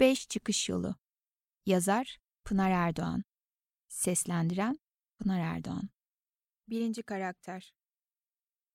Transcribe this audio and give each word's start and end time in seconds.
5 0.00 0.28
Çıkış 0.28 0.68
Yolu. 0.68 0.96
Yazar 1.66 2.18
Pınar 2.44 2.70
Erdoğan. 2.70 3.24
Seslendiren 3.88 4.78
Pınar 5.18 5.40
Erdoğan. 5.40 5.88
Birinci 6.68 7.02
Karakter. 7.02 7.74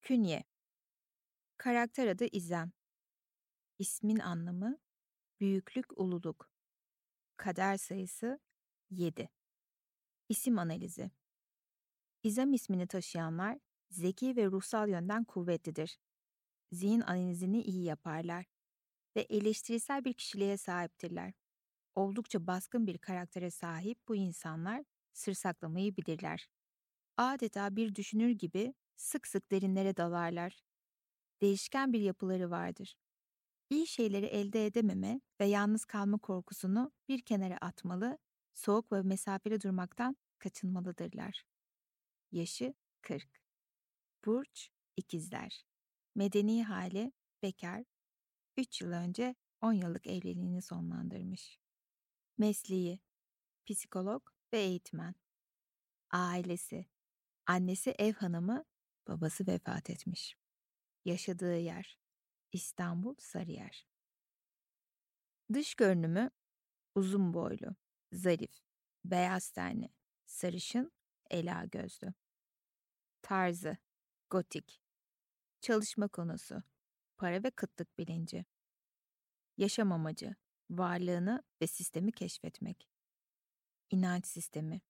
Künye. 0.00 0.44
Karakter 1.56 2.06
adı 2.06 2.26
İzem. 2.32 2.72
İsmin 3.78 4.18
anlamı 4.18 4.78
Büyüklük 5.40 5.98
Ululuk. 5.98 6.50
Kader 7.36 7.76
sayısı 7.76 8.40
7 8.90 9.28
İsim 10.28 10.58
analizi. 10.58 11.10
İzem 12.22 12.52
ismini 12.52 12.86
taşıyanlar 12.86 13.58
zeki 13.90 14.36
ve 14.36 14.46
ruhsal 14.46 14.88
yönden 14.88 15.24
kuvvetlidir. 15.24 15.98
Zihin 16.72 17.00
analizini 17.00 17.62
iyi 17.62 17.84
yaparlar 17.84 18.46
ve 19.16 19.20
eleştirisel 19.20 20.04
bir 20.04 20.12
kişiliğe 20.12 20.56
sahiptirler. 20.56 21.32
Oldukça 21.94 22.46
baskın 22.46 22.86
bir 22.86 22.98
karaktere 22.98 23.50
sahip 23.50 23.98
bu 24.08 24.16
insanlar 24.16 24.84
sır 25.12 25.34
saklamayı 25.34 25.96
bilirler. 25.96 26.48
Adeta 27.16 27.76
bir 27.76 27.94
düşünür 27.94 28.30
gibi 28.30 28.74
sık 28.96 29.26
sık 29.26 29.50
derinlere 29.50 29.96
dalarlar. 29.96 30.60
Değişken 31.40 31.92
bir 31.92 32.00
yapıları 32.00 32.50
vardır. 32.50 32.94
İyi 33.70 33.86
şeyleri 33.86 34.26
elde 34.26 34.66
edememe 34.66 35.20
ve 35.40 35.44
yalnız 35.46 35.84
kalma 35.84 36.18
korkusunu 36.18 36.92
bir 37.08 37.22
kenara 37.22 37.58
atmalı, 37.60 38.18
soğuk 38.54 38.92
ve 38.92 39.02
mesafeli 39.02 39.60
durmaktan 39.60 40.16
kaçınmalıdırlar. 40.38 41.44
Yaşı 42.32 42.74
40. 43.02 43.28
Burç 44.24 44.70
ikizler. 44.96 45.64
Medeni 46.14 46.64
hali 46.64 47.12
bekar, 47.42 47.84
3 48.56 48.80
yıl 48.80 48.92
önce 48.92 49.34
10 49.60 49.72
yıllık 49.72 50.06
evliliğini 50.06 50.62
sonlandırmış. 50.62 51.58
Mesleği 52.38 53.00
psikolog 53.66 54.30
ve 54.52 54.58
eğitmen. 54.58 55.14
Ailesi 56.10 56.86
annesi 57.46 57.90
ev 57.90 58.12
hanımı, 58.12 58.64
babası 59.08 59.46
vefat 59.46 59.90
etmiş. 59.90 60.36
Yaşadığı 61.04 61.56
yer 61.56 61.98
İstanbul 62.52 63.14
Sarıyer. 63.18 63.86
Dış 65.52 65.74
görünümü 65.74 66.30
uzun 66.94 67.34
boylu, 67.34 67.76
zarif, 68.12 68.60
beyaz 69.04 69.50
tenli, 69.50 69.88
sarışın, 70.26 70.92
ela 71.30 71.64
gözlü. 71.64 72.14
Tarzı 73.22 73.76
gotik. 74.30 74.82
Çalışma 75.60 76.08
konusu 76.08 76.62
para 77.22 77.42
ve 77.42 77.50
kıtlık 77.50 77.98
bilinci. 77.98 78.44
Yaşam 79.56 79.92
amacı, 79.92 80.34
varlığını 80.70 81.42
ve 81.62 81.66
sistemi 81.66 82.12
keşfetmek. 82.12 82.88
İnanç 83.90 84.26
sistemi. 84.26 84.80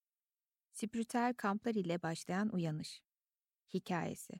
Spiritüel 0.72 1.34
kamplar 1.34 1.74
ile 1.74 2.02
başlayan 2.02 2.54
uyanış. 2.54 3.02
Hikayesi. 3.74 4.32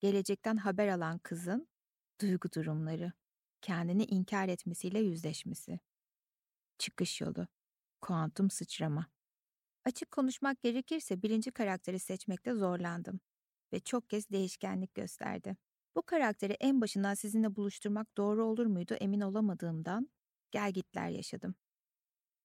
Gelecekten 0.00 0.56
haber 0.56 0.88
alan 0.88 1.18
kızın 1.18 1.68
duygu 2.20 2.52
durumları, 2.52 3.12
kendini 3.60 4.04
inkar 4.04 4.48
etmesiyle 4.48 4.98
yüzleşmesi. 4.98 5.80
Çıkış 6.78 7.20
yolu. 7.20 7.46
Kuantum 8.00 8.50
sıçrama. 8.50 9.06
Açık 9.84 10.10
konuşmak 10.10 10.62
gerekirse 10.62 11.22
birinci 11.22 11.50
karakteri 11.50 11.98
seçmekte 11.98 12.54
zorlandım 12.54 13.20
ve 13.72 13.80
çok 13.80 14.10
kez 14.10 14.30
değişkenlik 14.30 14.94
gösterdi. 14.94 15.56
Bu 15.96 16.02
karakteri 16.02 16.52
en 16.52 16.80
başından 16.80 17.14
sizinle 17.14 17.56
buluşturmak 17.56 18.16
doğru 18.16 18.44
olur 18.44 18.66
muydu 18.66 18.94
emin 18.94 19.20
olamadığımdan 19.20 20.10
gelgitler 20.50 21.08
yaşadım. 21.08 21.54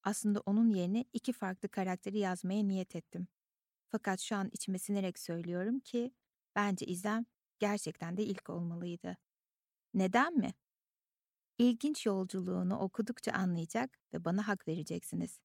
Aslında 0.03 0.41
onun 0.45 0.69
yerine 0.69 1.05
iki 1.13 1.33
farklı 1.33 1.69
karakteri 1.69 2.19
yazmaya 2.19 2.63
niyet 2.63 2.95
ettim. 2.95 3.27
Fakat 3.89 4.19
şu 4.21 4.35
an 4.35 4.49
içime 4.53 4.79
sinerek 4.79 5.19
söylüyorum 5.19 5.79
ki 5.79 6.11
bence 6.55 6.85
İzem 6.85 7.25
gerçekten 7.59 8.17
de 8.17 8.23
ilk 8.23 8.49
olmalıydı. 8.49 9.17
Neden 9.93 10.37
mi? 10.37 10.53
İlginç 11.57 12.05
yolculuğunu 12.05 12.79
okudukça 12.79 13.31
anlayacak 13.31 13.99
ve 14.13 14.25
bana 14.25 14.47
hak 14.47 14.67
vereceksiniz. 14.67 15.39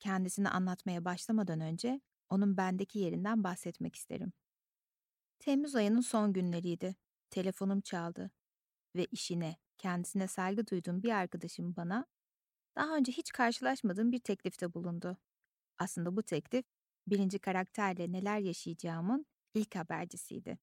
Kendisini 0.00 0.48
anlatmaya 0.48 1.04
başlamadan 1.04 1.60
önce 1.60 2.00
onun 2.28 2.56
bendeki 2.56 2.98
yerinden 2.98 3.44
bahsetmek 3.44 3.96
isterim. 3.96 4.32
Temmuz 5.38 5.74
ayının 5.74 6.00
son 6.00 6.32
günleriydi. 6.32 6.96
Telefonum 7.30 7.80
çaldı 7.80 8.30
ve 8.96 9.06
işine, 9.06 9.56
kendisine 9.78 10.28
saygı 10.28 10.66
duyduğum 10.66 11.02
bir 11.02 11.10
arkadaşım 11.10 11.76
bana 11.76 12.06
daha 12.76 12.96
önce 12.96 13.12
hiç 13.12 13.32
karşılaşmadığım 13.32 14.12
bir 14.12 14.20
teklifte 14.20 14.74
bulundu. 14.74 15.18
Aslında 15.78 16.16
bu 16.16 16.22
teklif 16.22 16.66
birinci 17.08 17.38
karakterle 17.38 18.12
neler 18.12 18.38
yaşayacağımın 18.38 19.26
ilk 19.54 19.76
habercisiydi. 19.76 20.58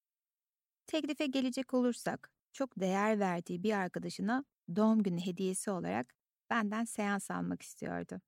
Teklife 0.87 1.25
gelecek 1.25 1.73
olursak, 1.73 2.31
çok 2.53 2.79
değer 2.79 3.19
verdiği 3.19 3.63
bir 3.63 3.73
arkadaşına 3.73 4.45
doğum 4.75 5.03
günü 5.03 5.25
hediyesi 5.25 5.71
olarak 5.71 6.13
benden 6.49 6.85
seans 6.85 7.31
almak 7.31 7.61
istiyordu. 7.61 8.21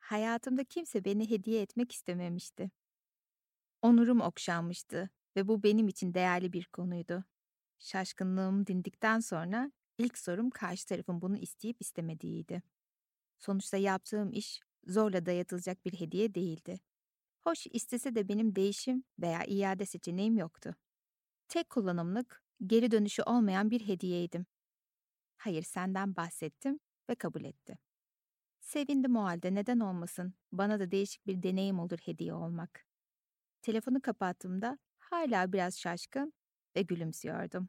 Hayatımda 0.00 0.64
kimse 0.64 1.04
beni 1.04 1.30
hediye 1.30 1.62
etmek 1.62 1.92
istememişti. 1.92 2.70
Onurum 3.82 4.20
okşanmıştı 4.20 5.10
ve 5.36 5.48
bu 5.48 5.62
benim 5.62 5.88
için 5.88 6.14
değerli 6.14 6.52
bir 6.52 6.64
konuydu. 6.64 7.24
Şaşkınlığım 7.80 8.66
dindikten 8.66 9.20
sonra 9.20 9.72
ilk 9.98 10.18
sorum 10.18 10.50
karşı 10.50 10.86
tarafın 10.86 11.22
bunu 11.22 11.36
isteyip 11.36 11.76
istemediğiydi. 11.80 12.62
Sonuçta 13.38 13.76
yaptığım 13.76 14.32
iş 14.32 14.60
zorla 14.86 15.26
dayatılacak 15.26 15.84
bir 15.84 16.00
hediye 16.00 16.34
değildi. 16.34 16.80
Hoş 17.40 17.66
istese 17.70 18.14
de 18.14 18.28
benim 18.28 18.56
değişim 18.56 19.04
veya 19.18 19.44
iade 19.44 19.86
seçeneğim 19.86 20.36
yoktu. 20.38 20.74
Tek 21.48 21.70
kullanımlık, 21.70 22.42
geri 22.66 22.90
dönüşü 22.90 23.22
olmayan 23.22 23.70
bir 23.70 23.86
hediyeydim. 23.86 24.46
Hayır 25.36 25.62
senden 25.62 26.16
bahsettim 26.16 26.80
ve 27.10 27.14
kabul 27.14 27.44
etti. 27.44 27.78
Sevindim 28.60 29.16
o 29.16 29.22
halde 29.22 29.54
neden 29.54 29.80
olmasın, 29.80 30.34
bana 30.52 30.80
da 30.80 30.90
değişik 30.90 31.26
bir 31.26 31.42
deneyim 31.42 31.80
olur 31.80 31.98
hediye 31.98 32.34
olmak. 32.34 32.86
Telefonu 33.62 34.00
kapattığımda 34.02 34.78
hala 34.98 35.52
biraz 35.52 35.78
şaşkın 35.78 36.32
ve 36.76 36.82
gülümsüyordum. 36.82 37.68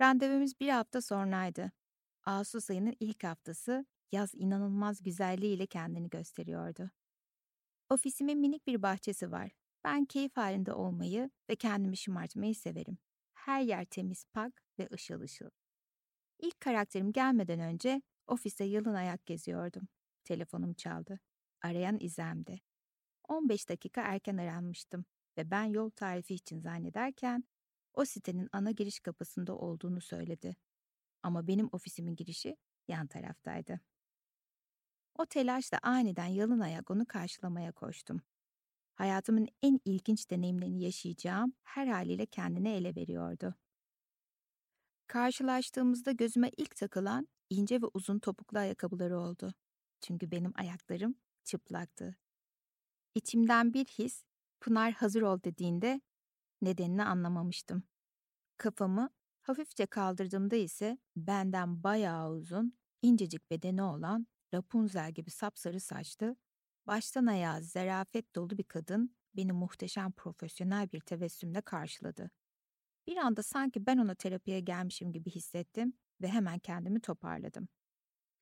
Randevumuz 0.00 0.60
bir 0.60 0.68
hafta 0.68 1.00
sonraydı. 1.00 1.72
Ağustos 2.24 2.70
ayının 2.70 2.96
ilk 3.00 3.24
haftası 3.24 3.86
yaz 4.12 4.34
inanılmaz 4.34 5.02
güzelliğiyle 5.02 5.66
kendini 5.66 6.10
gösteriyordu. 6.10 6.90
Ofisimin 7.90 8.38
minik 8.38 8.66
bir 8.66 8.82
bahçesi 8.82 9.32
var. 9.32 9.50
Ben 9.84 10.04
keyif 10.04 10.36
halinde 10.36 10.72
olmayı 10.72 11.30
ve 11.50 11.56
kendimi 11.56 11.96
şımartmayı 11.96 12.54
severim. 12.54 12.98
Her 13.34 13.62
yer 13.62 13.84
temiz, 13.84 14.24
pak 14.32 14.62
ve 14.78 14.88
ışıl 14.92 15.20
ışıl. 15.20 15.50
İlk 16.38 16.60
karakterim 16.60 17.12
gelmeden 17.12 17.60
önce 17.60 18.02
ofiste 18.26 18.64
yalın 18.64 18.94
ayak 18.94 19.26
geziyordum. 19.26 19.88
Telefonum 20.24 20.74
çaldı. 20.74 21.20
Arayan 21.62 21.98
İzem'di. 22.00 22.60
15 23.28 23.68
dakika 23.68 24.02
erken 24.02 24.36
aranmıştım 24.36 25.04
ve 25.38 25.50
ben 25.50 25.64
yol 25.64 25.90
tarifi 25.90 26.34
için 26.34 26.58
zannederken 26.60 27.44
o 27.98 28.04
sitenin 28.04 28.48
ana 28.52 28.70
giriş 28.70 29.00
kapısında 29.00 29.56
olduğunu 29.56 30.00
söyledi. 30.00 30.56
Ama 31.22 31.46
benim 31.46 31.68
ofisimin 31.72 32.16
girişi 32.16 32.56
yan 32.88 33.06
taraftaydı. 33.06 33.80
O 35.14 35.26
telaşla 35.26 35.78
aniden 35.82 36.26
yalın 36.26 36.60
ayak 36.60 36.90
onu 36.90 37.06
karşılamaya 37.06 37.72
koştum. 37.72 38.20
Hayatımın 38.94 39.48
en 39.62 39.80
ilginç 39.84 40.30
deneyimlerini 40.30 40.82
yaşayacağım 40.82 41.52
her 41.62 41.86
haliyle 41.86 42.26
kendine 42.26 42.76
ele 42.76 42.94
veriyordu. 42.96 43.54
Karşılaştığımızda 45.06 46.12
gözüme 46.12 46.50
ilk 46.56 46.76
takılan 46.76 47.28
ince 47.50 47.82
ve 47.82 47.86
uzun 47.94 48.18
topuklu 48.18 48.58
ayakkabıları 48.58 49.18
oldu. 49.18 49.54
Çünkü 50.00 50.30
benim 50.30 50.52
ayaklarım 50.54 51.14
çıplaktı. 51.44 52.16
İçimden 53.14 53.74
bir 53.74 53.84
his, 53.84 54.24
Pınar 54.60 54.92
hazır 54.92 55.22
ol 55.22 55.40
dediğinde 55.44 56.00
nedenini 56.62 57.04
anlamamıştım. 57.04 57.82
Kafamı 58.58 59.10
hafifçe 59.42 59.86
kaldırdığımda 59.86 60.56
ise 60.56 60.98
benden 61.16 61.82
bayağı 61.82 62.30
uzun, 62.30 62.78
incecik 63.02 63.50
bedeni 63.50 63.82
olan 63.82 64.26
Rapunzel 64.54 65.12
gibi 65.12 65.30
sapsarı 65.30 65.80
saçlı, 65.80 66.36
baştan 66.86 67.26
ayağa 67.26 67.60
zerafet 67.60 68.34
dolu 68.34 68.58
bir 68.58 68.64
kadın 68.64 69.16
beni 69.36 69.52
muhteşem 69.52 70.12
profesyonel 70.12 70.92
bir 70.92 71.00
tebessümle 71.00 71.60
karşıladı. 71.60 72.30
Bir 73.06 73.16
anda 73.16 73.42
sanki 73.42 73.86
ben 73.86 73.98
ona 73.98 74.14
terapiye 74.14 74.60
gelmişim 74.60 75.12
gibi 75.12 75.30
hissettim 75.30 75.92
ve 76.20 76.28
hemen 76.28 76.58
kendimi 76.58 77.00
toparladım. 77.00 77.68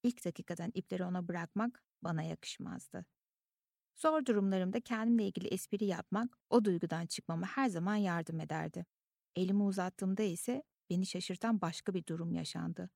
İlk 0.02 0.24
dakikadan 0.24 0.70
ipleri 0.74 1.04
ona 1.04 1.28
bırakmak 1.28 1.84
bana 2.02 2.22
yakışmazdı. 2.22 3.06
Zor 3.96 4.26
durumlarımda 4.26 4.80
kendimle 4.80 5.26
ilgili 5.26 5.48
espri 5.48 5.84
yapmak 5.84 6.38
o 6.50 6.64
duygudan 6.64 7.06
çıkmama 7.06 7.46
her 7.46 7.68
zaman 7.68 7.96
yardım 7.96 8.40
ederdi. 8.40 8.86
Elimi 9.36 9.62
uzattığımda 9.62 10.22
ise 10.22 10.62
beni 10.90 11.06
şaşırtan 11.06 11.60
başka 11.60 11.94
bir 11.94 12.06
durum 12.06 12.32
yaşandı. 12.32 12.90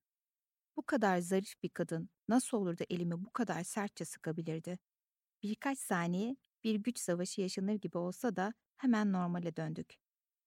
Bu 0.76 0.82
kadar 0.86 1.18
zarif 1.18 1.62
bir 1.62 1.68
kadın 1.68 2.10
nasıl 2.28 2.58
olur 2.58 2.78
da 2.78 2.84
elimi 2.90 3.24
bu 3.24 3.30
kadar 3.32 3.64
sertçe 3.64 4.04
sıkabilirdi? 4.04 4.78
Birkaç 5.42 5.78
saniye 5.78 6.36
bir 6.64 6.74
güç 6.74 6.98
savaşı 6.98 7.40
yaşanır 7.40 7.74
gibi 7.74 7.98
olsa 7.98 8.36
da 8.36 8.54
hemen 8.76 9.12
normale 9.12 9.56
döndük. 9.56 9.94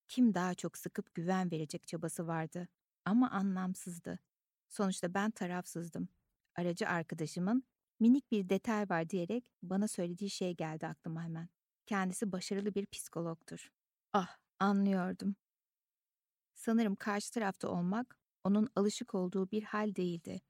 Kim 0.10 0.34
daha 0.34 0.56
çok 0.56 0.78
sıkıp 0.78 1.13
güven 1.16 1.51
verecek 1.51 1.88
çabası 1.88 2.28
vardı 2.28 2.68
ama 3.06 3.31
anlamsızdı. 3.31 4.19
Sonuçta 4.69 5.13
ben 5.13 5.31
tarafsızdım. 5.31 6.10
Aracı 6.56 6.88
arkadaşımın 6.89 7.63
minik 8.00 8.31
bir 8.31 8.50
detay 8.50 8.89
var 8.89 9.10
diyerek 9.10 9.46
bana 9.63 9.88
söylediği 9.88 10.30
şey 10.30 10.56
geldi 10.56 10.88
aklıma 10.88 11.24
hemen. 11.24 11.50
Kendisi 11.86 12.31
başarılı 12.31 12.75
bir 12.75 12.86
psikologtur. 12.86 13.72
Ah, 14.13 14.38
anlıyordum. 14.60 15.36
Sanırım 16.65 16.95
karşı 16.95 17.31
tarafta 17.31 17.68
olmak 17.69 18.18
onun 18.44 18.69
alışık 18.75 19.15
olduğu 19.15 19.51
bir 19.51 19.63
hal 19.63 19.95
değildi. 19.95 20.42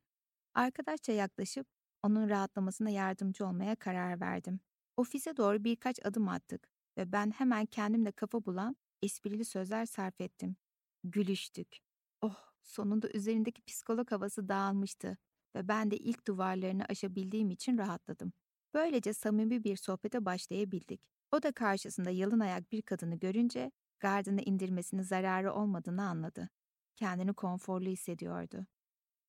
Arkadaşça 0.54 1.12
yaklaşıp 1.14 1.68
onun 2.04 2.30
rahatlamasına 2.30 2.90
yardımcı 2.90 3.46
olmaya 3.48 3.76
karar 3.76 4.22
verdim. 4.22 4.60
Ofise 4.98 5.38
doğru 5.38 5.64
birkaç 5.64 6.06
adım 6.06 6.30
attık 6.30 6.68
ve 6.98 7.12
ben 7.12 7.32
hemen 7.32 7.66
kendimle 7.66 8.12
kafa 8.12 8.46
bulan 8.46 8.76
esprili 9.02 9.46
sözler 9.46 9.86
sarf 9.86 10.22
ettim. 10.22 10.56
Gülüştük. 11.04 11.78
Oh, 12.22 12.36
sonunda 12.64 13.10
üzerindeki 13.14 13.62
psikolog 13.62 14.12
havası 14.12 14.50
dağılmıştı 14.50 15.18
ve 15.56 15.68
ben 15.68 15.92
de 15.92 15.98
ilk 15.98 16.28
duvarlarını 16.28 16.86
aşabildiğim 16.90 17.52
için 17.52 17.78
rahatladım. 17.78 18.34
Böylece 18.74 19.14
samimi 19.14 19.64
bir 19.64 19.76
sohbete 19.78 20.26
başlayabildik. 20.26 21.02
O 21.32 21.44
da 21.44 21.52
karşısında 21.52 22.10
yalın 22.10 22.40
ayak 22.40 22.72
bir 22.72 22.82
kadını 22.82 23.16
görünce 23.20 23.72
gardını 24.04 24.42
indirmesinin 24.42 25.02
zararı 25.02 25.54
olmadığını 25.54 26.04
anladı. 26.04 26.50
Kendini 26.96 27.34
konforlu 27.34 27.90
hissediyordu. 27.90 28.66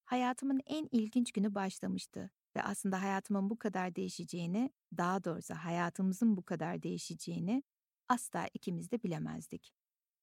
Hayatımın 0.04 0.60
en 0.66 0.88
ilginç 0.92 1.32
günü 1.32 1.54
başlamıştı 1.54 2.30
ve 2.56 2.62
aslında 2.62 3.02
hayatımın 3.02 3.50
bu 3.50 3.58
kadar 3.58 3.94
değişeceğini, 3.96 4.70
daha 4.96 5.24
doğrusu 5.24 5.54
hayatımızın 5.54 6.36
bu 6.36 6.42
kadar 6.42 6.82
değişeceğini 6.82 7.62
asla 8.08 8.48
ikimiz 8.54 8.90
de 8.90 9.02
bilemezdik. 9.02 9.72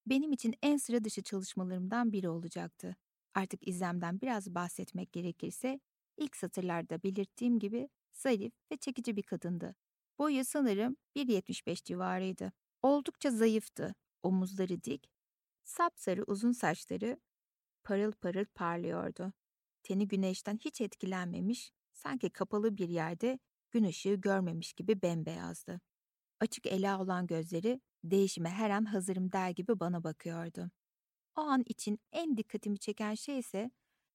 Benim 0.06 0.32
için 0.32 0.56
en 0.62 0.78
sıra 0.78 1.04
dışı 1.04 1.24
çalışmalarımdan 1.24 2.12
biri 2.12 2.30
olacaktı. 2.30 2.96
Artık 3.34 3.68
İzlem'den 3.68 4.22
biraz 4.22 4.56
bahsetmek 4.56 5.14
gerekirse, 5.14 5.80
ilk 6.18 6.36
satırlarda 6.36 7.04
belirttiğim 7.04 7.60
gibi 7.60 7.90
zarif 8.14 8.54
ve 8.72 8.78
çekici 8.78 9.16
bir 9.16 9.24
kadındı. 9.24 9.76
Boyu 10.20 10.46
sanırım 10.46 10.98
1.75 11.16 11.84
civarıydı. 11.84 12.52
Oldukça 12.82 13.32
zayıftı, 13.32 13.96
omuzları 14.24 14.84
dik, 14.84 15.10
sapsarı 15.64 16.24
uzun 16.24 16.52
saçları 16.52 17.18
parıl 17.84 18.12
parıl 18.12 18.46
parlıyordu. 18.56 19.34
Teni 19.84 20.08
güneşten 20.08 20.58
hiç 20.58 20.82
etkilenmemiş, 20.82 21.72
sanki 21.94 22.30
kapalı 22.30 22.78
bir 22.78 22.90
yerde 22.90 23.40
gün 23.72 23.84
ışığı 23.84 24.14
görmemiş 24.16 24.74
gibi 24.74 25.02
bembeyazdı. 25.02 25.82
Açık 26.40 26.68
ela 26.68 27.02
olan 27.02 27.28
gözleri 27.28 27.82
değişime 28.04 28.50
her 28.50 28.70
an 28.70 28.86
hazırım 28.86 29.32
der 29.32 29.50
gibi 29.50 29.80
bana 29.80 30.04
bakıyordu. 30.04 30.72
O 31.36 31.42
an 31.42 31.64
için 31.66 32.00
en 32.12 32.38
dikkatimi 32.38 32.80
çeken 32.80 33.14
şey 33.16 33.40
ise 33.40 33.72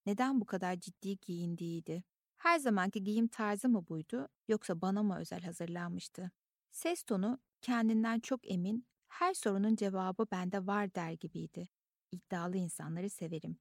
neden 0.07 0.41
bu 0.41 0.47
kadar 0.47 0.81
ciddi 0.81 1.19
giyindiğiydi. 1.19 2.05
Her 2.37 2.59
zamanki 2.59 3.05
giyim 3.05 3.29
tarzı 3.29 3.69
mı 3.69 3.89
buydu 3.89 4.29
yoksa 4.49 4.81
bana 4.81 5.03
mı 5.03 5.19
özel 5.21 5.43
hazırlanmıştı? 5.43 6.31
Ses 6.71 7.03
tonu 7.03 7.39
kendinden 7.63 8.21
çok 8.21 8.51
emin, 8.51 8.87
her 9.19 9.35
sorunun 9.35 9.77
cevabı 9.77 10.27
bende 10.31 10.67
var 10.67 10.95
der 10.95 11.13
gibiydi. 11.13 11.69
İddialı 12.13 12.57
insanları 12.57 13.11
severim. 13.11 13.59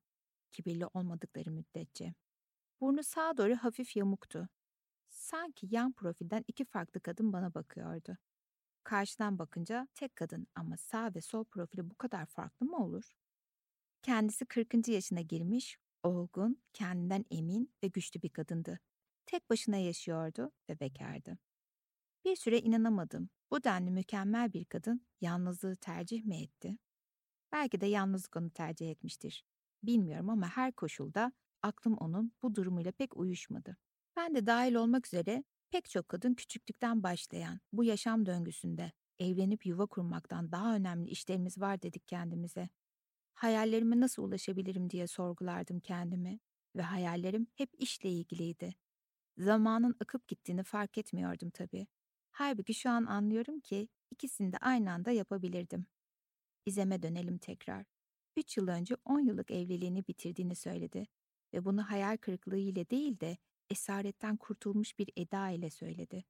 Kibirli 0.51 0.85
olmadıkları 0.85 1.51
müddetçe. 1.51 2.13
Burnu 2.81 3.03
sağa 3.03 3.37
doğru 3.37 3.55
hafif 3.55 3.95
yamuktu. 3.95 4.49
Sanki 5.09 5.67
yan 5.71 5.91
profilden 5.91 6.43
iki 6.47 6.65
farklı 6.65 7.01
kadın 7.01 7.33
bana 7.33 7.53
bakıyordu. 7.53 8.17
Karşıdan 8.83 9.39
bakınca 9.39 9.87
tek 9.95 10.15
kadın 10.15 10.47
ama 10.55 10.77
sağ 10.77 11.15
ve 11.15 11.21
sol 11.21 11.43
profili 11.43 11.89
bu 11.89 11.95
kadar 11.95 12.25
farklı 12.25 12.65
mı 12.65 12.85
olur? 12.85 13.11
Kendisi 14.01 14.45
40. 14.45 14.87
yaşına 14.87 15.21
girmiş, 15.21 15.77
olgun, 16.03 16.61
kendinden 16.73 17.25
emin 17.31 17.73
ve 17.83 17.87
güçlü 17.87 18.21
bir 18.21 18.29
kadındı. 18.29 18.79
Tek 19.25 19.49
başına 19.49 19.77
yaşıyordu 19.77 20.51
ve 20.69 20.79
bekardı. 20.79 21.37
Bir 22.25 22.35
süre 22.35 22.59
inanamadım. 22.59 23.29
Bu 23.51 23.63
denli 23.63 23.91
mükemmel 23.91 24.53
bir 24.53 24.65
kadın 24.65 25.05
yalnızlığı 25.21 25.75
tercih 25.75 26.23
mi 26.25 26.41
etti? 26.41 26.77
Belki 27.51 27.81
de 27.81 27.85
yalnızlık 27.85 28.35
onu 28.35 28.49
tercih 28.49 28.91
etmiştir. 28.91 29.45
Bilmiyorum 29.83 30.29
ama 30.29 30.47
her 30.47 30.71
koşulda 30.73 31.31
aklım 31.61 31.97
onun 31.97 32.31
bu 32.43 32.55
durumuyla 32.55 32.91
pek 32.91 33.17
uyuşmadı. 33.17 33.77
Ben 34.15 34.35
de 34.35 34.45
dahil 34.45 34.75
olmak 34.75 35.07
üzere 35.07 35.43
pek 35.71 35.89
çok 35.89 36.09
kadın 36.09 36.33
küçüklükten 36.33 37.03
başlayan 37.03 37.59
bu 37.73 37.83
yaşam 37.83 38.25
döngüsünde 38.25 38.91
evlenip 39.19 39.65
yuva 39.65 39.85
kurmaktan 39.85 40.51
daha 40.51 40.75
önemli 40.75 41.09
işlerimiz 41.09 41.61
var 41.61 41.81
dedik 41.81 42.07
kendimize. 42.07 42.69
Hayallerime 43.33 43.99
nasıl 43.99 44.23
ulaşabilirim 44.23 44.89
diye 44.89 45.07
sorgulardım 45.07 45.79
kendimi 45.79 46.39
ve 46.75 46.81
hayallerim 46.81 47.47
hep 47.55 47.69
işle 47.77 48.09
ilgiliydi. 48.09 48.75
Zamanın 49.37 49.95
akıp 49.99 50.27
gittiğini 50.27 50.63
fark 50.63 50.97
etmiyordum 50.97 51.49
tabii. 51.49 51.87
Halbuki 52.37 52.73
şu 52.73 52.89
an 52.89 53.05
anlıyorum 53.05 53.59
ki 53.59 53.87
ikisini 54.11 54.51
de 54.51 54.57
aynı 54.57 54.91
anda 54.91 55.11
yapabilirdim. 55.11 55.85
İzeme 56.65 57.01
dönelim 57.01 57.37
tekrar. 57.37 57.85
Üç 58.37 58.57
yıl 58.57 58.67
önce 58.67 58.95
on 59.05 59.19
yıllık 59.19 59.51
evliliğini 59.51 60.07
bitirdiğini 60.07 60.55
söyledi 60.55 61.07
ve 61.53 61.65
bunu 61.65 61.83
hayal 61.83 62.17
kırıklığı 62.17 62.57
ile 62.57 62.89
değil 62.89 63.19
de 63.19 63.37
esaretten 63.69 64.37
kurtulmuş 64.37 64.99
bir 64.99 65.09
eda 65.15 65.49
ile 65.49 65.69
söyledi. 65.69 66.23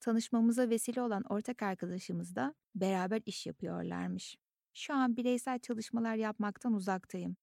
Tanışmamıza 0.00 0.70
vesile 0.70 1.02
olan 1.02 1.22
ortak 1.28 1.62
arkadaşımız 1.62 2.36
da 2.36 2.54
beraber 2.74 3.22
iş 3.26 3.46
yapıyorlarmış. 3.46 4.36
Şu 4.74 4.94
an 4.94 5.16
bireysel 5.16 5.58
çalışmalar 5.58 6.16
yapmaktan 6.16 6.72
uzaktayım. 6.72 7.36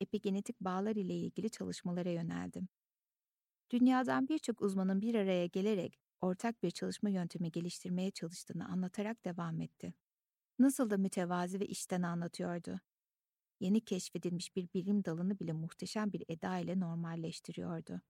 Epigenetik 0.00 0.60
bağlar 0.60 0.96
ile 0.96 1.14
ilgili 1.14 1.50
çalışmalara 1.50 2.10
yöneldim. 2.10 2.68
Dünyadan 3.70 4.28
birçok 4.28 4.62
uzmanın 4.62 5.00
bir 5.00 5.14
araya 5.14 5.46
gelerek 5.46 6.05
ortak 6.20 6.62
bir 6.62 6.70
çalışma 6.70 7.08
yöntemi 7.08 7.50
geliştirmeye 7.50 8.10
çalıştığını 8.10 8.68
anlatarak 8.68 9.24
devam 9.24 9.60
etti. 9.60 9.94
Nasıl 10.58 10.90
da 10.90 10.96
mütevazi 10.96 11.60
ve 11.60 11.66
işten 11.66 12.02
anlatıyordu. 12.02 12.80
Yeni 13.60 13.80
keşfedilmiş 13.80 14.56
bir 14.56 14.68
bilim 14.74 15.04
dalını 15.04 15.38
bile 15.38 15.52
muhteşem 15.52 16.12
bir 16.12 16.24
eda 16.28 16.58
ile 16.58 16.80
normalleştiriyordu. 16.80 18.00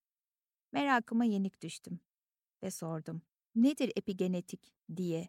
Merakıma 0.73 1.25
yenik 1.25 1.63
düştüm 1.63 2.01
ve 2.63 2.71
sordum. 2.71 3.23
Nedir 3.55 3.93
epigenetik 3.97 4.73
diye. 4.97 5.29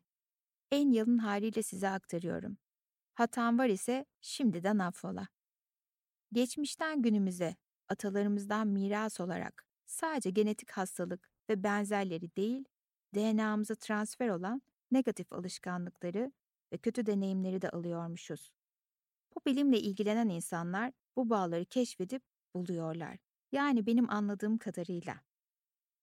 En 0.72 0.92
yalın 0.92 1.18
haliyle 1.18 1.64
size 1.64 1.90
aktarıyorum. 1.90 2.58
Hatam 3.14 3.60
var 3.60 3.68
ise 3.68 4.06
şimdiden 4.22 4.80
affola. 4.80 5.28
Geçmişten 6.34 7.02
günümüze, 7.02 7.56
atalarımızdan 7.90 8.68
miras 8.68 9.20
olarak 9.20 9.66
sadece 9.86 10.30
genetik 10.30 10.72
hastalık 10.72 11.32
ve 11.50 11.64
benzerleri 11.64 12.36
değil, 12.36 12.66
DNA'mıza 13.18 13.76
transfer 13.76 14.30
olan 14.30 14.62
negatif 14.92 15.34
alışkanlıkları 15.34 16.32
ve 16.74 16.78
kötü 16.78 17.06
deneyimleri 17.06 17.62
de 17.62 17.70
alıyormuşuz. 17.70 18.52
Bu 19.36 19.42
bilimle 19.46 19.80
ilgilenen 19.80 20.30
insanlar 20.30 20.92
bu 21.16 21.30
bağları 21.30 21.66
keşfedip 21.66 22.24
buluyorlar. 22.56 23.18
Yani 23.52 23.86
benim 23.86 24.10
anladığım 24.10 24.58
kadarıyla. 24.58 25.22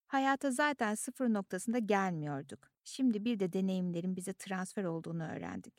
Hayata 0.06 0.50
zaten 0.50 0.94
sıfır 0.94 1.32
noktasında 1.32 1.78
gelmiyorduk. 1.78 2.68
Şimdi 2.84 3.24
bir 3.24 3.38
de 3.38 3.52
deneyimlerin 3.52 4.16
bize 4.16 4.32
transfer 4.32 4.84
olduğunu 4.84 5.24
öğrendik. 5.24 5.74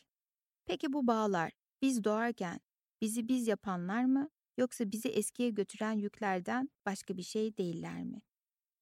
Peki 0.65 0.94
bu 0.94 1.08
bağlar 1.08 1.51
biz 1.82 2.04
doğarken 2.04 2.60
bizi 3.01 3.27
biz 3.27 3.48
yapanlar 3.48 4.06
mı 4.06 4.30
yoksa 4.58 4.92
bizi 4.92 5.10
eskiye 5.10 5.50
götüren 5.50 5.92
yüklerden 5.92 6.70
başka 6.86 7.18
bir 7.18 7.24
şey 7.24 7.58
değiller 7.58 8.04
mi? 8.04 8.22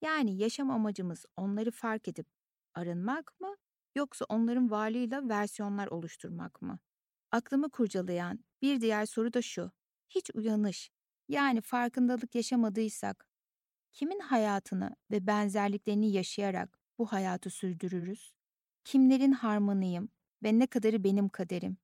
Yani 0.02 0.38
yaşam 0.38 0.72
amacımız 0.72 1.26
onları 1.38 1.72
fark 1.72 2.08
edip 2.08 2.28
arınmak 2.76 3.40
mı 3.42 3.56
yoksa 3.96 4.26
onların 4.30 4.72
varlığıyla 4.72 5.30
versiyonlar 5.30 5.88
oluşturmak 5.88 6.62
mı? 6.62 6.80
Aklımı 7.32 7.70
kurcalayan 7.70 8.40
bir 8.62 8.82
diğer 8.82 9.06
soru 9.06 9.34
da 9.34 9.42
şu. 9.42 9.72
Hiç 10.10 10.30
uyanış, 10.34 10.92
yani 11.30 11.62
farkındalık 11.62 12.36
yaşamadıysak, 12.36 13.28
kimin 13.94 14.20
hayatını 14.20 14.96
ve 15.12 15.28
benzerliklerini 15.28 16.12
yaşayarak 16.12 16.80
bu 16.98 17.06
hayatı 17.06 17.50
sürdürürüz? 17.50 18.34
Kimlerin 18.84 19.32
harmanıyım 19.32 20.10
ve 20.44 20.60
ne 20.60 20.68
kadarı 20.68 21.04
benim 21.04 21.30
kaderim? 21.30 21.78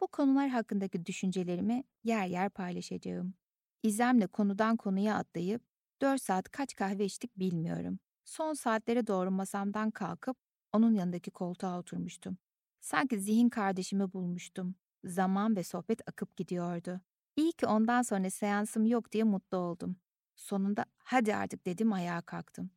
Bu 0.00 0.08
konular 0.08 0.48
hakkındaki 0.48 1.06
düşüncelerimi 1.06 1.84
yer 2.04 2.26
yer 2.26 2.50
paylaşacağım. 2.50 3.34
İzlemle 3.82 4.26
konudan 4.26 4.76
konuya 4.76 5.16
atlayıp 5.16 5.62
4 6.02 6.22
saat 6.22 6.50
kaç 6.50 6.74
kahve 6.74 7.04
içtik 7.04 7.38
bilmiyorum. 7.38 7.98
Son 8.30 8.54
saatlere 8.54 9.06
doğru 9.06 9.30
masamdan 9.30 9.90
kalkıp 9.90 10.36
onun 10.72 10.94
yanındaki 10.94 11.30
koltuğa 11.30 11.78
oturmuştum. 11.78 12.38
Sanki 12.80 13.20
zihin 13.20 13.48
kardeşimi 13.48 14.12
bulmuştum. 14.12 14.74
Zaman 15.04 15.56
ve 15.56 15.62
sohbet 15.62 16.08
akıp 16.08 16.36
gidiyordu. 16.36 17.00
İyi 17.36 17.52
ki 17.52 17.66
ondan 17.66 18.02
sonra 18.02 18.30
seansım 18.30 18.86
yok 18.86 19.12
diye 19.12 19.24
mutlu 19.24 19.58
oldum. 19.58 19.96
Sonunda 20.36 20.84
hadi 20.98 21.34
artık 21.34 21.66
dedim 21.66 21.92
ayağa 21.92 22.22
kalktım. 22.22 22.70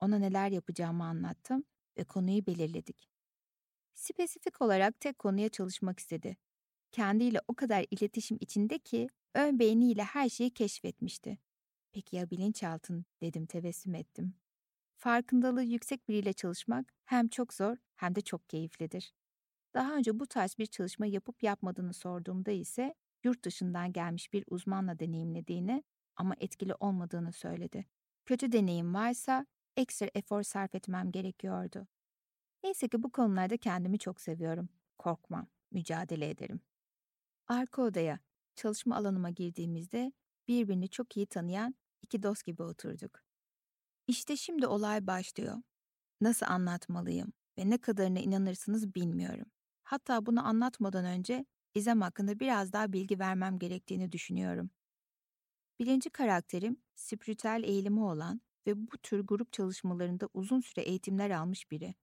Ona 0.00 0.18
neler 0.18 0.50
yapacağımı 0.50 1.04
anlattım 1.04 1.64
ve 1.98 2.04
konuyu 2.04 2.46
belirledik. 2.46 3.08
Spesifik 3.94 4.62
olarak 4.62 5.00
tek 5.00 5.18
konuya 5.18 5.48
çalışmak 5.48 5.98
istedi. 5.98 6.36
Kendiyle 6.92 7.40
o 7.48 7.54
kadar 7.54 7.86
iletişim 7.90 8.38
içinde 8.40 8.78
ki 8.78 9.08
ön 9.34 9.58
beyniyle 9.58 10.02
her 10.02 10.28
şeyi 10.28 10.50
keşfetmişti. 10.50 11.38
Peki 11.92 12.16
ya 12.16 12.30
bilinçaltın 12.30 13.04
dedim 13.20 13.46
tebessüm 13.46 13.94
ettim. 13.94 14.34
Farkındalığı 14.98 15.62
yüksek 15.62 16.08
biriyle 16.08 16.32
çalışmak 16.32 16.92
hem 17.04 17.28
çok 17.28 17.54
zor 17.54 17.76
hem 17.96 18.14
de 18.14 18.20
çok 18.20 18.48
keyiflidir. 18.48 19.12
Daha 19.74 19.94
önce 19.94 20.20
bu 20.20 20.26
tarz 20.26 20.58
bir 20.58 20.66
çalışma 20.66 21.06
yapıp 21.06 21.42
yapmadığını 21.42 21.94
sorduğumda 21.94 22.50
ise 22.50 22.94
yurt 23.24 23.44
dışından 23.44 23.92
gelmiş 23.92 24.32
bir 24.32 24.44
uzmanla 24.48 24.98
deneyimlediğini 24.98 25.84
ama 26.16 26.34
etkili 26.40 26.74
olmadığını 26.74 27.32
söyledi. 27.32 27.86
Kötü 28.26 28.52
deneyim 28.52 28.94
varsa 28.94 29.46
ekstra 29.76 30.10
efor 30.14 30.42
sarf 30.42 30.74
etmem 30.74 31.12
gerekiyordu. 31.12 31.86
Neyse 32.64 32.88
ki 32.88 33.02
bu 33.02 33.12
konularda 33.12 33.56
kendimi 33.56 33.98
çok 33.98 34.20
seviyorum. 34.20 34.68
Korkmam, 34.98 35.46
mücadele 35.70 36.30
ederim. 36.30 36.60
Arka 37.46 37.82
odaya, 37.82 38.18
çalışma 38.56 38.96
alanıma 38.96 39.30
girdiğimizde 39.30 40.12
birbirini 40.48 40.88
çok 40.88 41.16
iyi 41.16 41.26
tanıyan 41.26 41.74
iki 42.02 42.22
dost 42.22 42.44
gibi 42.44 42.62
oturduk. 42.62 43.27
İşte 44.08 44.36
şimdi 44.36 44.66
olay 44.66 45.06
başlıyor. 45.06 45.56
Nasıl 46.20 46.46
anlatmalıyım 46.46 47.32
ve 47.58 47.70
ne 47.70 47.78
kadarına 47.78 48.18
inanırsınız 48.20 48.94
bilmiyorum. 48.94 49.46
Hatta 49.84 50.26
bunu 50.26 50.46
anlatmadan 50.46 51.04
önce 51.04 51.46
İzem 51.74 52.00
hakkında 52.00 52.40
biraz 52.40 52.72
daha 52.72 52.92
bilgi 52.92 53.18
vermem 53.18 53.58
gerektiğini 53.58 54.12
düşünüyorum. 54.12 54.70
Birinci 55.78 56.10
karakterim 56.10 56.76
spiritüel 56.94 57.62
eğilimi 57.64 58.00
olan 58.00 58.40
ve 58.66 58.76
bu 58.76 58.98
tür 58.98 59.20
grup 59.20 59.52
çalışmalarında 59.52 60.28
uzun 60.34 60.60
süre 60.60 60.84
eğitimler 60.84 61.30
almış 61.30 61.70
biri. 61.70 61.94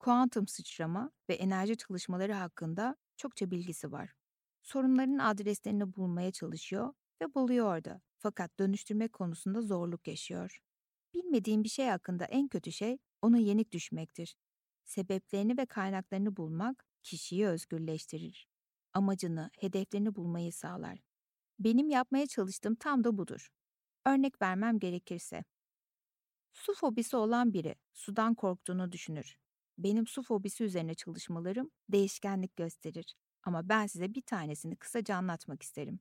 Kuantum 0.00 0.48
sıçrama 0.48 1.10
ve 1.30 1.34
enerji 1.34 1.76
çalışmaları 1.76 2.32
hakkında 2.34 2.96
çokça 3.16 3.50
bilgisi 3.50 3.92
var. 3.92 4.14
Sorunların 4.62 5.18
adreslerini 5.18 5.96
bulmaya 5.96 6.32
çalışıyor 6.32 6.94
ve 7.22 7.34
buluyor 7.34 7.84
da 7.84 8.00
fakat 8.18 8.58
dönüştürme 8.58 9.08
konusunda 9.08 9.62
zorluk 9.62 10.08
yaşıyor. 10.08 10.60
Bilmediğin 11.14 11.64
bir 11.64 11.68
şey 11.68 11.86
hakkında 11.86 12.24
en 12.24 12.48
kötü 12.48 12.72
şey 12.72 12.98
ona 13.22 13.38
yenik 13.38 13.72
düşmektir. 13.72 14.36
Sebeplerini 14.84 15.58
ve 15.58 15.66
kaynaklarını 15.66 16.36
bulmak 16.36 16.86
kişiyi 17.02 17.46
özgürleştirir. 17.46 18.48
Amacını, 18.92 19.50
hedeflerini 19.58 20.14
bulmayı 20.14 20.52
sağlar. 20.52 20.98
Benim 21.58 21.88
yapmaya 21.90 22.26
çalıştığım 22.26 22.74
tam 22.74 23.04
da 23.04 23.18
budur. 23.18 23.48
Örnek 24.06 24.42
vermem 24.42 24.78
gerekirse. 24.78 25.44
Su 26.52 26.74
fobisi 26.74 27.16
olan 27.16 27.52
biri 27.52 27.74
sudan 27.94 28.34
korktuğunu 28.34 28.92
düşünür. 28.92 29.36
Benim 29.78 30.06
su 30.06 30.22
fobisi 30.22 30.64
üzerine 30.64 30.94
çalışmalarım 30.94 31.70
değişkenlik 31.88 32.56
gösterir. 32.56 33.14
Ama 33.42 33.68
ben 33.68 33.86
size 33.86 34.14
bir 34.14 34.22
tanesini 34.22 34.76
kısaca 34.76 35.16
anlatmak 35.16 35.62
isterim. 35.62 36.00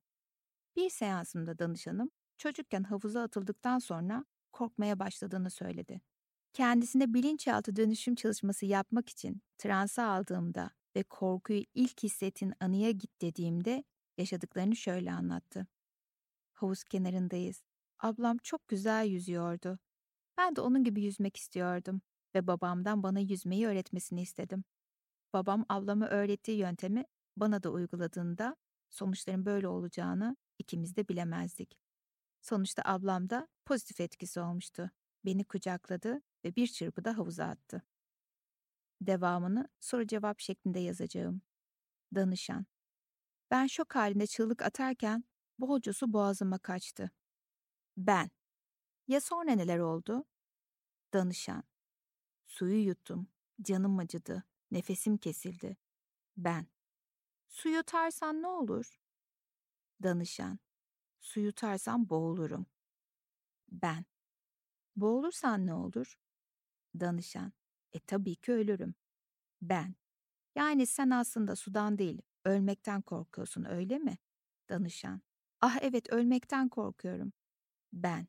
Bir 0.75 0.89
seansımda 0.89 1.59
danışanım 1.59 2.11
çocukken 2.37 2.83
havuza 2.83 3.21
atıldıktan 3.21 3.79
sonra 3.79 4.25
korkmaya 4.51 4.99
başladığını 4.99 5.49
söyledi. 5.49 6.01
Kendisine 6.53 7.13
bilinçaltı 7.13 7.75
dönüşüm 7.75 8.15
çalışması 8.15 8.65
yapmak 8.65 9.09
için 9.09 9.41
transa 9.57 10.11
aldığımda 10.11 10.71
ve 10.95 11.03
korkuyu 11.03 11.63
ilk 11.73 12.03
hissettiğin 12.03 12.53
anıya 12.59 12.91
git 12.91 13.21
dediğimde 13.21 13.83
yaşadıklarını 14.17 14.75
şöyle 14.75 15.11
anlattı. 15.11 15.67
Havuz 16.53 16.83
kenarındayız. 16.83 17.63
Ablam 17.99 18.37
çok 18.37 18.67
güzel 18.67 19.05
yüzüyordu. 19.05 19.79
Ben 20.37 20.55
de 20.55 20.61
onun 20.61 20.83
gibi 20.83 21.01
yüzmek 21.03 21.37
istiyordum 21.37 22.01
ve 22.35 22.47
babamdan 22.47 23.03
bana 23.03 23.19
yüzmeyi 23.19 23.67
öğretmesini 23.67 24.21
istedim. 24.21 24.63
Babam 25.33 25.65
ablama 25.69 26.07
öğrettiği 26.07 26.57
yöntemi 26.57 27.05
bana 27.37 27.63
da 27.63 27.69
uyguladığında 27.69 28.55
sonuçların 28.89 29.45
böyle 29.45 29.67
olacağını 29.67 30.35
ikimiz 30.59 30.95
de 30.95 31.07
bilemezdik. 31.07 31.77
Sonuçta 32.41 32.81
ablam 32.85 33.29
da 33.29 33.47
pozitif 33.65 34.01
etkisi 34.01 34.39
olmuştu. 34.39 34.91
Beni 35.25 35.45
kucakladı 35.45 36.21
ve 36.43 36.55
bir 36.55 36.67
çırpıda 36.67 37.17
havuza 37.17 37.45
attı. 37.45 37.83
Devamını 39.01 39.69
soru 39.79 40.07
cevap 40.07 40.39
şeklinde 40.39 40.79
yazacağım. 40.79 41.41
Danışan. 42.15 42.65
Ben 43.51 43.67
şok 43.67 43.95
halinde 43.95 44.27
çığlık 44.27 44.61
atarken 44.61 45.23
bolca 45.59 45.93
su 45.93 46.13
boğazıma 46.13 46.57
kaçtı. 46.57 47.11
Ben. 47.97 48.29
Ya 49.07 49.21
sonra 49.21 49.51
neler 49.51 49.79
oldu? 49.79 50.25
Danışan. 51.13 51.63
Suyu 52.45 52.85
yuttum. 52.85 53.27
Canım 53.61 53.99
acıdı. 53.99 54.43
Nefesim 54.71 55.17
kesildi. 55.17 55.77
Ben. 56.37 56.67
Su 57.47 57.69
yutarsan 57.69 58.41
ne 58.41 58.47
olur? 58.47 58.99
Danışan. 60.03 60.59
Su 61.21 61.39
yutarsam 61.39 62.09
boğulurum. 62.09 62.65
Ben. 63.71 64.05
Boğulursan 64.95 65.65
ne 65.67 65.73
olur? 65.73 66.19
Danışan. 66.99 67.53
E 67.93 67.99
tabii 67.99 68.35
ki 68.35 68.51
ölürüm. 68.53 68.95
Ben. 69.61 69.95
Yani 70.55 70.87
sen 70.87 71.09
aslında 71.09 71.55
sudan 71.55 71.97
değil, 71.97 72.21
ölmekten 72.45 73.01
korkuyorsun 73.01 73.65
öyle 73.65 73.99
mi? 73.99 74.17
Danışan. 74.69 75.21
Ah 75.61 75.77
evet 75.81 76.09
ölmekten 76.13 76.69
korkuyorum. 76.69 77.33
Ben. 77.93 78.27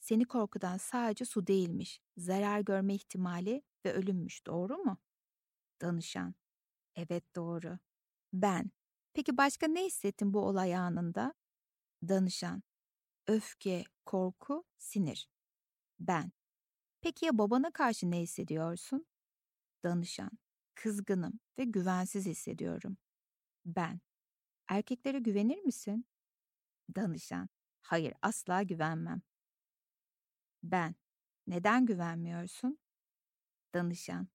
Seni 0.00 0.24
korkudan 0.24 0.76
sadece 0.78 1.24
su 1.24 1.46
değilmiş, 1.46 2.00
zarar 2.16 2.60
görme 2.60 2.94
ihtimali 2.94 3.62
ve 3.86 3.94
ölümmüş 3.94 4.46
doğru 4.46 4.78
mu? 4.78 4.98
Danışan. 5.82 6.34
Evet 6.96 7.36
doğru. 7.36 7.78
Ben. 8.32 8.70
Peki 9.14 9.36
başka 9.36 9.68
ne 9.68 9.84
hissettin 9.86 10.34
bu 10.34 10.40
olay 10.40 10.76
anında? 10.76 11.34
Danışan. 12.08 12.62
Öfke, 13.26 13.84
korku, 14.06 14.64
sinir. 14.78 15.28
Ben. 16.00 16.32
Peki 17.00 17.26
ya 17.26 17.38
babana 17.38 17.70
karşı 17.70 18.10
ne 18.10 18.20
hissediyorsun? 18.20 19.06
Danışan. 19.84 20.30
Kızgınım 20.74 21.40
ve 21.58 21.64
güvensiz 21.64 22.26
hissediyorum. 22.26 22.96
Ben. 23.66 24.00
Erkeklere 24.68 25.18
güvenir 25.18 25.58
misin? 25.58 26.06
Danışan. 26.96 27.48
Hayır, 27.82 28.14
asla 28.22 28.62
güvenmem. 28.62 29.22
Ben. 30.62 30.94
Neden 31.46 31.86
güvenmiyorsun? 31.86 32.78
Danışan. 33.74 34.28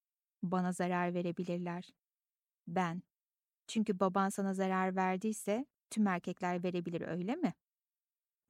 Bana 0.43 0.71
zarar 0.71 1.13
verebilirler. 1.13 1.89
Ben. 2.67 3.03
Çünkü 3.67 3.99
baban 3.99 4.29
sana 4.29 4.53
zarar 4.53 4.95
verdiyse 4.95 5.65
tüm 5.89 6.07
erkekler 6.07 6.63
verebilir 6.63 7.01
öyle 7.01 7.35
mi? 7.35 7.53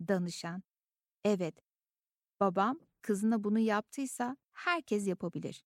Danışan. 0.07 0.63
Evet. 1.25 1.63
Babam 2.39 2.79
kızına 3.01 3.43
bunu 3.43 3.59
yaptıysa 3.59 4.37
herkes 4.51 5.07
yapabilir. 5.07 5.63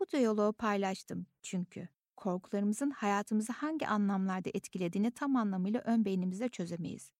Bu 0.00 0.08
diyaloğu 0.08 0.52
paylaştım 0.52 1.26
çünkü 1.42 1.88
korkularımızın 2.16 2.90
hayatımızı 2.90 3.52
hangi 3.52 3.86
anlamlarda 3.88 4.50
etkilediğini 4.54 5.10
tam 5.10 5.36
anlamıyla 5.36 5.80
ön 5.80 6.04
beynimizde 6.04 6.48
çözemeyiz. 6.48 7.10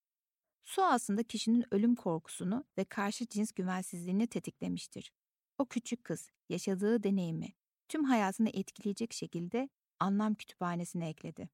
Su 0.64 0.82
aslında 0.82 1.22
kişinin 1.22 1.64
ölüm 1.74 1.94
korkusunu 1.94 2.64
ve 2.78 2.84
karşı 2.84 3.26
cins 3.26 3.52
güvensizliğini 3.52 4.26
tetiklemiştir. 4.26 5.12
O 5.58 5.66
küçük 5.66 6.04
kız 6.04 6.30
yaşadığı 6.48 7.02
deneyimi 7.02 7.52
tüm 7.88 8.04
hayatını 8.04 8.48
etkileyecek 8.48 9.12
şekilde 9.12 9.68
anlam 10.00 10.34
kütüphanesine 10.34 11.08
ekledi. 11.08 11.48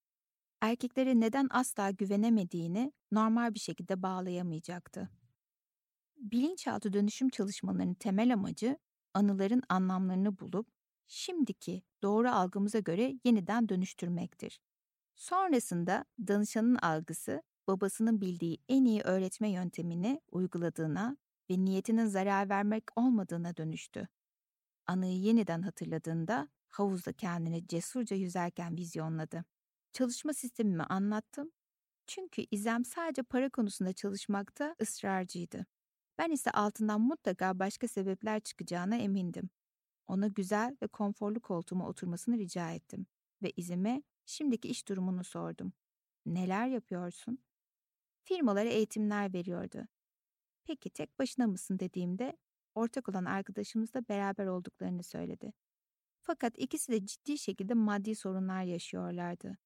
Erkeklere 0.64 1.20
neden 1.20 1.46
asla 1.50 1.90
güvenemediğini 1.90 2.92
normal 3.12 3.54
bir 3.54 3.58
şekilde 3.58 4.02
bağlayamayacaktı. 4.02 5.10
Bilinçaltı 6.16 6.92
dönüşüm 6.92 7.28
çalışmalarının 7.28 7.94
temel 7.94 8.32
amacı 8.32 8.78
anıların 9.14 9.62
anlamlarını 9.68 10.38
bulup 10.38 10.68
şimdiki 11.06 11.82
doğru 12.02 12.30
algımıza 12.30 12.78
göre 12.78 13.14
yeniden 13.24 13.68
dönüştürmektir. 13.68 14.60
Sonrasında 15.14 16.04
danışanın 16.26 16.76
algısı 16.76 17.42
babasının 17.66 18.20
bildiği 18.20 18.58
en 18.68 18.84
iyi 18.84 19.00
öğretme 19.00 19.50
yöntemini 19.50 20.20
uyguladığına 20.32 21.16
ve 21.50 21.64
niyetinin 21.64 22.06
zarar 22.06 22.48
vermek 22.48 22.84
olmadığına 22.96 23.56
dönüştü. 23.56 24.08
Anıyı 24.86 25.20
yeniden 25.20 25.62
hatırladığında 25.62 26.48
havuzda 26.68 27.12
kendini 27.12 27.66
cesurca 27.66 28.16
yüzerken 28.16 28.76
vizyonladı. 28.76 29.44
Çalışma 29.94 30.32
sistemimi 30.32 30.82
anlattım 30.82 31.52
çünkü 32.06 32.46
İzem 32.50 32.84
sadece 32.84 33.22
para 33.22 33.50
konusunda 33.50 33.92
çalışmakta 33.92 34.76
ısrarcıydı. 34.82 35.66
Ben 36.18 36.30
ise 36.30 36.50
altından 36.50 37.00
mutlaka 37.00 37.58
başka 37.58 37.88
sebepler 37.88 38.40
çıkacağına 38.40 38.96
emindim. 38.96 39.50
Ona 40.06 40.26
güzel 40.26 40.76
ve 40.82 40.86
konforlu 40.86 41.40
koltuğuma 41.40 41.88
oturmasını 41.88 42.38
rica 42.38 42.70
ettim 42.70 43.06
ve 43.42 43.52
izime 43.56 44.02
şimdiki 44.26 44.68
iş 44.68 44.88
durumunu 44.88 45.24
sordum. 45.24 45.72
Neler 46.26 46.66
yapıyorsun? 46.66 47.38
Firmalara 48.22 48.68
eğitimler 48.68 49.34
veriyordu. 49.34 49.88
Peki 50.64 50.90
tek 50.90 51.18
başına 51.18 51.46
mısın 51.46 51.78
dediğimde 51.78 52.36
ortak 52.74 53.08
olan 53.08 53.24
arkadaşımızla 53.24 54.08
beraber 54.08 54.46
olduklarını 54.46 55.02
söyledi. 55.02 55.52
Fakat 56.20 56.58
ikisi 56.58 56.92
de 56.92 57.06
ciddi 57.06 57.38
şekilde 57.38 57.74
maddi 57.74 58.14
sorunlar 58.14 58.62
yaşıyorlardı. 58.62 59.58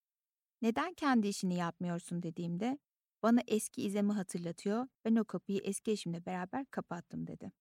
Neden 0.62 0.94
kendi 0.94 1.28
işini 1.28 1.54
yapmıyorsun 1.54 2.22
dediğimde 2.22 2.78
bana 3.22 3.40
eski 3.46 3.82
izemi 3.82 4.12
hatırlatıyor. 4.12 4.86
Ben 5.04 5.16
o 5.16 5.24
kapıyı 5.24 5.60
eski 5.64 5.90
eşimle 5.90 6.26
beraber 6.26 6.66
kapattım 6.66 7.26
dedi. 7.26 7.52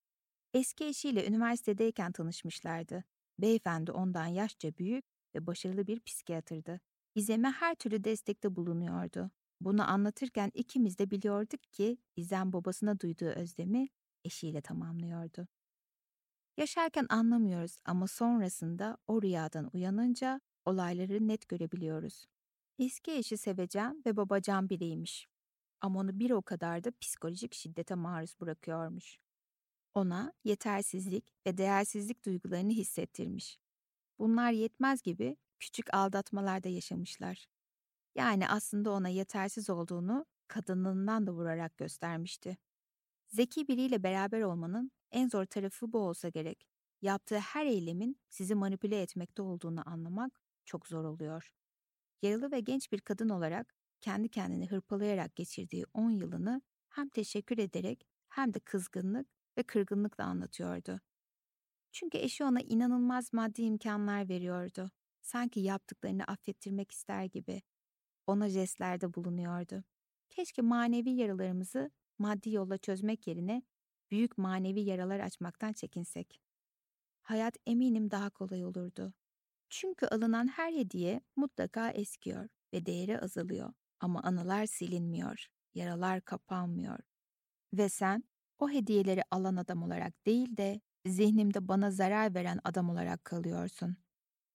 Eski 0.53 0.85
eşiyle 0.85 1.27
üniversitedeyken 1.27 2.11
tanışmışlardı. 2.11 3.03
Beyefendi 3.39 3.91
ondan 3.91 4.25
yaşça 4.25 4.77
büyük 4.77 5.05
ve 5.35 5.47
başarılı 5.47 5.87
bir 5.87 5.99
psikiyatrdı. 5.99 6.79
İzem'e 7.15 7.49
her 7.51 7.75
türlü 7.75 8.03
destekte 8.03 8.55
bulunuyordu. 8.55 9.31
Bunu 9.61 9.89
anlatırken 9.91 10.51
ikimiz 10.53 10.99
de 10.99 11.11
biliyorduk 11.11 11.63
ki 11.73 11.97
İzem 12.15 12.53
babasına 12.53 12.99
duyduğu 12.99 13.25
özlemi 13.25 13.87
eşiyle 14.25 14.61
tamamlıyordu. 14.61 15.47
Yaşarken 16.57 17.05
anlamıyoruz 17.09 17.77
ama 17.85 18.07
sonrasında 18.07 18.97
o 19.07 19.21
rüyadan 19.21 19.69
uyanınca 19.73 20.41
olayları 20.65 21.27
net 21.27 21.47
görebiliyoruz. 21.49 22.25
Eski 22.79 23.11
eşi 23.11 23.37
sevecen 23.37 24.03
ve 24.05 24.17
babacan 24.17 24.69
biriymiş. 24.69 25.27
Ama 25.81 25.99
onu 25.99 26.19
bir 26.19 26.31
o 26.31 26.41
kadar 26.41 26.83
da 26.83 26.91
psikolojik 27.01 27.53
şiddete 27.53 27.95
maruz 27.95 28.39
bırakıyormuş. 28.41 29.19
Ona 29.93 30.33
yetersizlik 30.43 31.33
ve 31.45 31.57
değersizlik 31.57 32.25
duygularını 32.25 32.71
hissettirmiş. 32.71 33.59
Bunlar 34.19 34.51
yetmez 34.51 35.01
gibi 35.01 35.37
küçük 35.59 35.93
aldatmalar 35.93 36.63
da 36.63 36.69
yaşamışlar. 36.69 37.45
Yani 38.15 38.49
aslında 38.49 38.91
ona 38.91 39.09
yetersiz 39.09 39.69
olduğunu 39.69 40.25
kadınlığından 40.47 41.27
da 41.27 41.31
vurarak 41.31 41.77
göstermişti. 41.77 42.57
Zeki 43.27 43.67
biriyle 43.67 44.03
beraber 44.03 44.41
olmanın 44.41 44.91
en 45.11 45.29
zor 45.29 45.45
tarafı 45.45 45.93
bu 45.93 45.99
olsa 45.99 46.29
gerek. 46.29 46.67
Yaptığı 47.01 47.39
her 47.39 47.65
eylemin 47.65 48.19
sizi 48.29 48.55
manipüle 48.55 49.01
etmekte 49.01 49.41
olduğunu 49.41 49.89
anlamak 49.89 50.41
çok 50.65 50.87
zor 50.87 51.03
oluyor. 51.03 51.53
Yaralı 52.21 52.51
ve 52.51 52.59
genç 52.59 52.91
bir 52.91 52.99
kadın 52.99 53.29
olarak 53.29 53.73
kendi 54.01 54.29
kendini 54.29 54.67
hırpalayarak 54.67 55.35
geçirdiği 55.35 55.85
10 55.93 56.11
yılını 56.11 56.61
hem 56.89 57.09
teşekkür 57.09 57.57
ederek 57.57 58.07
hem 58.29 58.53
de 58.53 58.59
kızgınlık 58.59 59.27
ve 59.57 59.63
kırgınlıkla 59.63 60.23
anlatıyordu. 60.23 61.01
Çünkü 61.91 62.17
eşi 62.17 62.43
ona 62.43 62.61
inanılmaz 62.61 63.33
maddi 63.33 63.61
imkanlar 63.61 64.29
veriyordu. 64.29 64.91
Sanki 65.21 65.59
yaptıklarını 65.59 66.23
affettirmek 66.23 66.91
ister 66.91 67.23
gibi. 67.25 67.61
Ona 68.27 68.49
jestlerde 68.49 69.13
bulunuyordu. 69.13 69.83
Keşke 70.29 70.61
manevi 70.61 71.09
yaralarımızı 71.09 71.91
maddi 72.19 72.51
yolla 72.51 72.77
çözmek 72.77 73.27
yerine 73.27 73.63
büyük 74.11 74.37
manevi 74.37 74.81
yaralar 74.81 75.19
açmaktan 75.19 75.73
çekinsek. 75.73 76.41
Hayat 77.23 77.57
eminim 77.67 78.11
daha 78.11 78.29
kolay 78.29 78.65
olurdu. 78.65 79.13
Çünkü 79.69 80.05
alınan 80.07 80.47
her 80.47 80.73
hediye 80.73 81.21
mutlaka 81.35 81.89
eskiyor 81.89 82.49
ve 82.73 82.85
değeri 82.85 83.19
azalıyor. 83.19 83.73
Ama 83.99 84.21
anılar 84.23 84.65
silinmiyor, 84.65 85.47
yaralar 85.75 86.21
kapanmıyor. 86.21 86.99
Ve 87.73 87.89
sen 87.89 88.23
o 88.59 88.69
hediyeleri 88.69 89.23
alan 89.31 89.55
adam 89.55 89.83
olarak 89.83 90.25
değil 90.25 90.57
de 90.57 90.81
zihnimde 91.07 91.67
bana 91.67 91.91
zarar 91.91 92.35
veren 92.35 92.59
adam 92.63 92.89
olarak 92.89 93.25
kalıyorsun. 93.25 93.97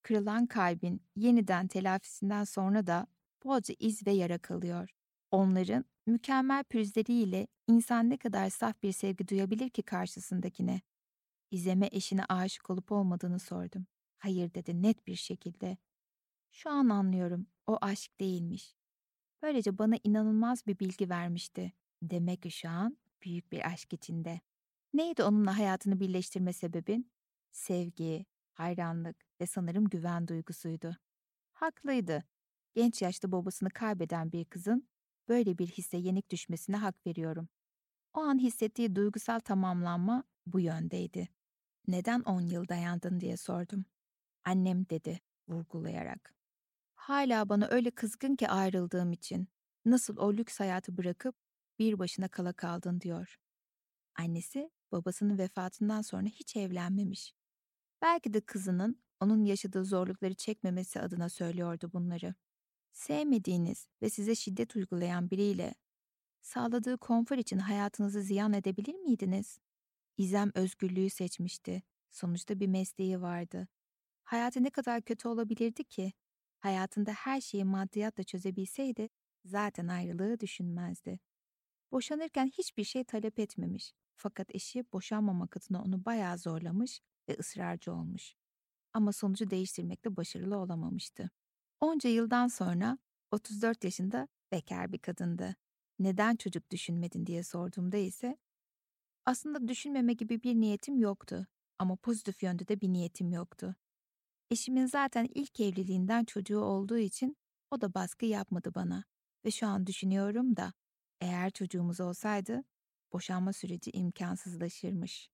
Kırılan 0.02 0.46
kalbin 0.46 1.02
yeniden 1.16 1.68
telafisinden 1.68 2.44
sonra 2.44 2.86
da 2.86 3.06
bolca 3.44 3.74
iz 3.78 4.06
ve 4.06 4.12
yara 4.12 4.38
kalıyor. 4.38 4.90
Onların 5.30 5.84
mükemmel 6.06 6.64
pürüzleriyle 6.64 7.46
insan 7.68 8.10
ne 8.10 8.16
kadar 8.16 8.50
saf 8.50 8.82
bir 8.82 8.92
sevgi 8.92 9.28
duyabilir 9.28 9.70
ki 9.70 9.82
karşısındakine? 9.82 10.80
İzeme 11.50 11.88
eşine 11.92 12.24
aşık 12.24 12.70
olup 12.70 12.92
olmadığını 12.92 13.38
sordum. 13.38 13.86
Hayır 14.22 14.54
dedi 14.54 14.82
net 14.82 15.06
bir 15.06 15.14
şekilde. 15.14 15.76
Şu 16.50 16.70
an 16.70 16.88
anlıyorum. 16.88 17.46
O 17.66 17.78
aşk 17.80 18.20
değilmiş. 18.20 18.74
Böylece 19.42 19.78
bana 19.78 19.94
inanılmaz 20.04 20.66
bir 20.66 20.78
bilgi 20.78 21.10
vermişti. 21.10 21.72
Demek 22.02 22.42
ki 22.42 22.50
şu 22.50 22.68
an 22.68 22.96
büyük 23.22 23.52
bir 23.52 23.66
aşk 23.66 23.92
içinde. 23.92 24.40
Neydi 24.94 25.22
onunla 25.22 25.58
hayatını 25.58 26.00
birleştirme 26.00 26.52
sebebin? 26.52 27.10
Sevgi, 27.50 28.26
hayranlık 28.52 29.16
ve 29.40 29.46
sanırım 29.46 29.88
güven 29.88 30.28
duygusuydu. 30.28 30.96
Haklıydı. 31.52 32.24
Genç 32.74 33.02
yaşta 33.02 33.32
babasını 33.32 33.70
kaybeden 33.70 34.32
bir 34.32 34.44
kızın 34.44 34.88
böyle 35.28 35.58
bir 35.58 35.66
hisse 35.66 35.96
yenik 35.96 36.30
düşmesine 36.30 36.76
hak 36.76 37.06
veriyorum. 37.06 37.48
O 38.14 38.20
an 38.20 38.38
hissettiği 38.38 38.96
duygusal 38.96 39.40
tamamlanma 39.40 40.24
bu 40.46 40.60
yöndeydi. 40.60 41.28
Neden 41.88 42.20
on 42.20 42.40
yıl 42.40 42.68
dayandın 42.68 43.20
diye 43.20 43.36
sordum. 43.36 43.84
Annem 44.44 44.88
dedi 44.88 45.20
vurgulayarak. 45.48 46.34
Hala 46.94 47.48
bana 47.48 47.68
öyle 47.68 47.90
kızgın 47.90 48.36
ki 48.36 48.48
ayrıldığım 48.48 49.12
için. 49.12 49.48
Nasıl 49.84 50.16
o 50.16 50.32
lüks 50.32 50.60
hayatı 50.60 50.96
bırakıp 50.96 51.36
bir 51.78 51.98
başına 51.98 52.28
kala 52.28 52.52
kaldın 52.52 53.00
diyor. 53.00 53.36
Annesi 54.14 54.70
babasının 54.92 55.38
vefatından 55.38 56.02
sonra 56.02 56.26
hiç 56.26 56.56
evlenmemiş. 56.56 57.34
Belki 58.02 58.34
de 58.34 58.40
kızının 58.40 59.02
onun 59.20 59.44
yaşadığı 59.44 59.84
zorlukları 59.84 60.34
çekmemesi 60.34 61.00
adına 61.00 61.28
söylüyordu 61.28 61.90
bunları. 61.92 62.34
Sevmediğiniz 62.92 63.88
ve 64.02 64.10
size 64.10 64.34
şiddet 64.34 64.76
uygulayan 64.76 65.30
biriyle 65.30 65.74
sağladığı 66.42 66.98
konfor 66.98 67.36
için 67.36 67.58
hayatınızı 67.58 68.22
ziyan 68.22 68.52
edebilir 68.52 68.94
miydiniz? 68.94 69.58
İzem 70.16 70.50
özgürlüğü 70.54 71.10
seçmişti. 71.10 71.82
Sonuçta 72.10 72.60
bir 72.60 72.66
mesleği 72.66 73.20
vardı. 73.20 73.68
Hayatı 74.32 74.62
ne 74.62 74.70
kadar 74.70 75.02
kötü 75.02 75.28
olabilirdi 75.28 75.84
ki? 75.84 76.12
Hayatında 76.60 77.12
her 77.12 77.40
şeyi 77.40 77.64
maddiyatla 77.64 78.22
çözebilseydi 78.24 79.08
zaten 79.44 79.88
ayrılığı 79.88 80.40
düşünmezdi. 80.40 81.20
Boşanırken 81.92 82.46
hiçbir 82.46 82.84
şey 82.84 83.04
talep 83.04 83.38
etmemiş. 83.38 83.92
Fakat 84.16 84.54
eşi 84.54 84.84
boşanmamak 84.92 85.56
adına 85.56 85.82
onu 85.82 86.04
bayağı 86.04 86.38
zorlamış 86.38 87.00
ve 87.28 87.36
ısrarcı 87.38 87.92
olmuş. 87.92 88.34
Ama 88.92 89.12
sonucu 89.12 89.50
değiştirmekte 89.50 90.16
başarılı 90.16 90.56
olamamıştı. 90.56 91.30
Onca 91.80 92.10
yıldan 92.10 92.48
sonra 92.48 92.98
34 93.30 93.84
yaşında 93.84 94.28
bekar 94.52 94.92
bir 94.92 94.98
kadındı. 94.98 95.56
Neden 95.98 96.36
çocuk 96.36 96.70
düşünmedin 96.70 97.26
diye 97.26 97.42
sorduğumda 97.42 97.96
ise 97.96 98.36
aslında 99.26 99.68
düşünmeme 99.68 100.12
gibi 100.12 100.42
bir 100.42 100.54
niyetim 100.54 100.98
yoktu 100.98 101.46
ama 101.78 101.96
pozitif 101.96 102.42
yönde 102.42 102.68
de 102.68 102.80
bir 102.80 102.88
niyetim 102.88 103.32
yoktu. 103.32 103.76
Eşimin 104.52 104.86
zaten 104.86 105.28
ilk 105.34 105.60
evliliğinden 105.60 106.24
çocuğu 106.24 106.60
olduğu 106.60 106.98
için 106.98 107.36
o 107.70 107.80
da 107.80 107.94
baskı 107.94 108.26
yapmadı 108.26 108.74
bana 108.74 109.04
ve 109.44 109.50
şu 109.50 109.66
an 109.66 109.86
düşünüyorum 109.86 110.56
da 110.56 110.72
eğer 111.20 111.50
çocuğumuz 111.50 112.00
olsaydı 112.00 112.64
boşanma 113.12 113.52
süreci 113.52 113.90
imkansızlaşırmış. 113.90 115.30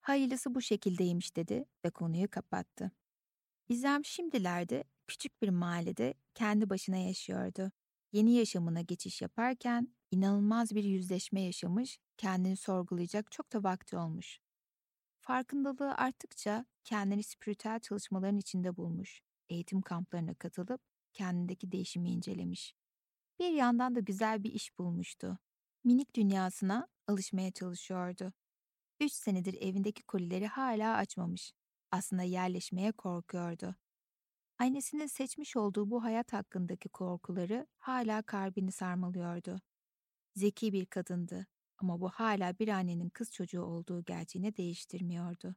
Hayırlısı 0.00 0.54
bu 0.54 0.62
şekildeymiş 0.62 1.36
dedi 1.36 1.64
ve 1.84 1.90
konuyu 1.90 2.30
kapattı. 2.30 2.92
İzem 3.68 4.04
şimdilerde 4.04 4.84
küçük 5.06 5.42
bir 5.42 5.48
mahallede 5.48 6.14
kendi 6.34 6.70
başına 6.70 6.96
yaşıyordu. 6.96 7.72
Yeni 8.12 8.34
yaşamına 8.34 8.80
geçiş 8.80 9.22
yaparken 9.22 9.88
inanılmaz 10.10 10.74
bir 10.74 10.84
yüzleşme 10.84 11.40
yaşamış, 11.40 11.98
kendini 12.16 12.56
sorgulayacak 12.56 13.32
çok 13.32 13.52
da 13.52 13.62
vakti 13.62 13.96
olmuş. 13.96 14.40
Farkındalığı 15.28 15.94
arttıkça 15.94 16.64
kendini 16.84 17.22
spiritüel 17.22 17.80
çalışmaların 17.80 18.38
içinde 18.38 18.76
bulmuş. 18.76 19.22
Eğitim 19.48 19.82
kamplarına 19.82 20.34
katılıp 20.34 20.80
kendindeki 21.12 21.72
değişimi 21.72 22.10
incelemiş. 22.10 22.74
Bir 23.38 23.50
yandan 23.50 23.94
da 23.94 24.00
güzel 24.00 24.44
bir 24.44 24.52
iş 24.52 24.78
bulmuştu. 24.78 25.38
Minik 25.84 26.14
dünyasına 26.14 26.88
alışmaya 27.06 27.50
çalışıyordu. 27.50 28.32
Üç 29.00 29.12
senedir 29.12 29.54
evindeki 29.54 30.02
kolileri 30.02 30.46
hala 30.46 30.96
açmamış. 30.96 31.52
Aslında 31.90 32.22
yerleşmeye 32.22 32.92
korkuyordu. 32.92 33.76
Annesinin 34.58 35.06
seçmiş 35.06 35.56
olduğu 35.56 35.90
bu 35.90 36.04
hayat 36.04 36.32
hakkındaki 36.32 36.88
korkuları 36.88 37.66
hala 37.78 38.22
kalbini 38.22 38.72
sarmalıyordu. 38.72 39.60
Zeki 40.34 40.72
bir 40.72 40.86
kadındı 40.86 41.46
ama 41.78 42.00
bu 42.00 42.08
hala 42.08 42.58
bir 42.58 42.68
annenin 42.68 43.08
kız 43.08 43.32
çocuğu 43.32 43.62
olduğu 43.62 44.04
gerçeğini 44.04 44.56
değiştirmiyordu. 44.56 45.54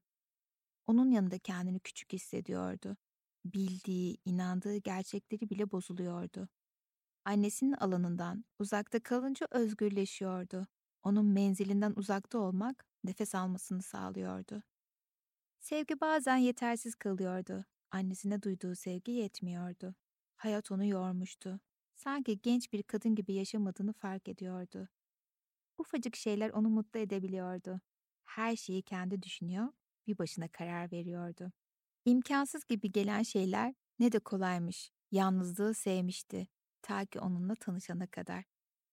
Onun 0.88 1.12
yanında 1.12 1.40
kendini 1.40 1.80
küçük 1.80 2.14
hissediyordu. 2.14 2.98
Bildiği, 3.46 4.18
inandığı 4.26 4.78
gerçekleri 4.78 5.50
bile 5.50 5.72
bozuluyordu. 5.72 6.50
Annesinin 7.26 7.74
alanından 7.74 8.46
uzakta 8.60 9.00
kalınca 9.04 9.48
özgürleşiyordu. 9.52 10.68
Onun 11.04 11.26
menzilinden 11.26 11.94
uzakta 11.96 12.38
olmak 12.40 12.86
nefes 13.04 13.36
almasını 13.36 13.82
sağlıyordu. 13.82 14.64
Sevgi 15.60 16.02
bazen 16.02 16.38
yetersiz 16.38 16.96
kalıyordu. 16.96 17.66
Annesine 17.92 18.42
duyduğu 18.42 18.76
sevgi 18.76 19.12
yetmiyordu. 19.12 19.96
Hayat 20.36 20.72
onu 20.72 20.86
yormuştu. 20.86 21.60
Sanki 21.96 22.42
genç 22.42 22.74
bir 22.74 22.84
kadın 22.84 23.16
gibi 23.16 23.34
yaşamadığını 23.34 23.94
fark 23.94 24.28
ediyordu. 24.28 24.90
Ufacık 25.82 26.16
şeyler 26.16 26.50
onu 26.50 26.70
mutlu 26.70 27.00
edebiliyordu. 27.00 27.82
Her 28.26 28.56
şeyi 28.56 28.82
kendi 28.82 29.24
düşünüyor, 29.24 29.68
bir 30.08 30.18
başına 30.18 30.48
karar 30.48 30.92
veriyordu. 30.92 31.52
İmkansız 32.06 32.66
gibi 32.66 32.92
gelen 32.92 33.24
şeyler 33.24 33.74
ne 34.00 34.12
de 34.12 34.20
kolaymış. 34.20 34.92
Yalnızlığı 35.12 35.74
sevmişti. 35.74 36.48
Ta 36.82 37.06
ki 37.06 37.20
onunla 37.20 37.56
tanışana 37.56 38.08
kadar. 38.08 38.44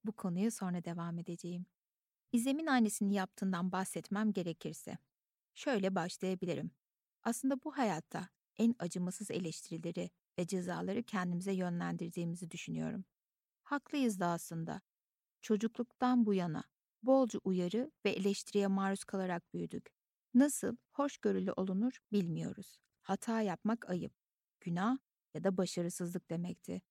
Bu 0.05 0.12
konuyu 0.12 0.51
sonra 0.51 0.85
devam 0.85 1.18
edeceğim. 1.18 1.66
İzem'in 2.33 2.66
annesinin 2.66 3.11
yaptığından 3.11 3.72
bahsetmem 3.72 4.33
gerekirse. 4.33 4.98
Şöyle 5.55 5.94
başlayabilirim. 5.94 6.70
Aslında 7.22 7.64
bu 7.64 7.79
hayatta 7.79 8.29
en 8.59 8.74
acımasız 8.79 9.31
eleştirileri 9.31 10.11
ve 10.38 10.46
cezaları 10.46 11.03
kendimize 11.03 11.53
yönlendirdiğimizi 11.53 12.51
düşünüyorum. 12.51 13.05
Haklıyız 13.62 14.20
da 14.20 14.27
aslında. 14.27 14.81
Çocukluktan 15.42 16.27
bu 16.27 16.35
yana 16.35 16.64
bolca 17.03 17.39
uyarı 17.45 17.91
ve 18.05 18.11
eleştiriye 18.11 18.67
maruz 18.67 19.05
kalarak 19.05 19.55
büyüdük. 19.55 19.91
Nasıl 20.35 20.77
hoşgörülü 20.93 21.53
olunur 21.53 21.99
bilmiyoruz. 22.13 22.79
Hata 23.03 23.41
yapmak 23.41 23.91
ayıp, 23.91 24.13
günah 24.61 24.99
ya 25.35 25.45
da 25.45 25.57
başarısızlık 25.57 26.31
demekti. 26.31 26.83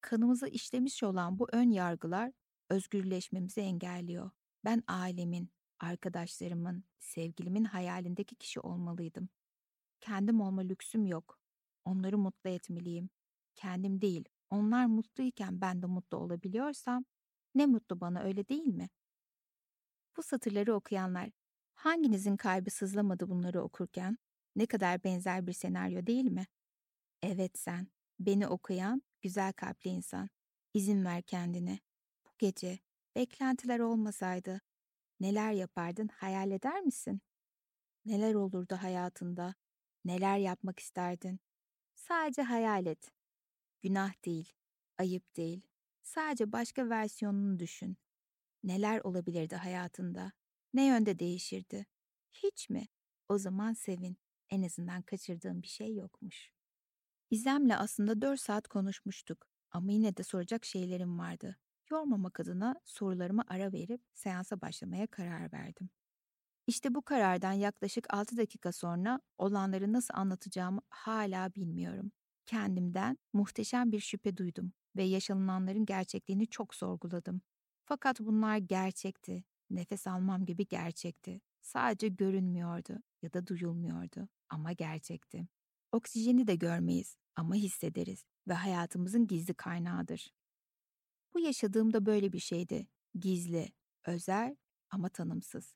Kanımızı 0.00 0.48
işlemiş 0.48 1.02
olan 1.02 1.38
bu 1.38 1.48
ön 1.52 1.70
yargılar 1.70 2.32
özgürleşmemizi 2.70 3.60
engelliyor. 3.60 4.30
Ben 4.64 4.82
ailemin, 4.86 5.50
arkadaşlarımın, 5.80 6.84
sevgilimin 6.98 7.64
hayalindeki 7.64 8.36
kişi 8.36 8.60
olmalıydım. 8.60 9.28
Kendim 10.00 10.40
olma 10.40 10.60
lüksüm 10.62 11.06
yok. 11.06 11.38
Onları 11.84 12.18
mutlu 12.18 12.50
etmeliyim. 12.50 13.10
Kendim 13.54 14.00
değil, 14.00 14.24
onlar 14.50 14.86
mutluyken 14.86 15.60
ben 15.60 15.82
de 15.82 15.86
mutlu 15.86 16.18
olabiliyorsam 16.18 17.04
ne 17.54 17.66
mutlu 17.66 18.00
bana 18.00 18.22
öyle 18.22 18.48
değil 18.48 18.66
mi? 18.66 18.88
Bu 20.16 20.22
satırları 20.22 20.74
okuyanlar, 20.74 21.30
hanginizin 21.74 22.36
kalbi 22.36 22.70
sızlamadı 22.70 23.28
bunları 23.28 23.62
okurken? 23.62 24.18
Ne 24.56 24.66
kadar 24.66 25.04
benzer 25.04 25.46
bir 25.46 25.52
senaryo 25.52 26.06
değil 26.06 26.24
mi? 26.24 26.46
Evet 27.22 27.58
sen, 27.58 27.88
beni 28.20 28.48
okuyan 28.48 29.02
güzel 29.22 29.52
kalpli 29.52 29.90
insan. 29.90 30.28
İzin 30.74 31.04
ver 31.04 31.22
kendine. 31.22 31.78
Bu 32.26 32.30
gece 32.38 32.78
beklentiler 33.16 33.78
olmasaydı 33.80 34.60
neler 35.20 35.52
yapardın 35.52 36.08
hayal 36.08 36.50
eder 36.50 36.80
misin? 36.80 37.20
Neler 38.04 38.34
olurdu 38.34 38.78
hayatında? 38.82 39.54
Neler 40.04 40.38
yapmak 40.38 40.78
isterdin? 40.78 41.40
Sadece 41.94 42.42
hayal 42.42 42.86
et. 42.86 43.12
Günah 43.82 44.24
değil, 44.24 44.52
ayıp 44.98 45.36
değil. 45.36 45.62
Sadece 46.02 46.52
başka 46.52 46.88
versiyonunu 46.88 47.58
düşün. 47.58 47.96
Neler 48.64 49.00
olabilirdi 49.04 49.56
hayatında? 49.56 50.32
Ne 50.74 50.86
yönde 50.86 51.20
değişirdi? 51.20 51.86
Hiç 52.32 52.70
mi? 52.70 52.86
O 53.28 53.38
zaman 53.38 53.72
sevin. 53.72 54.18
En 54.50 54.62
azından 54.62 55.02
kaçırdığım 55.02 55.62
bir 55.62 55.68
şey 55.68 55.94
yokmuş. 55.94 56.50
İzem'le 57.30 57.70
aslında 57.78 58.22
dört 58.22 58.40
saat 58.40 58.68
konuşmuştuk 58.68 59.46
ama 59.72 59.92
yine 59.92 60.16
de 60.16 60.24
soracak 60.24 60.64
şeylerim 60.64 61.18
vardı. 61.18 61.56
Yormamak 61.90 62.40
adına 62.40 62.76
sorularıma 62.84 63.44
ara 63.48 63.72
verip 63.72 64.02
seansa 64.14 64.60
başlamaya 64.62 65.06
karar 65.08 65.52
verdim. 65.52 65.90
İşte 66.66 66.94
bu 66.94 67.02
karardan 67.02 67.52
yaklaşık 67.52 68.14
6 68.14 68.36
dakika 68.36 68.72
sonra 68.72 69.20
olanları 69.38 69.92
nasıl 69.92 70.14
anlatacağımı 70.14 70.82
hala 70.90 71.54
bilmiyorum. 71.54 72.12
Kendimden 72.46 73.18
muhteşem 73.32 73.92
bir 73.92 74.00
şüphe 74.00 74.36
duydum 74.36 74.72
ve 74.96 75.04
yaşanılanların 75.04 75.86
gerçekliğini 75.86 76.48
çok 76.48 76.74
sorguladım. 76.74 77.42
Fakat 77.84 78.20
bunlar 78.20 78.56
gerçekti. 78.56 79.44
Nefes 79.70 80.06
almam 80.06 80.46
gibi 80.46 80.66
gerçekti. 80.66 81.40
Sadece 81.60 82.08
görünmüyordu 82.08 82.98
ya 83.22 83.32
da 83.32 83.46
duyulmuyordu 83.46 84.28
ama 84.48 84.72
gerçekti. 84.72 85.48
Oksijeni 85.92 86.46
de 86.46 86.54
görmeyiz 86.54 87.16
ama 87.36 87.54
hissederiz 87.54 88.24
ve 88.48 88.54
hayatımızın 88.54 89.26
gizli 89.26 89.54
kaynağıdır. 89.54 90.32
Bu 91.34 91.40
yaşadığımda 91.40 92.06
böyle 92.06 92.32
bir 92.32 92.38
şeydi. 92.38 92.88
Gizli, 93.14 93.68
özel 94.06 94.56
ama 94.90 95.08
tanımsız. 95.08 95.74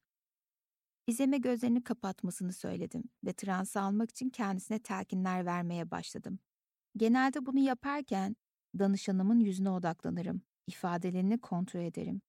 İzeme 1.07 1.39
gözlerini 1.39 1.85
kapatmasını 1.85 2.53
söyledim 2.53 3.05
ve 3.25 3.33
transı 3.33 3.81
almak 3.81 4.11
için 4.11 4.31
kendisine 4.31 4.79
telkinler 4.79 5.47
vermeye 5.47 5.91
başladım. 5.91 6.39
Genelde 6.97 7.47
bunu 7.47 7.59
yaparken 7.59 8.37
danışanımın 8.79 9.41
yüzüne 9.41 9.71
odaklanırım, 9.71 10.43
ifadelerini 10.69 11.41
kontrol 11.41 11.81
ederim. 11.81 12.23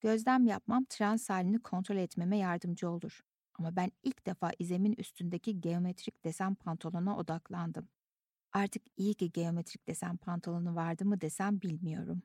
Gözlem 0.00 0.46
yapmam 0.46 0.84
trans 0.84 1.30
halini 1.30 1.62
kontrol 1.62 1.96
etmeme 1.96 2.38
yardımcı 2.38 2.90
olur. 2.90 3.20
Ama 3.54 3.76
ben 3.76 3.90
ilk 4.02 4.26
defa 4.26 4.50
İzem'in 4.58 4.92
üstündeki 4.92 5.60
geometrik 5.60 6.24
desen 6.24 6.54
pantolona 6.54 7.16
odaklandım. 7.16 7.88
Artık 8.52 8.82
iyi 8.96 9.14
ki 9.14 9.32
geometrik 9.32 9.88
desen 9.88 10.16
pantolonu 10.16 10.74
vardı 10.74 11.04
mı 11.04 11.20
desem 11.20 11.60
bilmiyorum. 11.60 12.22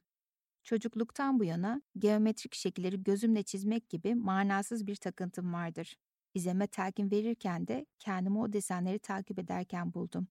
Çocukluktan 0.63 1.39
bu 1.39 1.43
yana 1.43 1.81
geometrik 1.97 2.55
şekilleri 2.55 3.03
gözümle 3.03 3.43
çizmek 3.43 3.89
gibi 3.89 4.15
manasız 4.15 4.87
bir 4.87 4.95
takıntım 4.95 5.53
vardır. 5.53 5.95
İzeme 6.33 6.67
telkin 6.67 7.11
verirken 7.11 7.67
de 7.67 7.85
kendimi 7.99 8.39
o 8.39 8.53
desenleri 8.53 8.99
takip 8.99 9.39
ederken 9.39 9.93
buldum. 9.93 10.27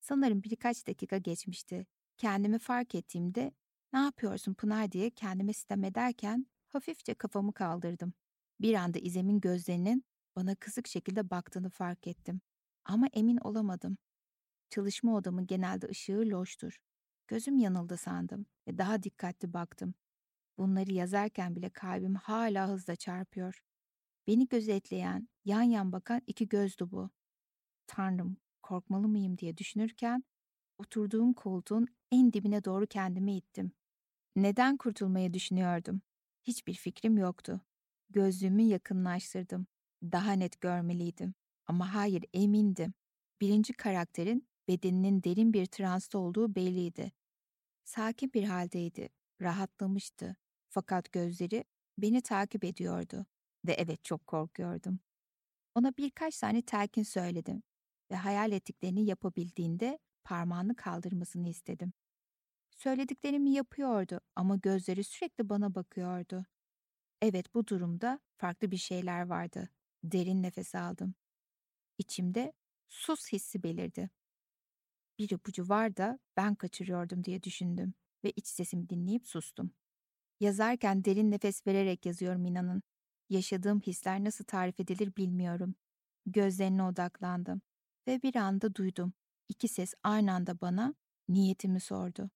Sanırım 0.00 0.42
birkaç 0.42 0.86
dakika 0.86 1.18
geçmişti. 1.18 1.86
Kendimi 2.16 2.58
fark 2.58 2.94
ettiğimde 2.94 3.52
ne 3.92 3.98
yapıyorsun 3.98 4.54
Pınar 4.54 4.92
diye 4.92 5.10
kendime 5.10 5.52
sitem 5.52 5.84
ederken 5.84 6.46
hafifçe 6.68 7.14
kafamı 7.14 7.52
kaldırdım. 7.52 8.12
Bir 8.60 8.74
anda 8.74 8.98
İzem'in 8.98 9.40
gözlerinin 9.40 10.04
bana 10.36 10.54
kısık 10.54 10.88
şekilde 10.88 11.30
baktığını 11.30 11.70
fark 11.70 12.06
ettim. 12.06 12.40
Ama 12.84 13.06
emin 13.12 13.36
olamadım. 13.36 13.98
Çalışma 14.70 15.16
odamın 15.16 15.46
genelde 15.46 15.88
ışığı 15.88 16.22
loştur. 16.26 16.78
Gözüm 17.28 17.58
yanıldı 17.58 17.96
sandım 17.96 18.46
ve 18.68 18.78
daha 18.78 19.02
dikkatli 19.02 19.52
baktım. 19.52 19.94
Bunları 20.58 20.92
yazarken 20.92 21.56
bile 21.56 21.70
kalbim 21.70 22.14
hala 22.14 22.68
hızla 22.68 22.96
çarpıyor. 22.96 23.62
Beni 24.26 24.48
gözetleyen, 24.48 25.28
yan 25.44 25.62
yan 25.62 25.92
bakan 25.92 26.22
iki 26.26 26.48
gözdü 26.48 26.90
bu. 26.90 27.10
Tanrım, 27.86 28.36
korkmalı 28.62 29.08
mıyım 29.08 29.38
diye 29.38 29.56
düşünürken 29.58 30.24
oturduğum 30.78 31.32
koltuğun 31.34 31.86
en 32.12 32.32
dibine 32.32 32.64
doğru 32.64 32.86
kendimi 32.86 33.36
ittim. 33.36 33.72
Neden 34.36 34.76
kurtulmayı 34.76 35.34
düşünüyordum? 35.34 36.02
Hiçbir 36.44 36.74
fikrim 36.74 37.18
yoktu. 37.18 37.60
Gözlüğümü 38.10 38.62
yakınlaştırdım. 38.62 39.66
Daha 40.02 40.32
net 40.32 40.60
görmeliydim. 40.60 41.34
Ama 41.66 41.94
hayır 41.94 42.24
emindim. 42.34 42.94
Birinci 43.40 43.72
karakterin 43.72 44.48
bedeninin 44.68 45.22
derin 45.22 45.52
bir 45.52 45.66
transta 45.66 46.18
olduğu 46.18 46.54
belliydi. 46.54 47.12
Sakin 47.84 48.32
bir 48.32 48.44
haldeydi. 48.44 49.08
Rahatlamıştı. 49.40 50.36
Fakat 50.68 51.12
gözleri 51.12 51.64
beni 51.98 52.22
takip 52.22 52.64
ediyordu. 52.64 53.26
Ve 53.66 53.72
evet 53.72 54.04
çok 54.04 54.26
korkuyordum. 54.26 55.00
Ona 55.74 55.96
birkaç 55.98 56.38
tane 56.38 56.62
telkin 56.62 57.02
söyledim 57.02 57.62
ve 58.10 58.16
hayal 58.16 58.52
ettiklerini 58.52 59.06
yapabildiğinde 59.06 59.98
parmağını 60.24 60.76
kaldırmasını 60.76 61.48
istedim. 61.48 61.92
Söylediklerimi 62.82 63.50
yapıyordu 63.50 64.20
ama 64.36 64.56
gözleri 64.56 65.04
sürekli 65.04 65.48
bana 65.48 65.74
bakıyordu. 65.74 66.46
Evet 67.22 67.54
bu 67.54 67.66
durumda 67.66 68.20
farklı 68.36 68.70
bir 68.70 68.76
şeyler 68.76 69.22
vardı. 69.26 69.68
Derin 70.04 70.42
nefes 70.42 70.74
aldım. 70.74 71.14
İçimde 71.98 72.52
sus 72.88 73.32
hissi 73.32 73.62
belirdi. 73.62 74.10
Bir 75.18 75.30
ipucu 75.30 75.68
var 75.68 75.96
da 75.96 76.18
ben 76.36 76.54
kaçırıyordum 76.54 77.24
diye 77.24 77.42
düşündüm 77.42 77.94
ve 78.24 78.30
iç 78.30 78.46
sesimi 78.46 78.88
dinleyip 78.88 79.26
sustum. 79.26 79.70
Yazarken 80.40 81.04
derin 81.04 81.30
nefes 81.30 81.66
vererek 81.66 82.06
yazıyorum 82.06 82.44
inanın. 82.44 82.82
Yaşadığım 83.28 83.80
hisler 83.80 84.24
nasıl 84.24 84.44
tarif 84.44 84.80
edilir 84.80 85.16
bilmiyorum. 85.16 85.74
Gözlerine 86.26 86.82
odaklandım 86.82 87.62
ve 88.06 88.22
bir 88.22 88.36
anda 88.36 88.74
duydum. 88.74 89.12
İki 89.48 89.68
ses 89.68 89.94
aynı 90.02 90.32
anda 90.32 90.60
bana 90.60 90.94
niyetimi 91.28 91.80
sordu. 91.80 92.30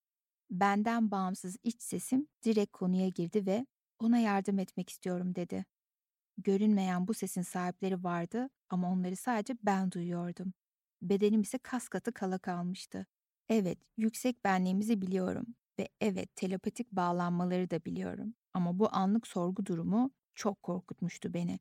Benden 0.50 1.10
bağımsız 1.10 1.56
iç 1.62 1.82
sesim 1.82 2.28
direkt 2.44 2.72
konuya 2.72 3.08
girdi 3.08 3.46
ve 3.46 3.66
ona 3.98 4.18
yardım 4.18 4.58
etmek 4.58 4.90
istiyorum 4.90 5.34
dedi. 5.34 5.64
Görünmeyen 6.38 7.08
bu 7.08 7.14
sesin 7.14 7.42
sahipleri 7.42 8.04
vardı 8.04 8.50
ama 8.70 8.92
onları 8.92 9.16
sadece 9.16 9.54
ben 9.62 9.92
duyuyordum. 9.92 10.52
Bedenim 11.02 11.42
ise 11.42 11.58
kas 11.58 11.88
katı 11.88 12.12
kala 12.12 12.38
kalmıştı. 12.38 13.06
Evet, 13.48 13.78
yüksek 13.96 14.44
benliğimizi 14.44 15.02
biliyorum 15.02 15.46
ve 15.78 15.88
evet 16.00 16.36
telepatik 16.36 16.92
bağlanmaları 16.92 17.70
da 17.70 17.84
biliyorum. 17.84 18.34
Ama 18.54 18.78
bu 18.78 18.88
anlık 18.96 19.26
sorgu 19.26 19.66
durumu 19.66 20.10
çok 20.34 20.62
korkutmuştu 20.62 21.34
beni. 21.34 21.60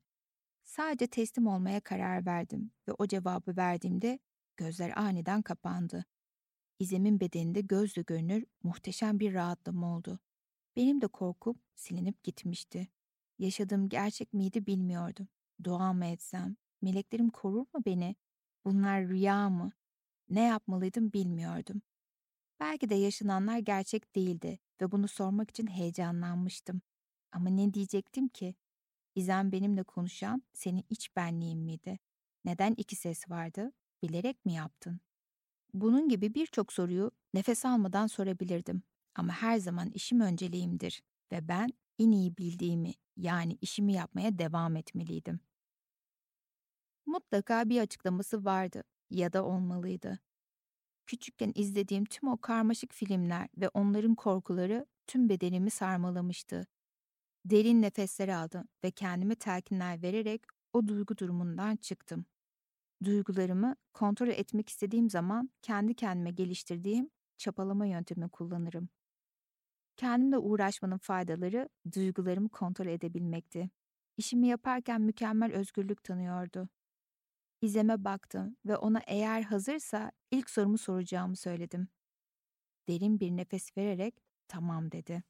Sadece 0.64 1.06
teslim 1.06 1.46
olmaya 1.46 1.80
karar 1.80 2.26
verdim 2.26 2.70
ve 2.88 2.92
o 2.98 3.06
cevabı 3.06 3.56
verdiğimde 3.56 4.18
gözler 4.56 4.92
aniden 4.96 5.42
kapandı. 5.42 6.04
İzem'in 6.78 7.20
bedeninde 7.20 7.60
gözle 7.60 8.02
görünür 8.02 8.44
muhteşem 8.62 9.20
bir 9.20 9.34
rahatlama 9.34 9.96
oldu. 9.96 10.18
Benim 10.76 11.00
de 11.00 11.06
korkup 11.06 11.56
silinip 11.74 12.24
gitmişti. 12.24 12.88
Yaşadığım 13.38 13.88
gerçek 13.88 14.32
miydi 14.32 14.66
bilmiyordum. 14.66 15.28
Dua 15.64 15.92
mı 15.92 16.04
etsem? 16.06 16.56
Meleklerim 16.82 17.30
korur 17.30 17.66
mu 17.74 17.84
beni? 17.86 18.16
Bunlar 18.64 19.08
rüya 19.08 19.50
mı? 19.50 19.72
Ne 20.28 20.40
yapmalıydım 20.40 21.12
bilmiyordum. 21.12 21.82
Belki 22.60 22.90
de 22.90 22.94
yaşananlar 22.94 23.58
gerçek 23.58 24.14
değildi 24.14 24.58
ve 24.80 24.92
bunu 24.92 25.08
sormak 25.08 25.50
için 25.50 25.66
heyecanlanmıştım. 25.66 26.82
Ama 27.32 27.50
ne 27.50 27.74
diyecektim 27.74 28.28
ki? 28.28 28.54
İzem 29.14 29.52
benimle 29.52 29.82
konuşan 29.82 30.42
senin 30.52 30.84
iç 30.90 31.16
benliğin 31.16 31.58
miydi? 31.58 31.98
Neden 32.44 32.74
iki 32.76 32.96
ses 32.96 33.30
vardı? 33.30 33.72
Bilerek 34.02 34.46
mi 34.46 34.52
yaptın? 34.52 35.00
Bunun 35.74 36.08
gibi 36.08 36.34
birçok 36.34 36.72
soruyu 36.72 37.10
nefes 37.34 37.64
almadan 37.64 38.06
sorabilirdim. 38.06 38.82
Ama 39.14 39.32
her 39.32 39.58
zaman 39.58 39.90
işim 39.90 40.20
önceliğimdir 40.20 41.02
ve 41.32 41.48
ben 41.48 41.68
en 41.98 42.10
iyi 42.10 42.36
bildiğimi 42.36 42.92
yani 43.16 43.58
işimi 43.60 43.92
yapmaya 43.92 44.38
devam 44.38 44.76
etmeliydim. 44.76 45.40
Mutlaka 47.06 47.68
bir 47.68 47.80
açıklaması 47.80 48.44
vardı 48.44 48.84
ya 49.10 49.32
da 49.32 49.44
olmalıydı. 49.44 50.18
Küçükken 51.06 51.52
izlediğim 51.54 52.04
tüm 52.04 52.28
o 52.28 52.38
karmaşık 52.38 52.92
filmler 52.94 53.48
ve 53.58 53.68
onların 53.68 54.14
korkuları 54.14 54.86
tüm 55.06 55.28
bedenimi 55.28 55.70
sarmalamıştı. 55.70 56.66
Derin 57.44 57.82
nefesler 57.82 58.28
aldım 58.28 58.68
ve 58.84 58.90
kendime 58.90 59.34
telkinler 59.34 60.02
vererek 60.02 60.42
o 60.72 60.88
duygu 60.88 61.18
durumundan 61.18 61.76
çıktım. 61.76 62.26
Duygularımı 63.04 63.76
kontrol 63.94 64.28
etmek 64.28 64.68
istediğim 64.68 65.10
zaman 65.10 65.50
kendi 65.62 65.94
kendime 65.94 66.30
geliştirdiğim 66.30 67.10
çapalama 67.36 67.86
yöntemi 67.86 68.28
kullanırım. 68.28 68.88
Kendimle 69.96 70.38
uğraşmanın 70.38 70.98
faydaları 70.98 71.68
duygularımı 71.94 72.48
kontrol 72.48 72.86
edebilmekti. 72.86 73.70
İşimi 74.16 74.48
yaparken 74.48 75.00
mükemmel 75.00 75.52
özgürlük 75.52 76.04
tanıyordu. 76.04 76.68
İzeme 77.62 78.04
baktım 78.04 78.56
ve 78.66 78.76
ona 78.76 79.00
eğer 79.06 79.42
hazırsa 79.42 80.12
ilk 80.30 80.50
sorumu 80.50 80.78
soracağımı 80.78 81.36
söyledim. 81.36 81.88
Derin 82.88 83.20
bir 83.20 83.30
nefes 83.30 83.76
vererek 83.76 84.14
tamam 84.48 84.92
dedi. 84.92 85.22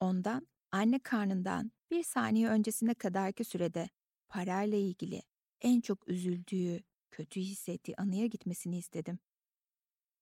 Ondan 0.00 0.48
anne 0.72 0.98
karnından 0.98 1.72
bir 1.90 2.02
saniye 2.02 2.48
öncesine 2.48 2.94
kadarki 2.94 3.44
sürede 3.44 3.88
parayla 4.28 4.78
ilgili 4.78 5.22
en 5.60 5.80
çok 5.80 6.08
üzüldüğü, 6.08 6.80
kötü 7.10 7.40
hissettiği 7.40 7.96
anıya 7.96 8.26
gitmesini 8.26 8.78
istedim. 8.78 9.18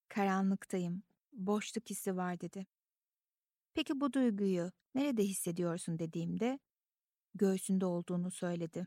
Karanlıktayım, 0.09 1.03
boşluk 1.33 1.90
hissi 1.90 2.16
var 2.16 2.40
dedi. 2.40 2.66
Peki 3.74 4.01
bu 4.01 4.12
duyguyu 4.12 4.72
nerede 4.94 5.22
hissediyorsun 5.22 5.98
dediğimde 5.98 6.59
göğsünde 7.35 7.87
olduğunu 7.87 8.31
söyledi. 8.31 8.87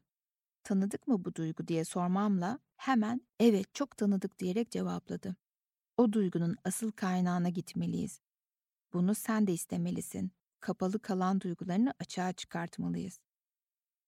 Tanıdık 0.64 1.08
mı 1.08 1.26
bu 1.26 1.36
duygu 1.36 1.68
diye 1.68 1.86
sormamla 1.86 2.60
hemen 2.76 3.22
evet 3.40 3.76
çok 3.76 3.98
tanıdık 3.98 4.40
diyerek 4.40 4.72
cevapladı. 4.72 5.36
O 5.98 6.14
duygunun 6.14 6.56
asıl 6.66 6.92
kaynağına 6.92 7.50
gitmeliyiz. 7.50 8.22
Bunu 8.94 9.16
sen 9.16 9.48
de 9.48 9.54
istemelisin. 9.54 10.32
Kapalı 10.60 11.00
kalan 11.00 11.42
duygularını 11.42 11.94
açığa 12.00 12.34
çıkartmalıyız. 12.34 13.20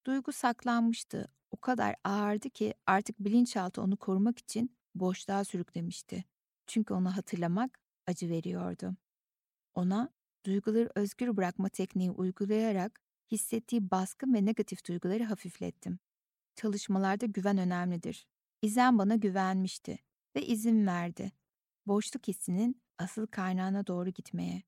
Duygu 0.05 0.31
saklanmıştı. 0.31 1.27
O 1.53 1.57
kadar 1.57 1.95
ağırdı 2.03 2.49
ki 2.49 2.73
artık 2.85 3.19
bilinçaltı 3.19 3.81
onu 3.81 3.97
korumak 3.97 4.39
için 4.39 4.77
boşluğa 4.95 5.43
sürüklemişti. 5.43 6.23
Çünkü 6.67 6.93
onu 6.93 7.17
hatırlamak 7.17 7.79
acı 8.07 8.29
veriyordu. 8.29 8.95
Ona 9.73 10.09
duyguları 10.45 10.89
özgür 10.95 11.37
bırakma 11.37 11.69
tekniği 11.69 12.11
uygulayarak 12.11 13.01
hissettiği 13.31 13.91
baskın 13.91 14.33
ve 14.33 14.45
negatif 14.45 14.85
duyguları 14.87 15.23
hafiflettim. 15.23 15.99
Çalışmalarda 16.55 17.25
güven 17.25 17.57
önemlidir. 17.57 18.27
İzem 18.61 18.97
bana 18.97 19.15
güvenmişti 19.15 19.99
ve 20.35 20.45
izin 20.45 20.87
verdi. 20.87 21.31
Boşluk 21.87 22.27
hissinin 22.27 22.81
asıl 22.97 23.27
kaynağına 23.27 23.87
doğru 23.87 24.09
gitmeye. 24.09 24.63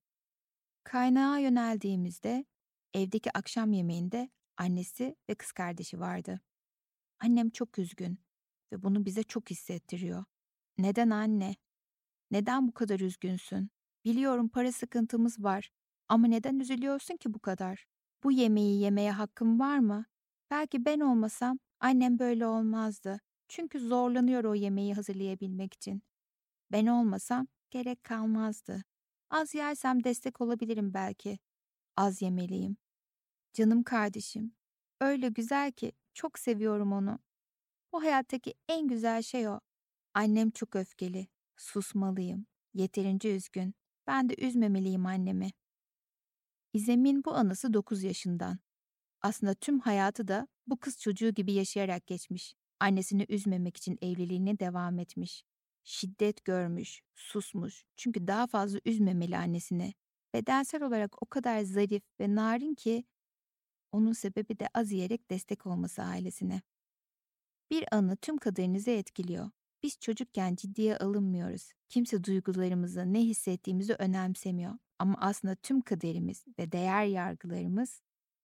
Kaynağa 0.84 1.38
yöneldiğimizde 1.38 2.46
evdeki 2.94 3.38
akşam 3.38 3.74
yemeğinde 3.74 4.30
annesi 4.58 5.16
ve 5.30 5.36
kız 5.36 5.52
kardeşi 5.52 6.00
vardı. 6.00 6.42
Annem 7.20 7.50
çok 7.50 7.80
üzgün 7.80 8.20
ve 8.72 8.84
bunu 8.84 9.06
bize 9.06 9.24
çok 9.24 9.50
hissettiriyor. 9.50 10.26
Neden 10.78 11.10
anne? 11.10 11.56
Neden 12.32 12.68
bu 12.68 12.72
kadar 12.74 13.00
üzgünsün? 13.00 13.70
Biliyorum 14.06 14.50
para 14.50 14.72
sıkıntımız 14.72 15.44
var 15.44 15.72
ama 16.10 16.28
neden 16.28 16.60
üzülüyorsun 16.60 17.18
ki 17.18 17.34
bu 17.34 17.40
kadar? 17.40 17.86
Bu 18.24 18.32
yemeği 18.32 18.82
yemeye 18.82 19.12
hakkım 19.12 19.60
var 19.60 19.80
mı? 19.80 20.06
Belki 20.52 20.86
ben 20.86 21.00
olmasam 21.00 21.60
annem 21.80 22.20
böyle 22.20 22.48
olmazdı. 22.48 23.20
Çünkü 23.48 23.80
zorlanıyor 23.80 24.44
o 24.44 24.56
yemeği 24.56 24.94
hazırlayabilmek 24.94 25.74
için. 25.74 26.04
Ben 26.72 26.86
olmasam 26.88 27.48
gerek 27.72 28.04
kalmazdı. 28.04 28.84
Az 29.30 29.56
yersem 29.56 30.04
destek 30.04 30.42
olabilirim 30.42 30.94
belki. 30.94 31.40
Az 31.98 32.22
yemeliyim. 32.22 32.78
Canım 33.54 33.84
kardeşim. 33.84 34.54
Öyle 35.02 35.30
güzel 35.30 35.72
ki 35.72 35.92
çok 36.16 36.40
seviyorum 36.40 36.92
onu. 36.92 37.20
Bu 37.94 38.04
hayattaki 38.04 38.54
en 38.70 38.88
güzel 38.88 39.22
şey 39.22 39.48
o. 39.48 39.60
Annem 40.14 40.52
çok 40.52 40.76
öfkeli. 40.76 41.28
Susmalıyım. 41.58 42.46
Yeterince 42.74 43.36
üzgün. 43.36 43.76
Ben 44.08 44.30
de 44.30 44.36
üzmemeliyim 44.38 45.06
annemi. 45.06 45.50
İzem'in 46.74 47.24
bu 47.24 47.34
anısı 47.34 47.74
9 47.74 48.04
yaşından. 48.04 48.60
Aslında 49.22 49.54
tüm 49.54 49.80
hayatı 49.80 50.28
da 50.28 50.48
bu 50.68 50.78
kız 50.78 51.00
çocuğu 51.00 51.30
gibi 51.30 51.54
yaşayarak 51.54 52.08
geçmiş. 52.08 52.54
Annesini 52.80 53.26
üzmemek 53.30 53.78
için 53.78 53.98
evliliğine 54.02 54.60
devam 54.60 55.00
etmiş. 55.00 55.44
Şiddet 55.84 56.46
görmüş, 56.46 57.02
susmuş. 57.16 57.86
Çünkü 57.98 58.28
daha 58.28 58.48
fazla 58.48 58.80
üzmemeli 58.86 59.38
annesini. 59.38 59.94
Bedensel 60.34 60.84
olarak 60.84 61.24
o 61.24 61.26
kadar 61.26 61.62
zarif 61.62 62.04
ve 62.20 62.36
narin 62.36 62.76
ki 62.76 63.04
onun 63.96 64.14
sebebi 64.14 64.60
de 64.60 64.70
az 64.74 64.92
yiyerek 64.92 65.32
destek 65.32 65.66
olması 65.66 66.04
ailesine. 66.04 66.62
Bir 67.72 67.86
anı 67.92 68.18
tüm 68.18 68.38
kaderinizi 68.38 68.92
etkiliyor. 68.92 69.50
Biz 69.84 70.00
çocukken 70.00 70.56
ciddiye 70.56 70.98
alınmıyoruz. 70.98 71.72
Kimse 71.90 72.24
duygularımızı, 72.24 73.14
ne 73.14 73.22
hissettiğimizi 73.22 73.94
önemsemiyor. 73.94 74.74
Ama 75.00 75.18
aslında 75.22 75.56
tüm 75.56 75.82
kaderimiz 75.82 76.46
ve 76.60 76.72
değer 76.72 77.06
yargılarımız 77.06 78.02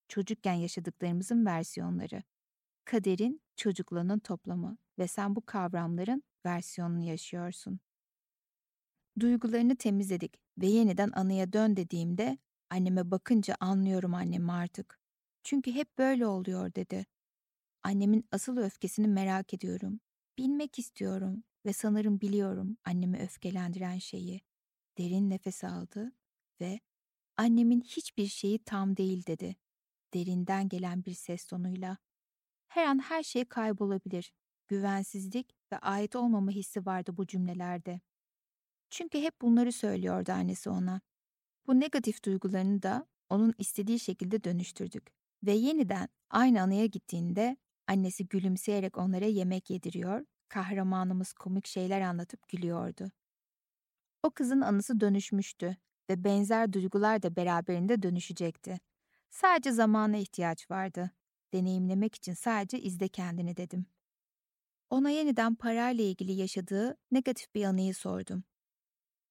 çocukken 0.07 0.53
yaşadıklarımızın 0.53 1.45
versiyonları. 1.45 2.23
Kaderin 2.85 3.41
çocukluğunun 3.55 4.19
toplamı 4.19 4.77
ve 4.99 5.07
sen 5.07 5.35
bu 5.35 5.45
kavramların 5.45 6.23
versiyonunu 6.45 7.03
yaşıyorsun. 7.03 7.79
Duygularını 9.19 9.75
temizledik 9.75 10.39
ve 10.57 10.67
yeniden 10.67 11.11
anıya 11.13 11.53
dön 11.53 11.75
dediğimde 11.75 12.37
anneme 12.69 13.11
bakınca 13.11 13.55
anlıyorum 13.59 14.13
annemi 14.13 14.51
artık. 14.51 15.00
Çünkü 15.43 15.71
hep 15.71 15.97
böyle 15.97 16.27
oluyor 16.27 16.75
dedi. 16.75 17.05
Annemin 17.83 18.27
asıl 18.31 18.57
öfkesini 18.57 19.07
merak 19.07 19.53
ediyorum. 19.53 19.99
Bilmek 20.37 20.79
istiyorum 20.79 21.43
ve 21.65 21.73
sanırım 21.73 22.21
biliyorum 22.21 22.77
annemi 22.85 23.19
öfkelendiren 23.19 23.97
şeyi. 23.97 24.41
Derin 24.97 25.29
nefes 25.29 25.63
aldı 25.63 26.11
ve 26.61 26.79
annemin 27.37 27.81
hiçbir 27.81 28.27
şeyi 28.27 28.59
tam 28.63 28.97
değil 28.97 29.25
dedi. 29.25 29.55
Derinden 30.13 30.69
gelen 30.69 31.05
bir 31.05 31.13
ses 31.13 31.45
tonuyla. 31.45 31.97
Her 32.67 32.85
an 32.85 32.99
her 32.99 33.23
şey 33.23 33.45
kaybolabilir. 33.45 34.33
Güvensizlik 34.67 35.55
ve 35.73 35.77
ait 35.77 36.15
olmama 36.15 36.51
hissi 36.51 36.85
vardı 36.85 37.17
bu 37.17 37.27
cümlelerde. 37.27 38.01
Çünkü 38.89 39.21
hep 39.21 39.41
bunları 39.41 39.71
söylüyordu 39.71 40.31
annesi 40.31 40.69
ona. 40.69 41.01
Bu 41.67 41.79
negatif 41.79 42.23
duygularını 42.25 42.83
da 42.83 43.07
onun 43.29 43.53
istediği 43.57 43.99
şekilde 43.99 44.43
dönüştürdük. 44.43 45.20
Ve 45.43 45.51
yeniden 45.51 46.09
aynı 46.29 46.61
anıya 46.61 46.85
gittiğinde 46.85 47.57
annesi 47.87 48.27
gülümseyerek 48.27 48.97
onlara 48.97 49.25
yemek 49.25 49.69
yediriyor, 49.69 50.25
kahramanımız 50.49 51.33
komik 51.33 51.67
şeyler 51.67 52.01
anlatıp 52.01 52.47
gülüyordu. 52.47 53.11
O 54.23 54.31
kızın 54.31 54.61
anısı 54.61 54.99
dönüşmüştü 54.99 55.77
ve 56.09 56.23
benzer 56.23 56.73
duygular 56.73 57.23
da 57.23 57.35
beraberinde 57.35 58.01
dönüşecekti. 58.01 58.79
Sadece 59.29 59.71
zamana 59.71 60.17
ihtiyaç 60.17 60.71
vardı. 60.71 61.11
Deneyimlemek 61.53 62.15
için 62.15 62.33
sadece 62.33 62.79
izle 62.79 63.07
kendini 63.07 63.57
dedim. 63.57 63.85
Ona 64.89 65.09
yeniden 65.09 65.55
parayla 65.55 66.03
ilgili 66.03 66.31
yaşadığı 66.31 66.97
negatif 67.11 67.55
bir 67.55 67.63
anıyı 67.63 67.95
sordum. 67.95 68.43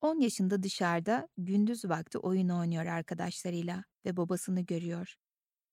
10 0.00 0.20
yaşında 0.20 0.62
dışarıda 0.62 1.28
gündüz 1.38 1.84
vakti 1.84 2.18
oyun 2.18 2.48
oynuyor 2.48 2.86
arkadaşlarıyla 2.86 3.84
ve 4.06 4.16
babasını 4.16 4.60
görüyor. 4.60 5.16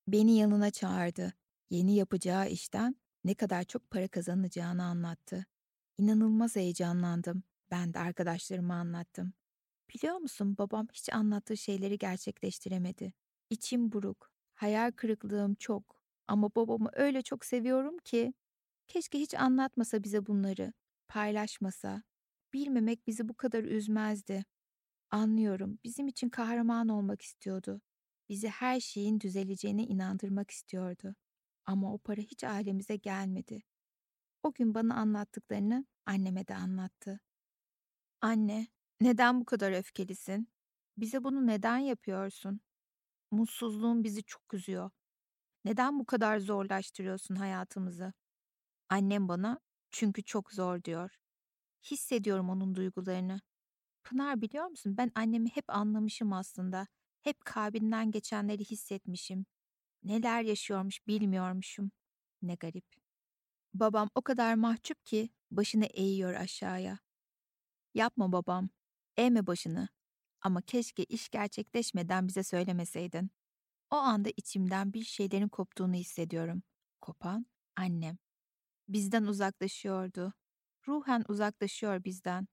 Beni 0.08 0.36
yanına 0.36 0.70
çağırdı. 0.70 1.32
Yeni 1.70 1.94
yapacağı 1.96 2.48
işten 2.48 2.96
ne 3.24 3.34
kadar 3.34 3.64
çok 3.64 3.90
para 3.90 4.08
kazanacağını 4.08 4.84
anlattı. 4.84 5.46
İnanılmaz 5.98 6.56
heyecanlandım. 6.56 7.42
Ben 7.70 7.94
de 7.94 7.98
arkadaşlarıma 7.98 8.74
anlattım. 8.74 9.32
Biliyor 9.94 10.16
musun 10.16 10.58
babam 10.58 10.86
hiç 10.92 11.12
anlattığı 11.12 11.56
şeyleri 11.56 11.98
gerçekleştiremedi. 11.98 13.12
İçim 13.50 13.92
buruk. 13.92 14.30
Hayal 14.54 14.92
kırıklığım 14.92 15.54
çok. 15.54 16.02
Ama 16.28 16.54
babamı 16.54 16.90
öyle 16.92 17.22
çok 17.22 17.44
seviyorum 17.44 17.98
ki. 17.98 18.34
Keşke 18.88 19.18
hiç 19.20 19.34
anlatmasa 19.34 20.04
bize 20.04 20.26
bunları, 20.26 20.72
paylaşmasa. 21.08 22.02
Bilmemek 22.54 23.06
bizi 23.06 23.28
bu 23.28 23.34
kadar 23.34 23.64
üzmezdi. 23.64 24.44
Anlıyorum, 25.10 25.78
bizim 25.84 26.08
için 26.08 26.28
kahraman 26.28 26.88
olmak 26.88 27.22
istiyordu. 27.22 27.80
Bizi 28.28 28.48
her 28.48 28.80
şeyin 28.80 29.20
düzeleceğine 29.20 29.82
inandırmak 29.84 30.50
istiyordu. 30.50 31.14
Ama 31.66 31.94
o 31.94 31.98
para 31.98 32.20
hiç 32.20 32.44
ailemize 32.44 32.96
gelmedi. 32.96 33.62
O 34.42 34.52
gün 34.52 34.74
bana 34.74 34.94
anlattıklarını 34.94 35.86
anneme 36.06 36.48
de 36.48 36.54
anlattı. 36.54 37.20
Anne, 38.20 38.66
neden 39.00 39.40
bu 39.40 39.44
kadar 39.44 39.72
öfkelisin? 39.72 40.48
Bize 40.98 41.24
bunu 41.24 41.46
neden 41.46 41.78
yapıyorsun? 41.78 42.60
Mutsuzluğun 43.30 44.04
bizi 44.04 44.24
çok 44.24 44.54
üzüyor. 44.54 44.90
Neden 45.64 45.98
bu 46.00 46.06
kadar 46.06 46.38
zorlaştırıyorsun 46.38 47.36
hayatımızı? 47.36 48.12
Annem 48.90 49.28
bana 49.28 49.60
çünkü 49.90 50.24
çok 50.24 50.52
zor 50.52 50.84
diyor. 50.84 51.16
Hissediyorum 51.90 52.50
onun 52.50 52.74
duygularını. 52.74 53.40
Pınar 54.04 54.40
biliyor 54.42 54.66
musun 54.66 54.96
ben 54.98 55.12
annemi 55.14 55.48
hep 55.50 55.64
anlamışım 55.70 56.32
aslında. 56.32 56.86
Hep 57.28 57.44
kalbinden 57.44 58.10
geçenleri 58.10 58.64
hissetmişim. 58.64 59.46
Neler 60.02 60.42
yaşıyormuş 60.42 61.06
bilmiyormuşum. 61.06 61.90
Ne 62.42 62.54
garip. 62.54 62.84
Babam 63.74 64.10
o 64.14 64.22
kadar 64.22 64.54
mahcup 64.54 65.06
ki 65.06 65.30
başını 65.50 65.84
eğiyor 65.84 66.34
aşağıya. 66.34 66.98
Yapma 67.94 68.32
babam, 68.32 68.68
eğme 69.16 69.46
başını. 69.46 69.88
Ama 70.40 70.62
keşke 70.62 71.04
iş 71.04 71.28
gerçekleşmeden 71.28 72.28
bize 72.28 72.42
söylemeseydin. 72.42 73.30
O 73.90 73.96
anda 73.96 74.28
içimden 74.36 74.92
bir 74.92 75.04
şeylerin 75.04 75.48
koptuğunu 75.48 75.94
hissediyorum. 75.94 76.62
Kopan 77.00 77.46
annem. 77.76 78.18
Bizden 78.88 79.24
uzaklaşıyordu. 79.24 80.32
Ruhen 80.86 81.24
uzaklaşıyor 81.28 82.04
bizden. 82.04 82.48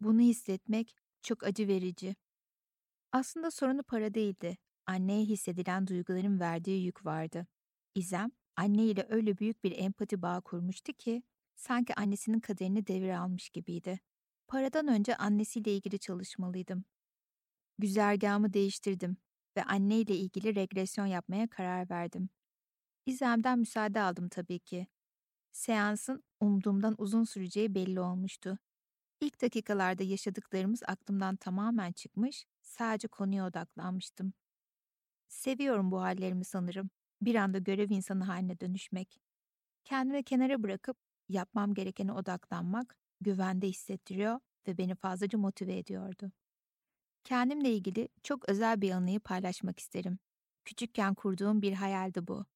Bunu 0.00 0.20
hissetmek 0.20 0.96
çok 1.22 1.44
acı 1.44 1.68
verici. 1.68 2.16
Aslında 3.14 3.50
sorunu 3.50 3.82
para 3.82 4.14
değildi. 4.14 4.56
Anneye 4.86 5.24
hissedilen 5.24 5.86
duyguların 5.86 6.40
verdiği 6.40 6.84
yük 6.84 7.06
vardı. 7.06 7.46
İzem, 7.94 8.30
anneyle 8.56 9.06
öyle 9.08 9.38
büyük 9.38 9.64
bir 9.64 9.78
empati 9.78 10.22
bağı 10.22 10.42
kurmuştu 10.42 10.92
ki, 10.92 11.22
sanki 11.56 11.94
annesinin 11.94 12.40
kaderini 12.40 12.86
devir 12.86 13.08
almış 13.08 13.50
gibiydi. 13.50 14.00
Paradan 14.48 14.88
önce 14.88 15.16
annesiyle 15.16 15.76
ilgili 15.76 15.98
çalışmalıydım. 15.98 16.84
Güzergahımı 17.78 18.52
değiştirdim 18.52 19.16
ve 19.56 19.64
anneyle 19.64 20.16
ilgili 20.16 20.54
regresyon 20.54 21.06
yapmaya 21.06 21.48
karar 21.48 21.90
verdim. 21.90 22.28
İzem'den 23.06 23.58
müsaade 23.58 24.00
aldım 24.00 24.28
tabii 24.28 24.58
ki. 24.58 24.86
Seansın 25.52 26.24
umduğumdan 26.40 26.94
uzun 26.98 27.24
süreceği 27.24 27.74
belli 27.74 28.00
olmuştu. 28.00 28.58
İlk 29.20 29.42
dakikalarda 29.42 30.02
yaşadıklarımız 30.02 30.82
aklımdan 30.86 31.36
tamamen 31.36 31.92
çıkmış, 31.92 32.46
sadece 32.64 33.08
konuya 33.08 33.46
odaklanmıştım. 33.46 34.32
Seviyorum 35.28 35.90
bu 35.90 36.00
hallerimi 36.02 36.44
sanırım. 36.44 36.90
Bir 37.22 37.34
anda 37.34 37.58
görev 37.58 37.90
insanı 37.90 38.24
haline 38.24 38.60
dönüşmek. 38.60 39.20
Kendimi 39.84 40.22
kenara 40.24 40.62
bırakıp 40.62 40.96
yapmam 41.28 41.74
gerekene 41.74 42.12
odaklanmak 42.12 42.96
güvende 43.20 43.68
hissettiriyor 43.68 44.40
ve 44.68 44.78
beni 44.78 44.94
fazlaca 44.94 45.38
motive 45.38 45.78
ediyordu. 45.78 46.32
Kendimle 47.24 47.72
ilgili 47.74 48.08
çok 48.22 48.48
özel 48.48 48.80
bir 48.80 48.90
anıyı 48.90 49.20
paylaşmak 49.20 49.78
isterim. 49.78 50.18
Küçükken 50.64 51.14
kurduğum 51.14 51.62
bir 51.62 51.72
hayaldi 51.72 52.26
bu. 52.26 52.46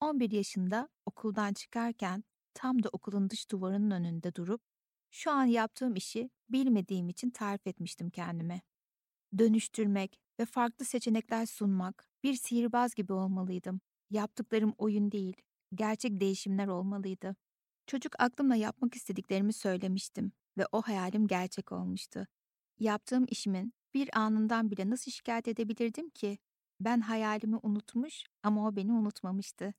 11 0.00 0.30
yaşında 0.30 0.88
okuldan 1.06 1.52
çıkarken 1.52 2.24
tam 2.54 2.82
da 2.82 2.88
okulun 2.92 3.30
dış 3.30 3.50
duvarının 3.50 3.90
önünde 3.90 4.34
durup 4.34 4.62
şu 5.10 5.30
an 5.30 5.44
yaptığım 5.44 5.96
işi 5.96 6.30
bilmediğim 6.48 7.08
için 7.08 7.30
tarif 7.30 7.66
etmiştim 7.66 8.10
kendime. 8.10 8.60
Dönüştürmek 9.38 10.20
ve 10.40 10.44
farklı 10.44 10.84
seçenekler 10.84 11.46
sunmak, 11.46 12.08
bir 12.24 12.34
sihirbaz 12.34 12.94
gibi 12.94 13.12
olmalıydım. 13.12 13.80
Yaptıklarım 14.10 14.74
oyun 14.78 15.12
değil, 15.12 15.36
gerçek 15.74 16.20
değişimler 16.20 16.66
olmalıydı. 16.66 17.36
Çocuk 17.86 18.12
aklımla 18.18 18.56
yapmak 18.56 18.94
istediklerimi 18.94 19.52
söylemiştim 19.52 20.32
ve 20.58 20.66
o 20.72 20.82
hayalim 20.82 21.26
gerçek 21.26 21.72
olmuştu. 21.72 22.26
Yaptığım 22.80 23.24
işimin 23.28 23.72
bir 23.94 24.18
anından 24.18 24.70
bile 24.70 24.90
nasıl 24.90 25.10
şikayet 25.12 25.48
edebilirdim 25.48 26.10
ki? 26.10 26.38
Ben 26.80 27.00
hayalimi 27.00 27.56
unutmuş 27.62 28.24
ama 28.42 28.68
o 28.68 28.76
beni 28.76 28.92
unutmamıştı. 28.92 29.74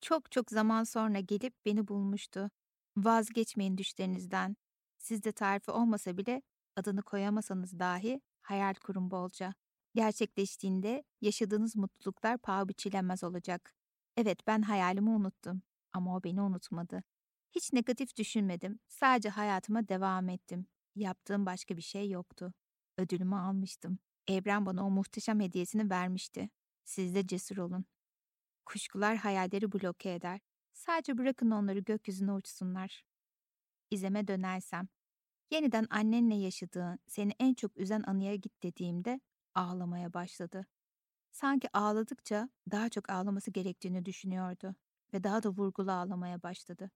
Çok 0.00 0.32
çok 0.32 0.50
zaman 0.50 0.84
sonra 0.84 1.20
gelip 1.20 1.54
beni 1.66 1.88
bulmuştu. 1.88 2.50
Vazgeçmeyin 2.96 3.78
düşlerinizden. 3.78 4.56
Sizde 4.98 5.32
tarifi 5.32 5.70
olmasa 5.70 6.16
bile 6.16 6.42
adını 6.76 7.02
koyamasanız 7.02 7.78
dahi 7.78 8.20
hayal 8.42 8.74
kurun 8.74 9.10
bolca. 9.10 9.54
Gerçekleştiğinde 9.94 11.04
yaşadığınız 11.20 11.76
mutluluklar 11.76 12.38
paha 12.38 12.68
biçilemez 12.68 13.24
olacak. 13.24 13.74
Evet 14.16 14.46
ben 14.46 14.62
hayalimi 14.62 15.10
unuttum 15.10 15.62
ama 15.92 16.16
o 16.16 16.24
beni 16.24 16.42
unutmadı. 16.42 17.02
Hiç 17.52 17.72
negatif 17.72 18.16
düşünmedim. 18.16 18.78
Sadece 18.88 19.28
hayatıma 19.28 19.88
devam 19.88 20.28
ettim. 20.28 20.66
Yaptığım 20.94 21.46
başka 21.46 21.76
bir 21.76 21.82
şey 21.82 22.10
yoktu. 22.10 22.52
Ödülümü 22.98 23.36
almıştım. 23.36 23.98
Evren 24.28 24.66
bana 24.66 24.86
o 24.86 24.90
muhteşem 24.90 25.40
hediyesini 25.40 25.90
vermişti. 25.90 26.50
Siz 26.84 27.14
de 27.14 27.26
cesur 27.26 27.56
olun. 27.56 27.84
Kuşkular 28.66 29.16
hayalleri 29.16 29.72
bloke 29.72 30.14
eder. 30.14 30.40
Sadece 30.72 31.18
bırakın 31.18 31.50
onları 31.50 31.78
gökyüzüne 31.78 32.32
uçsunlar. 32.32 33.04
İzeme 33.90 34.28
dönersem, 34.28 34.88
yeniden 35.52 35.86
annenle 35.90 36.34
yaşadığın, 36.34 36.98
seni 37.06 37.32
en 37.40 37.54
çok 37.54 37.76
üzen 37.78 38.02
anıya 38.06 38.34
git 38.34 38.62
dediğimde 38.62 39.20
ağlamaya 39.54 40.12
başladı. 40.14 40.66
Sanki 41.32 41.68
ağladıkça 41.72 42.48
daha 42.70 42.88
çok 42.88 43.10
ağlaması 43.10 43.50
gerektiğini 43.50 44.04
düşünüyordu 44.04 44.74
ve 45.14 45.24
daha 45.24 45.42
da 45.42 45.50
vurgulu 45.50 45.92
ağlamaya 45.92 46.42
başladı. 46.42 46.90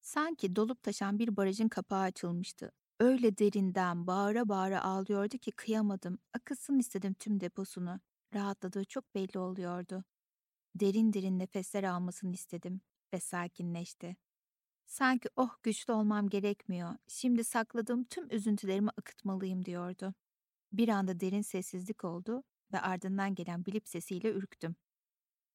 Sanki 0.00 0.56
dolup 0.56 0.82
taşan 0.82 1.18
bir 1.18 1.36
barajın 1.36 1.68
kapağı 1.68 2.00
açılmıştı. 2.02 2.72
Öyle 3.00 3.38
derinden 3.38 4.06
bağıra 4.06 4.48
bağıra 4.48 4.82
ağlıyordu 4.84 5.38
ki 5.38 5.52
kıyamadım. 5.52 6.18
Akılsın 6.34 6.78
istedim 6.78 7.14
tüm 7.14 7.40
deposunu. 7.40 8.00
Rahatladığı 8.34 8.84
çok 8.84 9.14
belli 9.14 9.38
oluyordu. 9.38 10.04
Derin 10.74 11.12
derin 11.12 11.38
nefesler 11.38 11.84
almasını 11.84 12.32
istedim 12.34 12.80
ve 13.14 13.20
sakinleşti. 13.20 14.16
Sanki 14.88 15.28
oh 15.36 15.50
güçlü 15.62 15.92
olmam 15.92 16.28
gerekmiyor. 16.28 16.96
Şimdi 17.08 17.44
sakladığım 17.44 18.04
tüm 18.04 18.30
üzüntülerimi 18.30 18.90
akıtmalıyım 18.90 19.64
diyordu. 19.64 20.14
Bir 20.72 20.88
anda 20.88 21.20
derin 21.20 21.42
sessizlik 21.42 22.04
oldu 22.04 22.42
ve 22.72 22.80
ardından 22.80 23.34
gelen 23.34 23.66
bilip 23.66 23.88
sesiyle 23.88 24.32
ürktüm. 24.32 24.76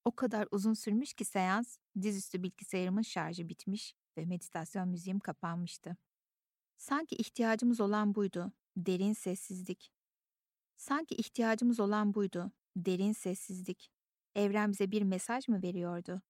O 0.06 0.16
kadar 0.16 0.48
uzun 0.52 0.74
sürmüş 0.74 1.14
ki 1.14 1.26
seans, 1.26 1.78
dizüstü 2.02 2.44
bilgisayarımın 2.44 3.02
şarjı 3.02 3.50
bitmiş 3.50 3.94
ve 4.18 4.26
meditasyon 4.26 4.90
müziğim 4.90 5.20
kapanmıştı. 5.20 5.98
Sanki 6.78 7.16
ihtiyacımız 7.16 7.82
olan 7.82 8.16
buydu, 8.16 8.54
derin 8.78 9.14
sessizlik. 9.14 9.92
Sanki 10.78 11.16
ihtiyacımız 11.16 11.80
olan 11.80 12.14
buydu, 12.14 12.52
derin 12.76 13.14
sessizlik. 13.14 13.90
Evren 14.36 14.72
bize 14.72 14.92
bir 14.92 15.02
mesaj 15.02 15.48
mı 15.48 15.64
veriyordu? 15.64 16.22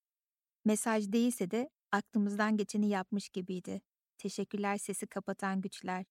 Mesaj 0.66 1.12
değilse 1.12 1.52
de 1.52 1.70
aklımızdan 1.94 2.58
geçeni 2.58 2.90
yapmış 2.90 3.30
gibiydi. 3.30 3.82
Teşekkürler 4.18 4.78
sesi 4.78 5.08
kapatan 5.08 5.62
güçler. 5.62 6.06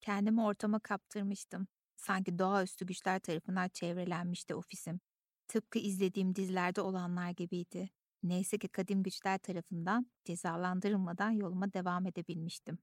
Kendimi 0.00 0.42
ortama 0.42 0.80
kaptırmıştım. 0.80 1.66
Sanki 1.96 2.38
doğaüstü 2.38 2.86
güçler 2.86 3.18
tarafından 3.20 3.68
çevrelenmişti 3.68 4.54
ofisim. 4.54 5.00
Tıpkı 5.48 5.78
izlediğim 5.78 6.34
dizilerde 6.34 6.80
olanlar 6.80 7.30
gibiydi. 7.30 7.90
Neyse 8.22 8.58
ki 8.58 8.68
kadim 8.68 9.02
güçler 9.02 9.38
tarafından 9.38 10.06
cezalandırılmadan 10.24 11.30
yoluma 11.30 11.72
devam 11.72 12.06
edebilmiştim. 12.06 12.78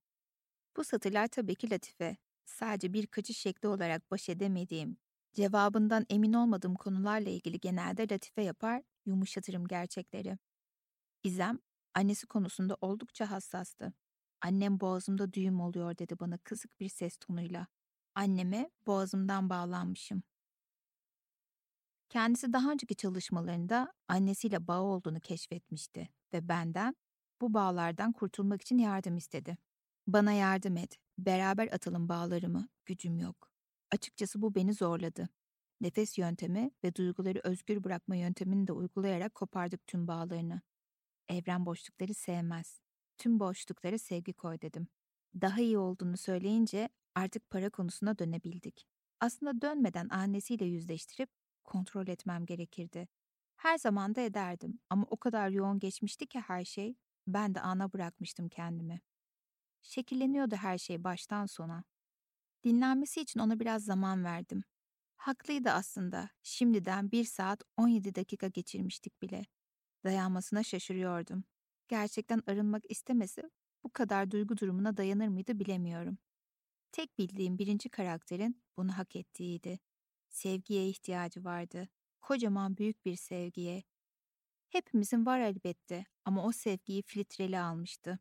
Bu 0.78 0.84
satırlar 0.84 1.28
tabii 1.28 1.56
ki 1.56 1.70
latife. 1.72 2.18
Sadece 2.46 2.94
bir 2.94 3.08
kaçış 3.08 3.38
şekli 3.38 3.68
olarak 3.68 4.12
baş 4.12 4.30
edemediğim, 4.30 4.98
cevabından 5.34 6.06
emin 6.10 6.34
olmadığım 6.34 6.76
konularla 6.76 7.30
ilgili 7.30 7.60
genelde 7.60 8.10
latife 8.10 8.42
yapar, 8.42 8.84
yumuşatırım 9.06 9.68
gerçekleri. 9.68 10.38
İzem, 11.24 11.60
annesi 11.96 12.28
konusunda 12.28 12.78
oldukça 12.82 13.32
hassastı. 13.32 13.94
Annem 14.42 14.80
boğazımda 14.80 15.34
düğüm 15.34 15.62
oluyor 15.62 15.98
dedi 15.98 16.20
bana 16.20 16.38
kısık 16.38 16.80
bir 16.80 16.90
ses 16.90 17.18
tonuyla. 17.18 17.68
Anneme 18.16 18.70
boğazımdan 18.88 19.50
bağlanmışım. 19.50 20.24
Kendisi 22.10 22.54
daha 22.54 22.72
önceki 22.72 22.96
çalışmalarında 22.96 23.94
annesiyle 24.08 24.68
bağ 24.68 24.82
olduğunu 24.82 25.20
keşfetmişti 25.20 26.10
ve 26.34 26.50
benden 26.50 26.96
bu 27.42 27.54
bağlardan 27.54 28.12
kurtulmak 28.12 28.62
için 28.62 28.78
yardım 28.78 29.18
istedi. 29.18 29.58
Bana 30.08 30.32
yardım 30.32 30.78
et, 30.78 30.98
beraber 31.18 31.68
atalım 31.68 32.10
bağlarımı, 32.10 32.68
gücüm 32.86 33.20
yok. 33.20 33.50
Açıkçası 33.92 34.42
bu 34.42 34.56
beni 34.56 34.74
zorladı. 34.74 35.30
Nefes 35.82 36.18
yöntemi 36.18 36.72
ve 36.84 36.96
duyguları 36.96 37.42
özgür 37.44 37.84
bırakma 37.84 38.16
yöntemini 38.16 38.68
de 38.68 38.74
uygulayarak 38.74 39.36
kopardık 39.36 39.88
tüm 39.88 40.08
bağlarını. 40.08 40.62
Evren 41.30 41.66
boşlukları 41.66 42.14
sevmez. 42.14 42.82
Tüm 43.18 43.40
boşluklara 43.40 43.98
sevgi 43.98 44.34
koy 44.34 44.62
dedim. 44.62 44.88
Daha 45.42 45.62
iyi 45.62 45.78
olduğunu 45.78 46.18
söyleyince 46.18 46.90
artık 47.16 47.50
para 47.50 47.70
konusuna 47.70 48.20
dönebildik. 48.20 48.88
Aslında 49.20 49.62
dönmeden 49.62 50.10
annesiyle 50.10 50.66
yüzleştirip 50.66 51.30
kontrol 51.64 52.08
etmem 52.08 52.46
gerekirdi. 52.46 53.08
Her 53.56 53.78
zaman 53.78 54.16
da 54.16 54.22
ederdim 54.22 54.80
ama 54.90 55.06
o 55.10 55.18
kadar 55.18 55.50
yoğun 55.50 55.80
geçmişti 55.80 56.28
ki 56.28 56.40
her 56.40 56.66
şey, 56.66 56.96
ben 57.28 57.56
de 57.56 57.62
ana 57.62 57.94
bırakmıştım 57.94 58.50
kendimi. 58.50 59.02
Şekilleniyordu 59.82 60.56
her 60.56 60.78
şey 60.78 61.04
baştan 61.04 61.46
sona. 61.46 61.84
Dinlenmesi 62.64 63.22
için 63.22 63.40
ona 63.40 63.60
biraz 63.60 63.84
zaman 63.84 64.24
verdim. 64.24 64.64
Haklıydı 65.18 65.70
aslında. 65.70 66.30
Şimdiden 66.44 67.12
bir 67.12 67.24
saat 67.24 67.64
17 67.78 68.16
dakika 68.16 68.48
geçirmiştik 68.48 69.22
bile. 69.22 69.46
Dayanmasına 70.06 70.64
şaşırıyordum. 70.64 71.44
Gerçekten 71.88 72.42
arınmak 72.48 72.84
istemesi 72.90 73.44
bu 73.84 73.94
kadar 73.94 74.32
duygu 74.32 74.58
durumuna 74.58 74.98
dayanır 74.98 75.28
mıydı 75.28 75.60
bilemiyorum. 75.60 76.18
Tek 76.92 77.18
bildiğim 77.18 77.58
birinci 77.58 77.90
karakterin 77.90 78.64
bunu 78.78 78.98
hak 78.98 79.16
ettiğiydi. 79.16 79.80
Sevgiye 80.30 80.90
ihtiyacı 80.90 81.44
vardı. 81.44 81.88
Kocaman 82.22 82.78
büyük 82.78 83.06
bir 83.06 83.16
sevgiye. 83.16 83.84
Hepimizin 84.70 85.26
var 85.26 85.40
elbette 85.40 86.06
ama 86.26 86.46
o 86.46 86.52
sevgiyi 86.52 87.02
filtreli 87.02 87.60
almıştı. 87.60 88.20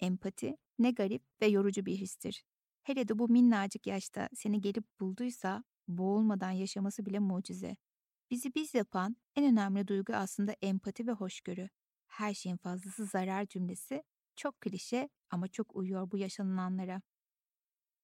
Empati 0.00 0.56
ne 0.78 0.90
garip 0.90 1.22
ve 1.42 1.46
yorucu 1.46 1.86
bir 1.86 1.96
histir. 1.96 2.44
Hele 2.82 3.08
de 3.08 3.18
bu 3.18 3.28
minnacık 3.28 3.86
yaşta 3.86 4.28
seni 4.34 4.60
gelip 4.60 5.00
bulduysa 5.00 5.64
boğulmadan 5.88 6.50
yaşaması 6.50 7.06
bile 7.06 7.18
mucize. 7.18 7.76
Bizi 8.32 8.54
biz 8.54 8.74
yapan 8.74 9.16
en 9.36 9.44
önemli 9.44 9.88
duygu 9.88 10.12
aslında 10.12 10.52
empati 10.52 11.06
ve 11.06 11.12
hoşgörü. 11.12 11.68
Her 12.06 12.34
şeyin 12.34 12.56
fazlası 12.56 13.04
zarar 13.04 13.46
cümlesi 13.46 14.02
çok 14.36 14.60
klişe 14.60 15.08
ama 15.30 15.48
çok 15.48 15.76
uyuyor 15.76 16.10
bu 16.10 16.18
yaşanılanlara. 16.18 17.02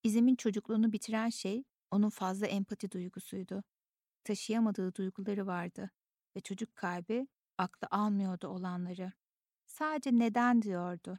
İzim'in 0.03 0.37
çocukluğunu 0.37 0.93
bitiren 0.93 1.29
şey 1.29 1.65
onun 1.91 2.11
fazla 2.11 2.47
empati 2.47 2.91
duygusuydu. 2.91 3.65
Taşıyamadığı 4.25 4.95
duyguları 4.95 5.47
vardı 5.47 5.91
ve 6.37 6.41
çocuk 6.41 6.77
kalbi 6.77 7.29
aklı 7.59 7.89
almıyordu 7.91 8.49
olanları. 8.49 9.13
Sadece 9.67 10.11
neden 10.19 10.63
diyordu. 10.63 11.19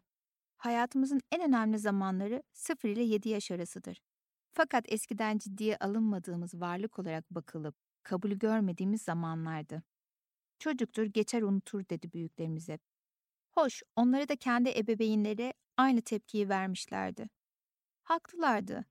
Hayatımızın 0.58 1.22
en 1.32 1.42
önemli 1.42 1.80
zamanları 1.80 2.44
0 2.54 2.90
ile 2.90 3.04
7 3.04 3.30
yaş 3.30 3.52
arasıdır. 3.52 4.02
Fakat 4.52 4.86
eskiden 4.88 5.38
ciddiye 5.38 5.78
alınmadığımız 5.78 6.54
varlık 6.54 7.00
olarak 7.00 7.32
bakılıp 7.32 7.89
kabul 8.04 8.32
görmediğimiz 8.32 9.02
zamanlardı. 9.02 9.84
Çocuktur 10.60 11.04
geçer 11.04 11.42
unutur 11.42 11.90
dedi 11.90 12.14
büyüklerimiz 12.14 12.70
hep. 12.70 12.82
Hoş, 13.52 13.84
onları 13.96 14.30
da 14.30 14.36
kendi 14.36 14.70
ebeveynleri 14.70 15.54
aynı 15.78 16.02
tepkiyi 16.02 16.50
vermişlerdi. 16.50 17.30
Haklılardı. 18.04 18.86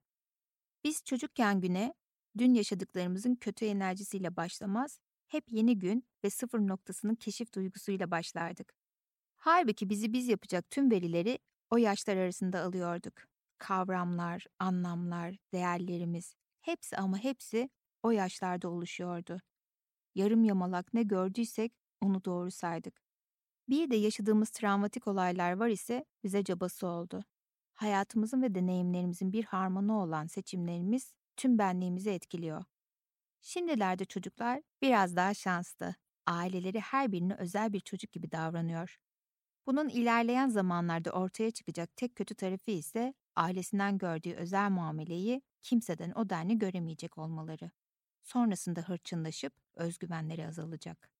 Biz 0.84 1.04
çocukken 1.04 1.60
güne, 1.60 1.94
dün 2.38 2.54
yaşadıklarımızın 2.54 3.34
kötü 3.34 3.64
enerjisiyle 3.66 4.36
başlamaz, 4.36 5.00
hep 5.28 5.44
yeni 5.52 5.78
gün 5.78 6.04
ve 6.24 6.30
sıfır 6.30 6.58
noktasının 6.60 7.14
keşif 7.14 7.54
duygusuyla 7.54 8.10
başlardık. 8.10 8.74
Halbuki 9.36 9.90
bizi 9.90 10.12
biz 10.12 10.28
yapacak 10.28 10.70
tüm 10.70 10.90
verileri 10.90 11.38
o 11.70 11.76
yaşlar 11.76 12.16
arasında 12.16 12.60
alıyorduk. 12.62 13.14
Kavramlar, 13.58 14.46
anlamlar, 14.58 15.36
değerlerimiz, 15.52 16.34
hepsi 16.60 16.96
ama 16.96 17.18
hepsi 17.18 17.70
o 18.02 18.10
yaşlarda 18.10 18.68
oluşuyordu. 18.68 19.40
Yarım 20.14 20.44
yamalak 20.44 20.94
ne 20.94 21.02
gördüysek 21.02 21.72
onu 22.00 22.24
doğru 22.24 22.50
saydık. 22.50 23.02
Bir 23.68 23.90
de 23.90 23.96
yaşadığımız 23.96 24.50
travmatik 24.50 25.06
olaylar 25.08 25.52
var 25.52 25.68
ise 25.68 26.04
bize 26.24 26.44
cabası 26.44 26.86
oldu. 26.86 27.24
Hayatımızın 27.74 28.42
ve 28.42 28.54
deneyimlerimizin 28.54 29.32
bir 29.32 29.44
harmonu 29.44 30.02
olan 30.02 30.26
seçimlerimiz 30.26 31.12
tüm 31.36 31.58
benliğimizi 31.58 32.10
etkiliyor. 32.10 32.64
Şimdilerde 33.42 34.04
çocuklar 34.04 34.62
biraz 34.82 35.16
daha 35.16 35.34
şanslı. 35.34 35.94
Aileleri 36.26 36.80
her 36.80 37.12
birine 37.12 37.34
özel 37.34 37.72
bir 37.72 37.80
çocuk 37.80 38.12
gibi 38.12 38.32
davranıyor. 38.32 38.98
Bunun 39.66 39.88
ilerleyen 39.88 40.48
zamanlarda 40.48 41.10
ortaya 41.10 41.50
çıkacak 41.50 41.96
tek 41.96 42.16
kötü 42.16 42.34
tarafı 42.34 42.70
ise 42.70 43.14
ailesinden 43.36 43.98
gördüğü 43.98 44.34
özel 44.34 44.70
muameleyi 44.70 45.42
kimseden 45.62 46.12
o 46.12 46.30
denli 46.30 46.58
göremeyecek 46.58 47.18
olmaları. 47.18 47.70
Sonrasında 48.28 48.80
hırçınlaşıp 48.80 49.52
özgüvenleri 49.76 50.46
azalacak. 50.46 51.10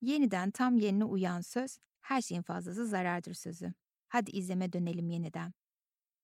Yeniden 0.00 0.50
tam 0.50 0.76
yerine 0.76 1.04
uyan 1.04 1.40
söz, 1.40 1.78
her 2.00 2.20
şeyin 2.20 2.42
fazlası 2.42 2.86
zarardır 2.86 3.34
sözü. 3.34 3.72
Hadi 4.08 4.30
izleme 4.30 4.72
dönelim 4.72 5.10
yeniden. 5.10 5.52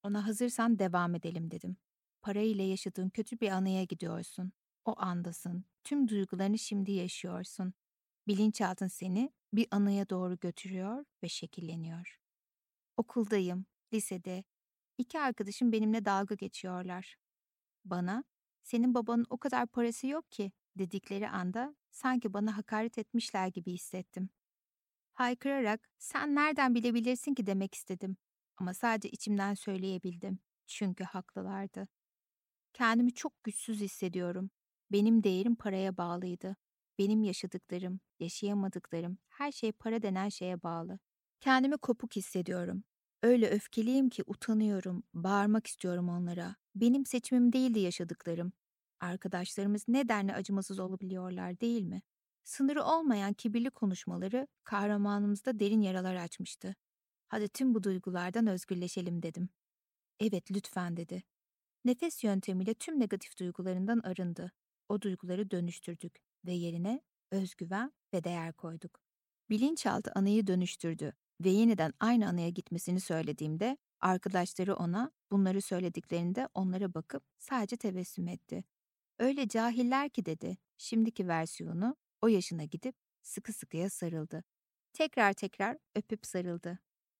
Ona 0.03 0.27
hazırsan 0.27 0.79
devam 0.79 1.15
edelim 1.15 1.51
dedim. 1.51 1.77
Parayla 2.23 2.65
yaşadığın 2.65 3.09
kötü 3.09 3.41
bir 3.41 3.51
anıya 3.51 3.85
gidiyorsun. 3.85 4.53
O 4.85 4.95
andasın. 4.97 5.65
Tüm 5.85 6.09
duygularını 6.09 6.59
şimdi 6.59 6.93
yaşıyorsun. 6.93 7.75
Bilinçaltın 8.27 8.89
seni 8.89 9.33
bir 9.53 9.67
anıya 9.71 10.09
doğru 10.09 10.39
götürüyor 10.39 11.05
ve 11.23 11.29
şekilleniyor. 11.29 12.21
Okuldayım, 12.97 13.67
lisede. 13.93 14.45
İki 14.99 15.21
arkadaşım 15.21 15.73
benimle 15.73 16.05
dalga 16.05 16.35
geçiyorlar. 16.35 17.17
Bana, 17.85 18.25
senin 18.65 18.95
babanın 18.95 19.27
o 19.31 19.39
kadar 19.39 19.67
parası 19.67 20.07
yok 20.07 20.33
ki 20.33 20.53
dedikleri 20.79 21.29
anda 21.29 21.75
sanki 21.91 22.35
bana 22.35 22.57
hakaret 22.57 22.99
etmişler 22.99 23.47
gibi 23.49 23.73
hissettim. 23.73 24.29
Haykırarak 25.13 25.89
sen 25.99 26.35
nereden 26.35 26.75
bilebilirsin 26.75 27.35
ki 27.35 27.47
demek 27.47 27.75
istedim 27.75 28.17
ama 28.57 28.75
sadece 28.75 29.11
içimden 29.11 29.55
söyleyebildim 29.55 30.39
çünkü 30.67 31.05
haklılardı. 31.05 31.89
Kendimi 32.73 33.15
çok 33.15 33.45
güçsüz 33.45 33.81
hissediyorum. 33.81 34.51
Benim 34.93 35.23
değerim 35.23 35.55
paraya 35.55 35.97
bağlıydı. 35.97 36.57
Benim 36.99 37.23
yaşadıklarım, 37.23 38.01
yaşayamadıklarım, 38.21 39.19
her 39.29 39.53
şey 39.53 39.73
para 39.73 40.03
denen 40.03 40.29
şeye 40.29 40.63
bağlı. 40.63 40.99
Kendimi 41.41 41.77
kopuk 41.77 42.17
hissediyorum. 42.17 42.85
Öyle 43.23 43.51
öfkeliyim 43.51 44.09
ki 44.09 44.23
utanıyorum, 44.27 45.03
bağırmak 45.15 45.67
istiyorum 45.67 46.09
onlara. 46.09 46.57
Benim 46.75 47.07
seçimim 47.07 47.53
değildi 47.53 47.81
yaşadıklarım. 47.81 48.53
Arkadaşlarımız 49.01 49.85
ne 49.89 50.09
denli 50.09 50.35
acımasız 50.35 50.79
olabiliyorlar 50.79 51.61
değil 51.61 51.83
mi? 51.83 52.03
Sınırı 52.45 52.85
olmayan 52.85 53.33
kibirli 53.33 53.71
konuşmaları 53.71 54.47
kahramanımızda 54.65 55.59
derin 55.59 55.81
yaralar 55.81 56.15
açmıştı. 56.15 56.75
Hadi 57.29 57.49
tüm 57.49 57.75
bu 57.75 57.83
duygulardan 57.83 58.47
özgürleşelim 58.47 59.23
dedim. 59.23 59.49
Evet 60.21 60.51
lütfen 60.51 60.97
dedi. 60.97 61.23
Nefes 61.85 62.25
yöntemiyle 62.25 62.75
tüm 62.75 63.01
negatif 63.01 63.39
duygularından 63.39 64.01
arındı. 64.01 64.53
O 64.89 65.03
duyguları 65.03 65.51
dönüştürdük 65.51 66.19
ve 66.47 66.53
yerine 66.53 67.01
özgüven 67.31 67.93
ve 68.15 68.25
değer 68.25 68.53
koyduk. 68.53 69.01
Bilinçaltı 69.51 70.13
anıyı 70.15 70.47
dönüştürdü 70.47 71.13
ve 71.41 71.51
yeniden 71.51 71.93
aynı 72.01 72.29
anıya 72.29 72.49
gitmesini 72.49 73.01
söylediğimde 73.01 73.77
arkadaşları 74.05 74.75
ona 74.77 75.11
bunları 75.33 75.63
söylediklerinde 75.63 76.49
onlara 76.55 76.95
bakıp 76.95 77.25
sadece 77.39 77.77
tebessüm 77.77 78.29
etti. 78.29 78.65
Öyle 79.19 79.49
cahiller 79.49 80.11
ki 80.11 80.25
dedi. 80.27 80.59
Şimdiki 80.79 81.29
versiyonu 81.29 81.97
o 82.23 82.29
yaşına 82.29 82.65
gidip 82.65 82.97
sıkı 83.23 83.53
sıkıya 83.53 83.91
sarıldı. 83.91 84.45
Tekrar 84.93 85.33
tekrar 85.33 85.79
öpüp 85.95 86.27
sarıldı. 86.27 86.79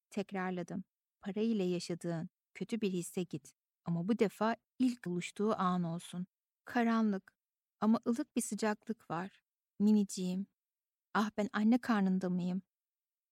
Tekrarladım. 0.09 0.83
Parayla 1.21 1.65
yaşadığın 1.65 2.29
kötü 2.53 2.81
bir 2.81 2.89
hisse 2.91 3.23
git. 3.23 3.53
Ama 3.85 4.07
bu 4.07 4.19
defa 4.19 4.55
ilk 4.79 5.05
buluştuğu 5.05 5.55
an 5.59 5.83
olsun. 5.83 6.27
Karanlık 6.65 7.33
ama 7.81 7.99
ılık 8.07 8.35
bir 8.35 8.41
sıcaklık 8.41 9.09
var. 9.09 9.31
Miniciğim. 9.79 10.47
Ah 11.13 11.31
ben 11.37 11.49
anne 11.53 11.77
karnında 11.77 12.29
mıyım? 12.29 12.61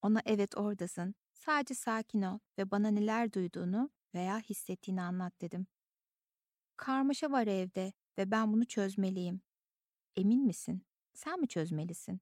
Ona 0.01 0.21
evet 0.25 0.57
oradasın. 0.57 1.15
Sadece 1.45 1.73
sakin 1.73 2.21
ol 2.21 2.39
ve 2.57 2.71
bana 2.71 2.87
neler 2.87 3.33
duyduğunu 3.33 3.89
veya 4.13 4.39
hissettiğini 4.39 5.01
anlat 5.01 5.41
dedim. 5.41 5.67
Karmaşa 6.77 7.31
var 7.31 7.47
evde 7.47 7.93
ve 8.17 8.31
ben 8.31 8.53
bunu 8.53 8.65
çözmeliyim. 8.65 9.41
Emin 10.15 10.45
misin? 10.45 10.85
Sen 11.13 11.39
mi 11.39 11.47
çözmelisin? 11.47 12.21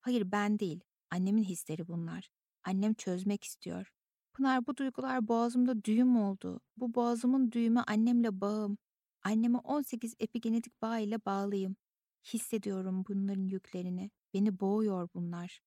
Hayır 0.00 0.32
ben 0.32 0.58
değil. 0.58 0.80
Annemin 1.10 1.42
hisleri 1.42 1.88
bunlar. 1.88 2.30
Annem 2.64 2.94
çözmek 2.94 3.44
istiyor. 3.44 3.92
Pınar 4.32 4.66
bu 4.66 4.76
duygular 4.76 5.28
boğazımda 5.28 5.84
düğüm 5.84 6.16
oldu. 6.16 6.60
Bu 6.76 6.94
boğazımın 6.94 7.52
düğümü 7.52 7.80
annemle 7.80 8.40
bağım. 8.40 8.78
Anneme 9.22 9.58
18 9.58 10.14
epigenetik 10.18 10.82
bağ 10.82 10.98
ile 10.98 11.24
bağlıyım. 11.24 11.76
Hissediyorum 12.24 13.04
bunların 13.08 13.48
yüklerini. 13.48 14.10
Beni 14.34 14.60
boğuyor 14.60 15.08
bunlar. 15.14 15.60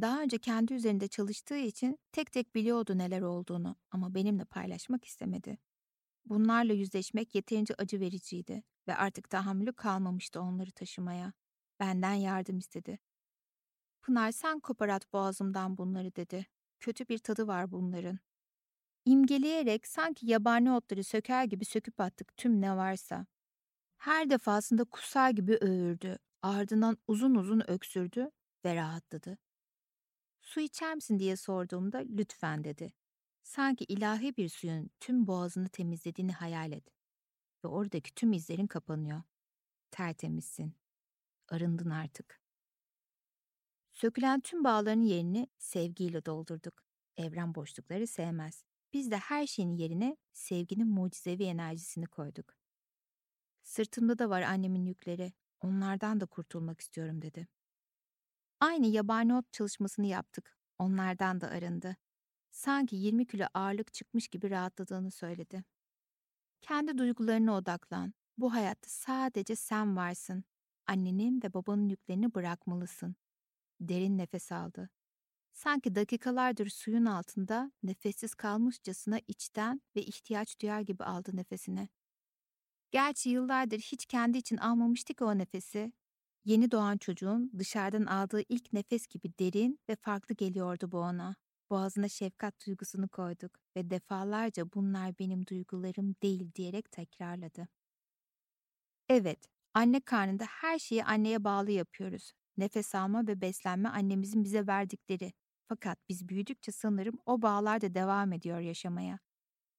Daha 0.00 0.22
önce 0.22 0.38
kendi 0.38 0.74
üzerinde 0.74 1.08
çalıştığı 1.08 1.56
için 1.58 1.98
tek 2.12 2.32
tek 2.32 2.54
biliyordu 2.54 2.98
neler 2.98 3.20
olduğunu 3.22 3.76
ama 3.90 4.14
benimle 4.14 4.44
paylaşmak 4.44 5.04
istemedi. 5.04 5.58
Bunlarla 6.26 6.72
yüzleşmek 6.72 7.34
yeterince 7.34 7.74
acı 7.78 8.00
vericiydi 8.00 8.62
ve 8.88 8.96
artık 8.96 9.30
tahammülü 9.30 9.72
kalmamıştı 9.72 10.40
onları 10.40 10.70
taşımaya. 10.70 11.32
Benden 11.80 12.14
yardım 12.14 12.58
istedi. 12.58 12.98
Pınar 14.02 14.32
sen 14.32 14.60
koparat 14.60 15.12
boğazımdan 15.12 15.78
bunları 15.78 16.16
dedi. 16.16 16.46
Kötü 16.80 17.08
bir 17.08 17.18
tadı 17.18 17.46
var 17.46 17.72
bunların. 17.72 18.18
İmgeleyerek 19.04 19.86
sanki 19.86 20.26
yabani 20.26 20.72
otları 20.72 21.04
söker 21.04 21.44
gibi 21.44 21.64
söküp 21.64 22.00
attık 22.00 22.36
tüm 22.36 22.60
ne 22.60 22.76
varsa. 22.76 23.26
Her 23.98 24.30
defasında 24.30 24.84
kusar 24.84 25.30
gibi 25.30 25.58
öğürdü. 25.60 26.18
Ardından 26.42 26.98
uzun 27.08 27.34
uzun 27.34 27.70
öksürdü 27.70 28.30
ve 28.64 28.74
rahatladı. 28.74 29.38
Su 30.50 30.60
içer 30.60 30.94
misin 30.94 31.18
diye 31.18 31.36
sorduğumda 31.36 31.98
lütfen 31.98 32.64
dedi. 32.64 32.92
Sanki 33.42 33.84
ilahi 33.84 34.36
bir 34.36 34.48
suyun 34.48 34.90
tüm 35.00 35.26
boğazını 35.26 35.68
temizlediğini 35.68 36.32
hayal 36.32 36.72
et. 36.72 36.84
Ve 37.64 37.68
oradaki 37.68 38.14
tüm 38.14 38.32
izlerin 38.32 38.66
kapanıyor. 38.66 39.22
Tertemizsin. 39.90 40.74
Arındın 41.48 41.90
artık. 41.90 42.40
Sökülen 43.92 44.40
tüm 44.40 44.64
bağların 44.64 45.02
yerini 45.02 45.48
sevgiyle 45.58 46.24
doldurduk. 46.24 46.82
Evren 47.16 47.54
boşlukları 47.54 48.06
sevmez. 48.06 48.64
Biz 48.92 49.10
de 49.10 49.16
her 49.16 49.46
şeyin 49.46 49.72
yerine 49.72 50.16
sevginin 50.32 50.88
mucizevi 50.88 51.44
enerjisini 51.44 52.06
koyduk. 52.06 52.54
Sırtımda 53.62 54.18
da 54.18 54.30
var 54.30 54.42
annemin 54.42 54.86
yükleri. 54.86 55.32
Onlardan 55.60 56.20
da 56.20 56.26
kurtulmak 56.26 56.80
istiyorum 56.80 57.22
dedi. 57.22 57.48
Aynı 58.60 58.86
yabani 58.86 59.34
ot 59.34 59.52
çalışmasını 59.52 60.06
yaptık. 60.06 60.56
Onlardan 60.78 61.40
da 61.40 61.48
arındı. 61.48 61.96
Sanki 62.50 62.96
20 62.96 63.26
kilo 63.26 63.46
ağırlık 63.54 63.94
çıkmış 63.94 64.28
gibi 64.28 64.50
rahatladığını 64.50 65.10
söyledi. 65.10 65.64
Kendi 66.60 66.98
duygularına 66.98 67.56
odaklan. 67.56 68.14
Bu 68.38 68.52
hayatta 68.52 68.88
sadece 68.90 69.56
sen 69.56 69.96
varsın. 69.96 70.44
Annenin 70.86 71.42
ve 71.44 71.54
babanın 71.54 71.88
yüklerini 71.88 72.34
bırakmalısın. 72.34 73.16
Derin 73.80 74.18
nefes 74.18 74.52
aldı. 74.52 74.90
Sanki 75.52 75.94
dakikalardır 75.94 76.70
suyun 76.70 77.04
altında 77.04 77.72
nefessiz 77.82 78.34
kalmışçasına 78.34 79.20
içten 79.28 79.80
ve 79.96 80.02
ihtiyaç 80.02 80.60
duyar 80.62 80.80
gibi 80.80 81.04
aldı 81.04 81.36
nefesini. 81.36 81.88
Gerçi 82.90 83.30
yıllardır 83.30 83.78
hiç 83.78 84.06
kendi 84.06 84.38
için 84.38 84.56
almamıştı 84.56 85.14
ki 85.14 85.24
o 85.24 85.38
nefesi. 85.38 85.92
Yeni 86.44 86.70
doğan 86.70 86.96
çocuğun 86.98 87.50
dışarıdan 87.58 88.06
aldığı 88.06 88.42
ilk 88.48 88.72
nefes 88.72 89.06
gibi 89.06 89.32
derin 89.38 89.78
ve 89.88 89.96
farklı 89.96 90.34
geliyordu 90.34 90.92
bu 90.92 90.98
ona. 90.98 91.36
Boğazına 91.70 92.08
şefkat 92.08 92.66
duygusunu 92.66 93.08
koyduk 93.08 93.52
ve 93.76 93.90
defalarca 93.90 94.72
bunlar 94.72 95.18
benim 95.18 95.46
duygularım 95.46 96.14
değil 96.22 96.52
diyerek 96.54 96.90
tekrarladı. 96.92 97.68
Evet, 99.08 99.38
anne 99.74 100.00
karnında 100.00 100.44
her 100.44 100.78
şeyi 100.78 101.04
anneye 101.04 101.44
bağlı 101.44 101.70
yapıyoruz. 101.70 102.32
Nefes 102.56 102.94
alma 102.94 103.26
ve 103.26 103.40
beslenme 103.40 103.88
annemizin 103.88 104.44
bize 104.44 104.66
verdikleri. 104.66 105.32
Fakat 105.68 105.98
biz 106.08 106.28
büyüdükçe 106.28 106.72
sanırım 106.72 107.14
o 107.26 107.42
bağlar 107.42 107.80
da 107.80 107.94
devam 107.94 108.32
ediyor 108.32 108.58
yaşamaya. 108.60 109.18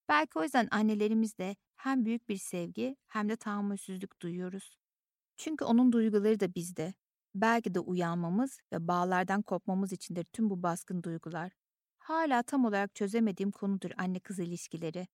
Belki 0.09 0.39
o 0.39 0.43
yüzden 0.43 0.67
annelerimizde 0.71 1.55
hem 1.75 2.05
büyük 2.05 2.29
bir 2.29 2.37
sevgi 2.37 2.97
hem 3.07 3.29
de 3.29 3.35
tahammülsüzlük 3.37 4.21
duyuyoruz. 4.21 4.77
Çünkü 5.41 5.65
onun 5.65 5.91
duyguları 5.91 6.39
da 6.39 6.55
bizde. 6.55 6.93
Belki 7.35 7.73
de 7.73 7.79
uyanmamız 7.79 8.59
ve 8.73 8.87
bağlardan 8.87 9.41
kopmamız 9.41 9.93
içindir 9.93 10.23
tüm 10.23 10.49
bu 10.49 10.63
baskın 10.63 11.03
duygular. 11.03 11.51
Hala 11.97 12.43
tam 12.43 12.65
olarak 12.65 12.95
çözemediğim 12.95 13.51
konudur 13.51 13.91
anne 13.97 14.19
kız 14.19 14.39
ilişkileri. 14.39 15.07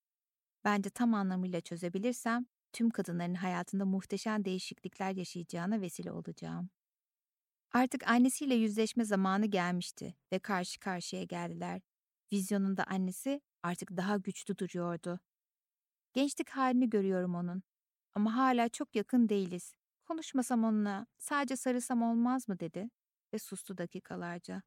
Bence 0.64 0.90
tam 0.90 1.14
anlamıyla 1.14 1.62
çözebilirsem 1.62 2.46
tüm 2.74 2.90
kadınların 2.90 3.34
hayatında 3.34 3.86
muhteşem 3.86 4.46
değişiklikler 4.46 5.12
yaşayacağına 5.12 5.82
vesile 5.82 6.12
olacağım. 6.12 6.70
Artık 7.72 8.08
annesiyle 8.08 8.56
yüzleşme 8.56 9.06
zamanı 9.06 9.46
gelmişti 9.46 10.16
ve 10.34 10.40
karşı 10.40 10.80
karşıya 10.80 11.24
geldiler. 11.24 11.82
Vizyonunda 12.32 12.84
annesi 12.84 13.42
artık 13.64 13.98
daha 13.98 14.18
güçlü 14.18 14.58
duruyordu. 14.58 15.20
Gençlik 16.14 16.50
halini 16.50 16.90
görüyorum 16.90 17.36
onun. 17.36 17.64
Ama 18.16 18.36
hala 18.36 18.70
çok 18.70 18.96
yakın 18.96 19.30
değiliz. 19.30 19.74
Konuşmasam 20.08 20.64
onunla, 20.64 21.08
sadece 21.18 21.56
sarılsam 21.56 22.02
olmaz 22.02 22.48
mı 22.48 22.60
dedi 22.60 22.90
ve 23.34 23.40
sustu 23.40 23.78
dakikalarca. 23.78 24.62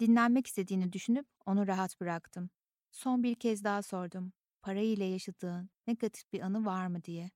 Dinlenmek 0.00 0.46
istediğini 0.46 0.92
düşünüp 0.92 1.26
onu 1.46 1.66
rahat 1.66 2.00
bıraktım. 2.00 2.50
Son 2.90 3.22
bir 3.22 3.34
kez 3.34 3.64
daha 3.64 3.82
sordum. 3.82 4.32
Parayla 4.62 5.04
yaşadığın 5.04 5.70
negatif 5.86 6.32
bir 6.32 6.40
anı 6.40 6.64
var 6.64 6.86
mı 6.86 7.04
diye. 7.04 7.30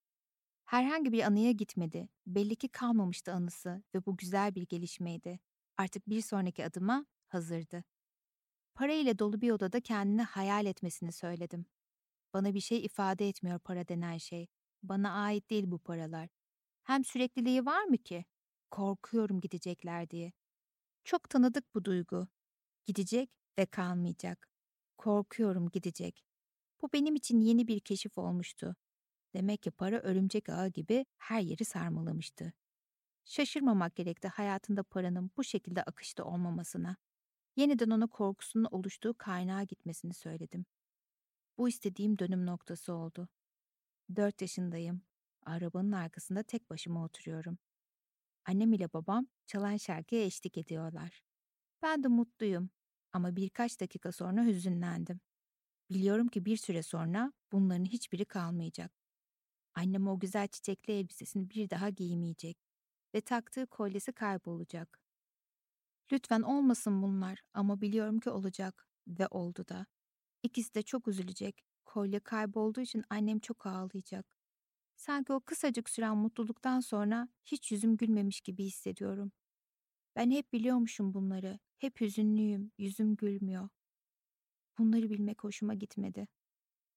Herhangi 0.65 1.13
bir 1.13 1.23
anıya 1.23 1.53
gitmedi. 1.53 2.09
Belli 2.27 2.57
ki 2.57 2.69
kalmamıştı 2.69 3.33
anısı 3.33 3.83
ve 3.95 4.07
bu 4.07 4.17
güzel 4.17 4.55
bir 4.55 4.67
gelişmeydi. 4.67 5.41
Artık 5.77 6.09
bir 6.09 6.23
sonraki 6.23 6.65
adıma 6.65 7.07
hazırdı. 7.29 7.85
Para 8.75 8.93
ile 8.93 9.19
dolu 9.19 9.41
bir 9.41 9.51
odada 9.51 9.81
kendini 9.81 10.23
hayal 10.23 10.67
etmesini 10.67 11.13
söyledim. 11.13 11.67
Bana 12.35 12.55
bir 12.55 12.61
şey 12.61 12.85
ifade 12.85 13.29
etmiyor 13.29 13.59
para 13.59 13.89
denen 13.89 14.19
şey. 14.19 14.47
Bana 14.83 15.13
ait 15.13 15.51
değil 15.51 15.65
bu 15.67 15.79
paralar. 15.79 16.38
Hem 16.89 17.05
sürekliliği 17.05 17.67
var 17.67 17.85
mı 17.85 17.99
ki? 17.99 18.25
Korkuyorum 18.71 19.41
gidecekler 19.41 20.11
diye. 20.11 20.33
Çok 21.05 21.31
tanıdık 21.31 21.75
bu 21.75 21.85
duygu. 21.85 22.29
Gidecek 22.87 23.31
ve 23.59 23.67
kalmayacak. 23.67 24.49
Korkuyorum 24.99 25.69
gidecek. 25.69 26.25
Bu 26.83 26.89
benim 26.93 27.15
için 27.15 27.41
yeni 27.41 27.69
bir 27.69 27.81
keşif 27.81 28.19
olmuştu. 28.19 28.77
Demek 29.35 29.63
ki 29.63 29.71
para 29.71 30.01
örümcek 30.01 30.49
ağı 30.49 30.69
gibi 30.69 31.07
her 31.19 31.41
yeri 31.41 31.65
sarmalamıştı. 31.65 32.53
Şaşırmamak 33.25 33.97
gerekti 33.97 34.29
hayatında 34.29 34.83
paranın 34.83 35.31
bu 35.37 35.45
şekilde 35.45 35.83
akışta 35.83 36.25
olmamasına. 36.25 36.97
Yeniden 37.57 37.91
ona 37.91 38.07
korkusunun 38.07 38.69
oluştuğu 38.71 39.15
kaynağa 39.19 39.63
gitmesini 39.63 40.15
söyledim. 40.15 40.67
Bu 41.59 41.69
istediğim 41.69 42.19
dönüm 42.19 42.47
noktası 42.47 42.93
oldu. 42.93 43.29
Dört 44.17 44.43
yaşındayım. 44.43 45.08
Arabanın 45.49 45.93
arkasında 45.93 46.43
tek 46.43 46.71
başıma 46.71 47.05
oturuyorum. 47.05 47.59
Annem 48.47 48.73
ile 48.73 48.93
babam 48.93 49.27
çalan 49.47 49.77
şarkıya 49.77 50.25
eşlik 50.25 50.59
ediyorlar. 50.59 51.23
Ben 51.83 52.03
de 52.05 52.09
mutluyum 52.09 52.71
ama 53.13 53.37
birkaç 53.37 53.81
dakika 53.81 54.13
sonra 54.13 54.45
hüzünlendim. 54.45 55.21
Biliyorum 55.91 56.29
ki 56.29 56.45
bir 56.45 56.57
süre 56.57 56.83
sonra 56.83 57.33
bunların 57.53 57.85
hiçbiri 57.85 58.25
kalmayacak. 58.25 58.93
Annem 59.75 60.09
o 60.09 60.21
güzel 60.21 60.49
çiçekli 60.49 60.93
elbisesini 60.93 61.51
bir 61.51 61.71
daha 61.71 61.89
giymeyecek 61.89 62.59
ve 63.15 63.21
taktığı 63.21 63.67
kolyesi 63.67 64.13
kaybolacak. 64.13 65.01
Lütfen 66.13 66.43
olmasın 66.43 67.03
bunlar 67.03 67.43
ama 67.55 67.81
biliyorum 67.81 68.21
ki 68.21 68.31
olacak 68.31 68.87
ve 69.09 69.27
oldu 69.29 69.65
da. 69.69 69.87
İkisi 70.43 70.75
de 70.75 70.83
çok 70.83 71.09
üzülecek. 71.09 71.65
Kolye 71.85 72.21
kaybolduğu 72.21 72.81
için 72.81 73.05
annem 73.11 73.39
çok 73.39 73.67
ağlayacak. 73.67 74.38
Sanki 74.99 75.33
o 75.33 75.41
kısacık 75.41 75.91
süren 75.91 76.17
mutluluktan 76.17 76.81
sonra 76.81 77.29
hiç 77.45 77.73
yüzüm 77.73 77.97
gülmemiş 77.97 78.41
gibi 78.41 78.65
hissediyorum. 78.65 79.33
Ben 80.17 80.31
hep 80.31 80.53
biliyormuşum 80.53 81.15
bunları. 81.15 81.59
Hep 81.79 82.01
hüzünlüyüm, 82.01 82.73
yüzüm 82.79 83.17
gülmüyor. 83.17 83.69
Bunları 84.79 85.11
bilmek 85.11 85.45
hoşuma 85.45 85.75
gitmedi. 85.75 86.29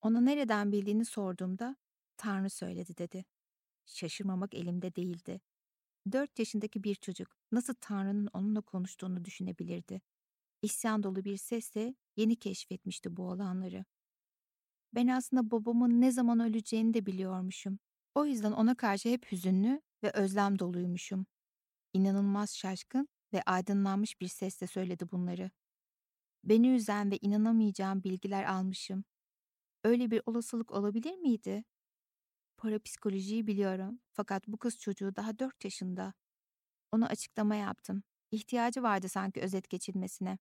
Ona 0.02 0.22
nereden 0.22 0.72
bildiğini 0.72 1.06
sorduğumda 1.06 1.76
Tanrı 2.18 2.50
söyledi 2.50 2.98
dedi. 2.98 3.26
Şaşırmamak 3.86 4.54
elimde 4.54 4.96
değildi. 4.96 5.42
Dört 6.12 6.40
yaşındaki 6.40 6.84
bir 6.84 6.96
çocuk 6.96 7.36
nasıl 7.52 7.74
Tanrı'nın 7.82 8.30
onunla 8.34 8.62
konuştuğunu 8.62 9.26
düşünebilirdi. 9.26 10.02
İsyan 10.62 11.04
dolu 11.04 11.26
bir 11.26 11.38
sesle 11.38 11.96
yeni 12.16 12.36
keşfetmişti 12.36 13.18
bu 13.18 13.24
olanları. 13.30 13.86
Ben 14.96 15.08
aslında 15.08 15.52
babamın 15.52 16.02
ne 16.02 16.12
zaman 16.12 16.40
öleceğini 16.40 16.94
de 16.94 17.06
biliyormuşum. 17.06 17.80
O 18.16 18.26
yüzden 18.26 18.52
ona 18.52 18.76
karşı 18.76 19.10
hep 19.10 19.32
hüzünlü 19.32 19.82
ve 20.04 20.12
özlem 20.12 20.60
doluymuşum. 20.60 21.26
İnanılmaz 21.94 22.58
şaşkın 22.58 23.08
ve 23.34 23.42
aydınlanmış 23.46 24.22
bir 24.22 24.28
sesle 24.28 24.68
söyledi 24.68 25.12
bunları. 25.12 25.52
Beni 26.44 26.76
üzen 26.76 27.12
ve 27.12 27.18
inanamayacağım 27.22 28.04
bilgiler 28.04 28.44
almışım. 28.44 29.04
Öyle 29.84 30.12
bir 30.12 30.22
olasılık 30.26 30.72
olabilir 30.72 31.18
miydi? 31.18 31.64
Parapsikolojiyi 32.58 33.48
biliyorum 33.48 34.00
fakat 34.14 34.48
bu 34.48 34.58
kız 34.58 34.80
çocuğu 34.80 35.16
daha 35.16 35.40
dört 35.40 35.64
yaşında. 35.64 36.14
Ona 36.92 37.08
açıklama 37.08 37.56
yaptım. 37.56 38.04
İhtiyacı 38.32 38.84
vardı 38.84 39.10
sanki 39.10 39.42
özet 39.42 39.70
geçilmesine. 39.70 40.38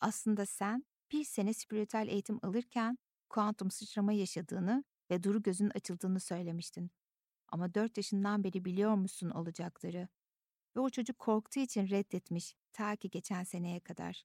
Aslında 0.00 0.46
sen 0.46 0.84
bir 1.12 1.24
sene 1.24 1.54
spiritüel 1.54 2.08
eğitim 2.08 2.38
alırken 2.42 2.98
kuantum 3.30 3.70
sıçrama 3.70 4.12
yaşadığını 4.12 4.84
ve 5.10 5.22
duru 5.22 5.42
gözün 5.42 5.70
açıldığını 5.74 6.20
söylemiştin. 6.20 6.90
Ama 7.48 7.74
dört 7.74 7.96
yaşından 7.96 8.44
beri 8.44 8.64
biliyor 8.64 8.94
musun 8.94 9.30
olacakları? 9.30 10.08
Ve 10.76 10.80
o 10.80 10.90
çocuk 10.90 11.18
korktuğu 11.18 11.60
için 11.60 11.88
reddetmiş 11.88 12.56
ta 12.72 12.96
ki 12.96 13.10
geçen 13.10 13.44
seneye 13.44 13.80
kadar. 13.80 14.24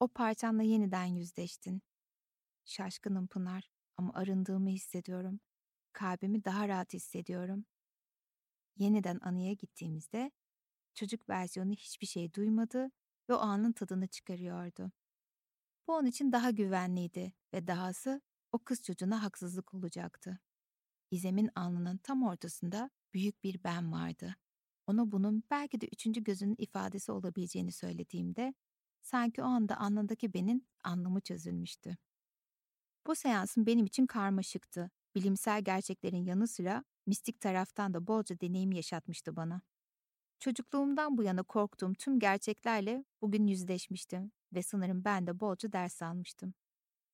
O 0.00 0.08
parçanla 0.08 0.62
yeniden 0.62 1.04
yüzleştin. 1.04 1.82
Şaşkınım 2.64 3.26
Pınar 3.26 3.70
Ama 3.96 4.12
arındığımı 4.14 4.68
hissediyorum. 4.68 5.40
Kalbimi 5.92 6.44
daha 6.44 6.68
rahat 6.68 6.92
hissediyorum. 6.94 7.64
Yeniden 8.76 9.18
anıya 9.22 9.52
gittiğimizde 9.52 10.30
çocuk 10.94 11.28
versiyonu 11.28 11.72
hiçbir 11.72 12.06
şey 12.06 12.34
duymadı 12.34 12.90
ve 13.28 13.34
o 13.34 13.38
anın 13.38 13.72
tadını 13.72 14.06
çıkarıyordu. 14.06 14.92
Bu 15.86 15.96
onun 15.96 16.06
için 16.06 16.32
daha 16.32 16.50
güvenliydi 16.50 17.32
ve 17.54 17.66
dahası 17.66 18.20
o 18.58 18.64
kız 18.64 18.82
çocuğuna 18.82 19.22
haksızlık 19.22 19.74
olacaktı. 19.74 20.38
İzem'in 21.10 21.50
alnının 21.54 21.96
tam 21.96 22.22
ortasında 22.22 22.90
büyük 23.14 23.44
bir 23.44 23.64
ben 23.64 23.92
vardı. 23.92 24.36
Ona 24.86 25.12
bunun 25.12 25.42
belki 25.50 25.80
de 25.80 25.86
üçüncü 25.92 26.24
gözünün 26.24 26.56
ifadesi 26.58 27.12
olabileceğini 27.12 27.72
söylediğimde 27.72 28.54
sanki 29.02 29.42
o 29.42 29.44
anda 29.44 29.80
alnındaki 29.80 30.34
benin 30.34 30.68
anlamı 30.84 31.20
çözülmüştü. 31.20 31.96
Bu 33.06 33.14
seansın 33.14 33.66
benim 33.66 33.86
için 33.86 34.06
karmaşıktı. 34.06 34.90
Bilimsel 35.14 35.62
gerçeklerin 35.62 36.24
yanı 36.24 36.48
sıra 36.48 36.84
mistik 37.06 37.40
taraftan 37.40 37.94
da 37.94 38.06
bolca 38.06 38.40
deneyim 38.40 38.72
yaşatmıştı 38.72 39.36
bana. 39.36 39.62
Çocukluğumdan 40.40 41.18
bu 41.18 41.22
yana 41.22 41.42
korktuğum 41.42 41.94
tüm 41.94 42.18
gerçeklerle 42.18 43.04
bugün 43.22 43.46
yüzleşmiştim 43.46 44.32
ve 44.52 44.62
sanırım 44.62 45.04
ben 45.04 45.26
de 45.26 45.40
bolca 45.40 45.72
ders 45.72 46.02
almıştım. 46.02 46.54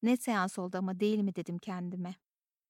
Ne 0.05 0.17
seans 0.17 0.59
oldu 0.59 0.79
ama 0.79 1.01
değil 1.01 1.19
mi 1.19 1.35
dedim 1.37 1.59
kendime. 1.59 2.15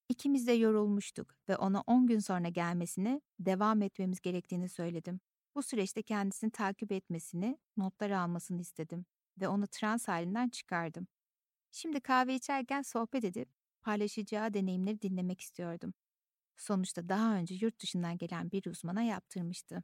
İkimiz 0.08 0.46
de 0.46 0.52
yorulmuştuk 0.52 1.36
ve 1.48 1.56
ona 1.56 1.80
10 1.86 2.06
gün 2.06 2.18
sonra 2.18 2.48
gelmesini, 2.48 3.22
devam 3.40 3.82
etmemiz 3.82 4.20
gerektiğini 4.20 4.68
söyledim. 4.68 5.20
Bu 5.54 5.62
süreçte 5.62 6.02
kendisini 6.02 6.50
takip 6.50 6.92
etmesini, 6.92 7.58
notlar 7.76 8.10
almasını 8.10 8.60
istedim 8.60 9.06
ve 9.40 9.48
onu 9.48 9.66
trans 9.66 10.08
halinden 10.08 10.48
çıkardım. 10.48 11.06
Şimdi 11.72 12.00
kahve 12.00 12.34
içerken 12.34 12.82
sohbet 12.82 13.24
edip 13.24 13.48
paylaşacağı 13.82 14.54
deneyimleri 14.54 15.02
dinlemek 15.02 15.40
istiyordum. 15.40 15.94
Sonuçta 16.56 17.08
daha 17.08 17.36
önce 17.36 17.54
yurt 17.54 17.80
dışından 17.80 18.18
gelen 18.18 18.50
bir 18.50 18.66
uzmana 18.66 19.02
yaptırmıştı. 19.02 19.82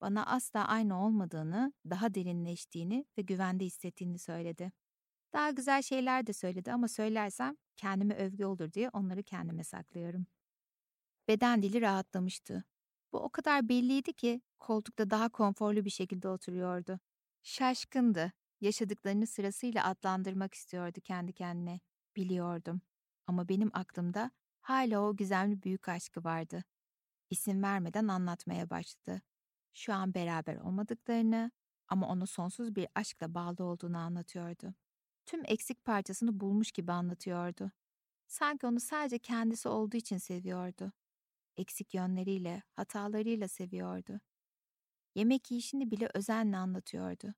Bana 0.00 0.26
asla 0.26 0.68
aynı 0.68 1.04
olmadığını, 1.06 1.72
daha 1.90 2.14
derinleştiğini 2.14 3.06
ve 3.18 3.22
güvende 3.22 3.64
hissettiğini 3.64 4.18
söyledi. 4.18 4.72
Daha 5.32 5.50
güzel 5.50 5.82
şeyler 5.82 6.26
de 6.26 6.32
söyledi 6.32 6.72
ama 6.72 6.88
söylersem 6.88 7.56
kendime 7.76 8.14
övgü 8.14 8.44
olur 8.44 8.72
diye 8.72 8.88
onları 8.88 9.22
kendime 9.22 9.64
saklıyorum. 9.64 10.26
Beden 11.28 11.62
dili 11.62 11.80
rahatlamıştı. 11.80 12.64
Bu 13.12 13.18
o 13.18 13.30
kadar 13.30 13.68
belliydi 13.68 14.12
ki 14.12 14.42
koltukta 14.58 15.10
daha 15.10 15.28
konforlu 15.28 15.84
bir 15.84 15.90
şekilde 15.90 16.28
oturuyordu. 16.28 17.00
Şaşkındı. 17.42 18.32
Yaşadıklarını 18.60 19.26
sırasıyla 19.26 19.84
adlandırmak 19.86 20.54
istiyordu 20.54 21.00
kendi 21.04 21.32
kendine. 21.32 21.80
Biliyordum. 22.16 22.80
Ama 23.26 23.48
benim 23.48 23.70
aklımda 23.74 24.30
hala 24.60 25.00
o 25.00 25.16
gizemli 25.16 25.62
büyük 25.62 25.88
aşkı 25.88 26.24
vardı. 26.24 26.64
İsim 27.30 27.62
vermeden 27.62 28.08
anlatmaya 28.08 28.70
başladı. 28.70 29.22
Şu 29.74 29.94
an 29.94 30.14
beraber 30.14 30.56
olmadıklarını 30.56 31.50
ama 31.88 32.08
onu 32.08 32.26
sonsuz 32.26 32.76
bir 32.76 32.88
aşkla 32.94 33.34
bağlı 33.34 33.64
olduğunu 33.64 33.98
anlatıyordu 33.98 34.74
tüm 35.26 35.42
eksik 35.44 35.84
parçasını 35.84 36.40
bulmuş 36.40 36.72
gibi 36.72 36.92
anlatıyordu. 36.92 37.72
Sanki 38.28 38.66
onu 38.66 38.80
sadece 38.80 39.18
kendisi 39.18 39.68
olduğu 39.68 39.96
için 39.96 40.18
seviyordu. 40.18 40.92
Eksik 41.56 41.94
yönleriyle, 41.94 42.62
hatalarıyla 42.72 43.48
seviyordu. 43.48 44.20
Yemek 45.14 45.50
yiyişini 45.50 45.90
bile 45.90 46.08
özenle 46.14 46.56
anlatıyordu. 46.56 47.34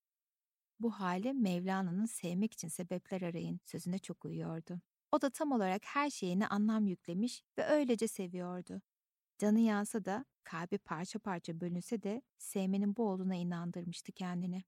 Bu 0.80 0.90
hali 0.90 1.34
Mevlana'nın 1.34 2.06
sevmek 2.06 2.52
için 2.52 2.68
sebepler 2.68 3.22
arayın 3.22 3.60
sözüne 3.64 3.98
çok 3.98 4.24
uyuyordu. 4.24 4.80
O 5.12 5.22
da 5.22 5.30
tam 5.30 5.52
olarak 5.52 5.82
her 5.84 6.10
şeyine 6.10 6.46
anlam 6.46 6.86
yüklemiş 6.86 7.42
ve 7.58 7.66
öylece 7.66 8.08
seviyordu. 8.08 8.82
Canı 9.38 9.60
yansa 9.60 10.04
da, 10.04 10.24
kalbi 10.44 10.78
parça 10.78 11.18
parça 11.18 11.60
bölünse 11.60 12.02
de 12.02 12.22
sevmenin 12.38 12.96
bu 12.96 13.08
olduğuna 13.08 13.34
inandırmıştı 13.34 14.12
kendini. 14.12 14.64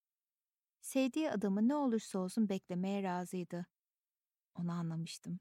Sevdiği 0.80 1.30
adamı 1.30 1.68
ne 1.68 1.74
olursa 1.74 2.18
olsun 2.18 2.48
beklemeye 2.48 3.02
razıydı. 3.02 3.66
Onu 4.54 4.72
anlamıştım. 4.72 5.40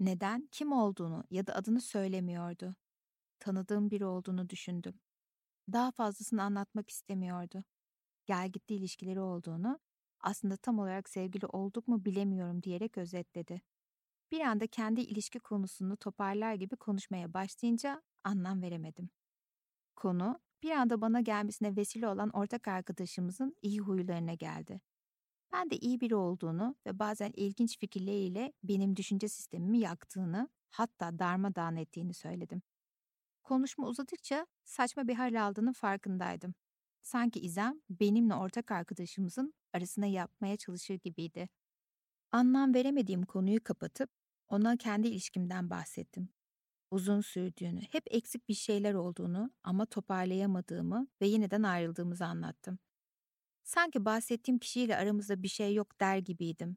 Neden, 0.00 0.48
kim 0.52 0.72
olduğunu 0.72 1.24
ya 1.30 1.46
da 1.46 1.54
adını 1.54 1.80
söylemiyordu. 1.80 2.76
Tanıdığım 3.38 3.90
biri 3.90 4.04
olduğunu 4.06 4.50
düşündüm. 4.50 5.00
Daha 5.72 5.90
fazlasını 5.90 6.42
anlatmak 6.42 6.90
istemiyordu. 6.90 7.64
Gel 8.26 8.50
gitti 8.50 8.74
ilişkileri 8.74 9.20
olduğunu, 9.20 9.80
aslında 10.20 10.56
tam 10.56 10.78
olarak 10.78 11.08
sevgili 11.08 11.46
olduk 11.46 11.88
mu 11.88 12.04
bilemiyorum 12.04 12.62
diyerek 12.62 12.98
özetledi. 12.98 13.62
Bir 14.32 14.40
anda 14.40 14.66
kendi 14.66 15.00
ilişki 15.00 15.38
konusunu 15.38 15.96
toparlar 15.96 16.54
gibi 16.54 16.76
konuşmaya 16.76 17.34
başlayınca 17.34 18.02
anlam 18.24 18.62
veremedim. 18.62 19.10
Konu 19.96 20.40
bir 20.62 20.70
anda 20.70 21.00
bana 21.00 21.20
gelmesine 21.20 21.76
vesile 21.76 22.08
olan 22.08 22.30
ortak 22.30 22.68
arkadaşımızın 22.68 23.56
iyi 23.62 23.80
huylarına 23.80 24.34
geldi. 24.34 24.80
Ben 25.52 25.70
de 25.70 25.76
iyi 25.76 26.00
biri 26.00 26.14
olduğunu 26.14 26.76
ve 26.86 26.98
bazen 26.98 27.32
ilginç 27.34 27.78
fikirleriyle 27.78 28.52
benim 28.64 28.96
düşünce 28.96 29.28
sistemimi 29.28 29.78
yaktığını, 29.78 30.48
hatta 30.70 31.18
darmadağın 31.18 31.76
ettiğini 31.76 32.14
söyledim. 32.14 32.62
Konuşma 33.42 33.86
uzadıkça 33.86 34.46
saçma 34.64 35.08
bir 35.08 35.14
hal 35.14 35.46
aldığının 35.46 35.72
farkındaydım. 35.72 36.54
Sanki 37.02 37.40
İzem 37.40 37.80
benimle 37.90 38.34
ortak 38.34 38.70
arkadaşımızın 38.70 39.54
arasına 39.72 40.06
yapmaya 40.06 40.56
çalışır 40.56 40.94
gibiydi. 40.94 41.48
Anlam 42.32 42.74
veremediğim 42.74 43.22
konuyu 43.22 43.64
kapatıp 43.64 44.10
ona 44.48 44.76
kendi 44.76 45.08
ilişkimden 45.08 45.70
bahsettim 45.70 46.28
uzun 46.90 47.20
sürdüğünü, 47.20 47.80
hep 47.80 48.04
eksik 48.10 48.48
bir 48.48 48.54
şeyler 48.54 48.94
olduğunu 48.94 49.50
ama 49.62 49.86
toparlayamadığımı 49.86 51.08
ve 51.20 51.26
yeniden 51.26 51.62
ayrıldığımızı 51.62 52.24
anlattım. 52.24 52.78
Sanki 53.62 54.04
bahsettiğim 54.04 54.58
kişiyle 54.58 54.96
aramızda 54.96 55.42
bir 55.42 55.48
şey 55.48 55.74
yok 55.74 56.00
der 56.00 56.18
gibiydim. 56.18 56.76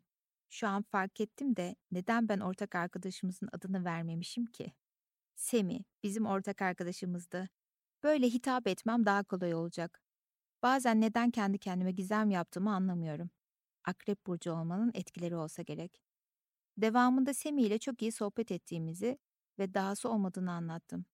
Şu 0.49 0.67
an 0.67 0.81
fark 0.83 1.21
ettim 1.21 1.55
de 1.55 1.75
neden 1.91 2.29
ben 2.29 2.39
ortak 2.39 2.75
arkadaşımızın 2.75 3.49
adını 3.51 3.85
vermemişim 3.85 4.45
ki? 4.45 4.73
Semi, 5.35 5.85
bizim 6.03 6.25
ortak 6.25 6.61
arkadaşımızdı. 6.61 7.49
Böyle 8.03 8.29
hitap 8.29 8.67
etmem 8.67 9.05
daha 9.05 9.23
kolay 9.23 9.53
olacak. 9.53 10.01
Bazen 10.63 11.01
neden 11.01 11.31
kendi 11.31 11.57
kendime 11.57 11.91
gizem 11.91 12.31
yaptığımı 12.31 12.73
anlamıyorum. 12.75 13.29
Akrep 13.85 14.27
burcu 14.27 14.51
olmanın 14.51 14.91
etkileri 14.93 15.35
olsa 15.35 15.61
gerek. 15.61 16.01
Devamında 16.77 17.33
Semi 17.33 17.61
ile 17.63 17.79
çok 17.79 18.01
iyi 18.01 18.11
sohbet 18.11 18.51
ettiğimizi 18.51 19.19
ve 19.59 19.73
dahası 19.73 20.09
olmadığını 20.09 20.51
anlattım. 20.51 21.05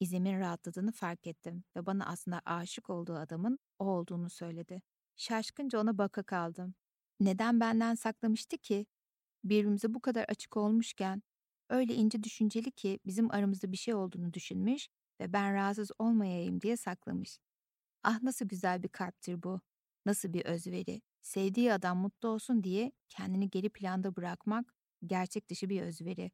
İzem'in 0.00 0.40
rahatladığını 0.40 0.92
fark 0.92 1.26
ettim 1.26 1.64
ve 1.76 1.86
bana 1.86 2.06
aslında 2.06 2.40
aşık 2.44 2.90
olduğu 2.90 3.14
adamın 3.16 3.58
o 3.78 3.84
olduğunu 3.86 4.30
söyledi. 4.30 4.82
Şaşkınca 5.16 5.80
ona 5.80 5.98
baka 5.98 6.22
kaldım. 6.22 6.74
Neden 7.20 7.60
benden 7.60 7.94
saklamıştı 7.94 8.58
ki? 8.58 8.86
Birbirimize 9.44 9.94
bu 9.94 10.00
kadar 10.00 10.24
açık 10.28 10.56
olmuşken, 10.56 11.22
öyle 11.70 11.94
ince 11.94 12.22
düşünceli 12.22 12.70
ki 12.70 13.00
bizim 13.06 13.30
aramızda 13.30 13.72
bir 13.72 13.76
şey 13.76 13.94
olduğunu 13.94 14.32
düşünmüş 14.34 14.88
ve 15.20 15.32
ben 15.32 15.54
rahatsız 15.54 15.90
olmayayım 15.98 16.60
diye 16.60 16.76
saklamış. 16.76 17.38
Ah 18.04 18.22
nasıl 18.22 18.48
güzel 18.48 18.82
bir 18.82 18.88
kalptir 18.88 19.42
bu. 19.42 19.60
Nasıl 20.06 20.32
bir 20.32 20.44
özveri. 20.44 21.02
Sevdiği 21.22 21.72
adam 21.72 21.98
mutlu 21.98 22.28
olsun 22.28 22.64
diye 22.64 22.92
kendini 23.08 23.50
geri 23.50 23.70
planda 23.70 24.16
bırakmak 24.16 24.74
gerçek 25.06 25.50
dışı 25.50 25.68
bir 25.68 25.82
özveri. 25.82 26.30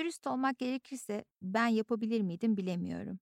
Dürüst 0.00 0.26
olmak 0.26 0.58
gerekirse 0.58 1.24
ben 1.42 1.66
yapabilir 1.66 2.20
miydim 2.20 2.56
bilemiyorum. 2.56 3.18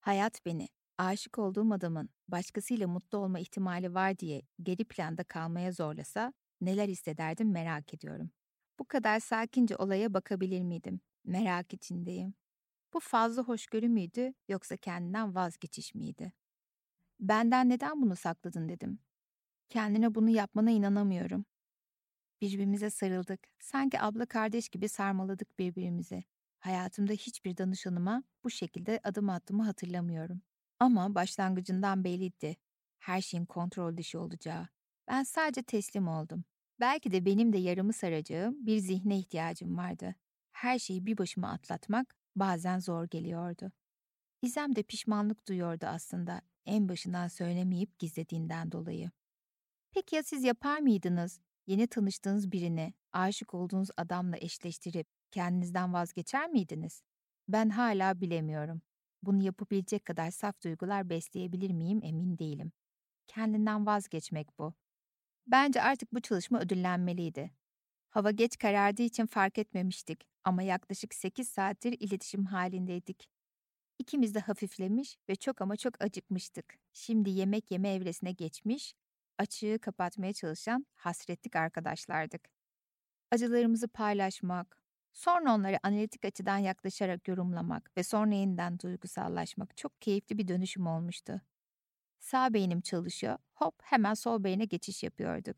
Hayat 0.00 0.46
beni 0.46 0.68
aşık 0.98 1.38
olduğum 1.38 1.72
adamın 1.72 2.08
başkasıyla 2.28 2.88
mutlu 2.88 3.18
olma 3.18 3.38
ihtimali 3.38 3.94
var 3.94 4.18
diye 4.18 4.42
geri 4.62 4.84
planda 4.84 5.24
kalmaya 5.24 5.72
zorlasa 5.72 6.32
neler 6.60 6.88
hissederdim 6.88 7.50
merak 7.50 7.94
ediyorum. 7.94 8.30
Bu 8.78 8.84
kadar 8.84 9.20
sakince 9.20 9.76
olaya 9.76 10.14
bakabilir 10.14 10.62
miydim? 10.62 11.00
Merak 11.24 11.74
içindeyim. 11.74 12.34
Bu 12.94 13.00
fazla 13.00 13.42
hoşgörü 13.42 13.88
müydü 13.88 14.34
yoksa 14.48 14.76
kendinden 14.76 15.34
vazgeçiş 15.34 15.94
miydi? 15.94 16.32
Benden 17.20 17.68
neden 17.68 18.02
bunu 18.02 18.16
sakladın 18.16 18.68
dedim. 18.68 18.98
Kendine 19.68 20.14
bunu 20.14 20.30
yapmana 20.30 20.70
inanamıyorum. 20.70 21.44
Birbirimize 22.40 22.90
sarıldık. 22.90 23.40
Sanki 23.60 24.00
abla 24.00 24.26
kardeş 24.26 24.68
gibi 24.68 24.88
sarmaladık 24.88 25.58
birbirimizi. 25.58 26.24
Hayatımda 26.58 27.12
hiçbir 27.12 27.56
danışanıma 27.56 28.22
bu 28.44 28.50
şekilde 28.50 29.00
adım 29.04 29.30
attığımı 29.30 29.64
hatırlamıyorum. 29.64 30.42
Ama 30.80 31.14
başlangıcından 31.14 32.04
belliydi. 32.04 32.56
Her 32.98 33.20
şeyin 33.20 33.44
kontrol 33.44 33.96
dışı 33.96 34.20
olacağı. 34.20 34.68
Ben 35.08 35.22
sadece 35.22 35.62
teslim 35.62 36.08
oldum. 36.08 36.44
Belki 36.80 37.12
de 37.12 37.24
benim 37.24 37.52
de 37.52 37.58
yarımı 37.58 37.92
saracağım 37.92 38.66
bir 38.66 38.78
zihne 38.78 39.18
ihtiyacım 39.18 39.76
vardı. 39.76 40.14
Her 40.52 40.78
şeyi 40.78 41.06
bir 41.06 41.18
başıma 41.18 41.50
atlatmak 41.50 42.14
bazen 42.36 42.78
zor 42.78 43.04
geliyordu. 43.04 43.72
İzem 44.42 44.76
de 44.76 44.82
pişmanlık 44.82 45.48
duyuyordu 45.48 45.86
aslında 45.86 46.40
en 46.66 46.88
başından 46.88 47.28
söylemeyip 47.28 47.98
gizlediğinden 47.98 48.72
dolayı. 48.72 49.10
Peki 49.92 50.16
ya 50.16 50.22
siz 50.22 50.44
yapar 50.44 50.78
mıydınız? 50.78 51.40
Yeni 51.68 51.86
tanıştığınız 51.86 52.52
birini 52.52 52.94
aşık 53.12 53.54
olduğunuz 53.54 53.88
adamla 53.96 54.36
eşleştirip 54.36 55.06
kendinizden 55.30 55.92
vazgeçer 55.92 56.48
miydiniz? 56.48 57.02
Ben 57.48 57.70
hala 57.70 58.20
bilemiyorum. 58.20 58.82
Bunu 59.22 59.42
yapabilecek 59.42 60.04
kadar 60.04 60.30
saf 60.30 60.62
duygular 60.64 61.10
besleyebilir 61.10 61.70
miyim 61.70 62.00
emin 62.02 62.38
değilim. 62.38 62.72
Kendinden 63.26 63.86
vazgeçmek 63.86 64.58
bu. 64.58 64.74
Bence 65.46 65.82
artık 65.82 66.14
bu 66.14 66.20
çalışma 66.20 66.60
ödüllenmeliydi. 66.60 67.50
Hava 68.10 68.30
geç 68.30 68.58
karardığı 68.58 69.02
için 69.02 69.26
fark 69.26 69.58
etmemiştik 69.58 70.24
ama 70.44 70.62
yaklaşık 70.62 71.14
8 71.14 71.48
saattir 71.48 71.96
iletişim 72.00 72.44
halindeydik. 72.44 73.28
İkimiz 73.98 74.34
de 74.34 74.40
hafiflemiş 74.40 75.16
ve 75.28 75.36
çok 75.36 75.60
ama 75.60 75.76
çok 75.76 76.02
acıkmıştık. 76.02 76.78
Şimdi 76.92 77.30
yemek 77.30 77.70
yeme 77.70 77.94
evresine 77.94 78.32
geçmiş, 78.32 78.94
açığı 79.38 79.78
kapatmaya 79.82 80.32
çalışan 80.32 80.86
hasretlik 80.96 81.56
arkadaşlardık. 81.56 82.48
Acılarımızı 83.30 83.88
paylaşmak, 83.88 84.78
sonra 85.12 85.54
onları 85.54 85.78
analitik 85.82 86.24
açıdan 86.24 86.58
yaklaşarak 86.58 87.28
yorumlamak 87.28 87.90
ve 87.96 88.02
sonra 88.02 88.34
yeniden 88.34 88.78
duygusallaşmak 88.78 89.76
çok 89.76 90.02
keyifli 90.02 90.38
bir 90.38 90.48
dönüşüm 90.48 90.86
olmuştu. 90.86 91.40
Sağ 92.18 92.54
beynim 92.54 92.80
çalışıyor, 92.80 93.38
hop 93.54 93.74
hemen 93.82 94.14
sol 94.14 94.44
beyne 94.44 94.64
geçiş 94.64 95.02
yapıyorduk. 95.02 95.56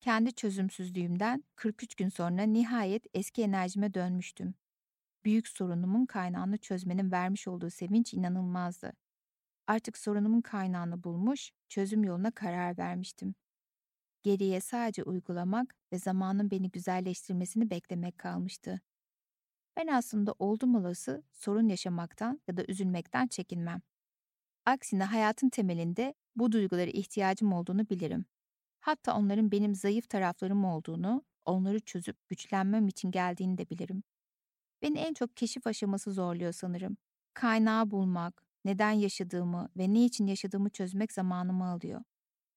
Kendi 0.00 0.32
çözümsüzlüğümden 0.32 1.44
43 1.56 1.94
gün 1.94 2.08
sonra 2.08 2.42
nihayet 2.42 3.06
eski 3.14 3.42
enerjime 3.42 3.94
dönmüştüm. 3.94 4.54
Büyük 5.24 5.48
sorunumun 5.48 6.06
kaynağını 6.06 6.58
çözmenin 6.58 7.12
vermiş 7.12 7.48
olduğu 7.48 7.70
sevinç 7.70 8.14
inanılmazdı. 8.14 8.92
Artık 9.70 9.98
sorunumun 9.98 10.40
kaynağını 10.40 11.04
bulmuş, 11.04 11.50
çözüm 11.68 12.04
yoluna 12.04 12.30
karar 12.30 12.78
vermiştim. 12.78 13.34
Geriye 14.22 14.60
sadece 14.60 15.02
uygulamak 15.02 15.76
ve 15.92 15.98
zamanın 15.98 16.50
beni 16.50 16.70
güzelleştirmesini 16.70 17.70
beklemek 17.70 18.18
kalmıştı. 18.18 18.80
Ben 19.76 19.86
aslında 19.86 20.34
oldum 20.38 20.74
olası 20.74 21.22
sorun 21.32 21.68
yaşamaktan 21.68 22.40
ya 22.48 22.56
da 22.56 22.64
üzülmekten 22.68 23.26
çekinmem. 23.26 23.82
Aksine 24.66 25.04
hayatın 25.04 25.48
temelinde 25.48 26.14
bu 26.36 26.52
duygulara 26.52 26.90
ihtiyacım 26.90 27.52
olduğunu 27.52 27.88
bilirim. 27.88 28.24
Hatta 28.80 29.16
onların 29.16 29.52
benim 29.52 29.74
zayıf 29.74 30.08
taraflarım 30.08 30.64
olduğunu, 30.64 31.24
onları 31.44 31.80
çözüp 31.80 32.28
güçlenmem 32.28 32.88
için 32.88 33.10
geldiğini 33.10 33.58
de 33.58 33.70
bilirim. 33.70 34.02
Beni 34.82 34.98
en 34.98 35.14
çok 35.14 35.36
keşif 35.36 35.66
aşaması 35.66 36.12
zorluyor 36.12 36.52
sanırım. 36.52 36.96
Kaynağı 37.34 37.90
bulmak, 37.90 38.49
neden 38.64 38.90
yaşadığımı 38.90 39.68
ve 39.76 39.94
ne 39.94 40.04
için 40.04 40.26
yaşadığımı 40.26 40.70
çözmek 40.70 41.12
zamanımı 41.12 41.64
alıyor. 41.64 42.00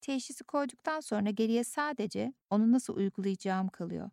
Teşhisi 0.02 0.44
koyduktan 0.44 1.00
sonra 1.00 1.30
geriye 1.30 1.64
sadece 1.64 2.34
onu 2.50 2.72
nasıl 2.72 2.96
uygulayacağım 2.96 3.68
kalıyor. 3.68 4.10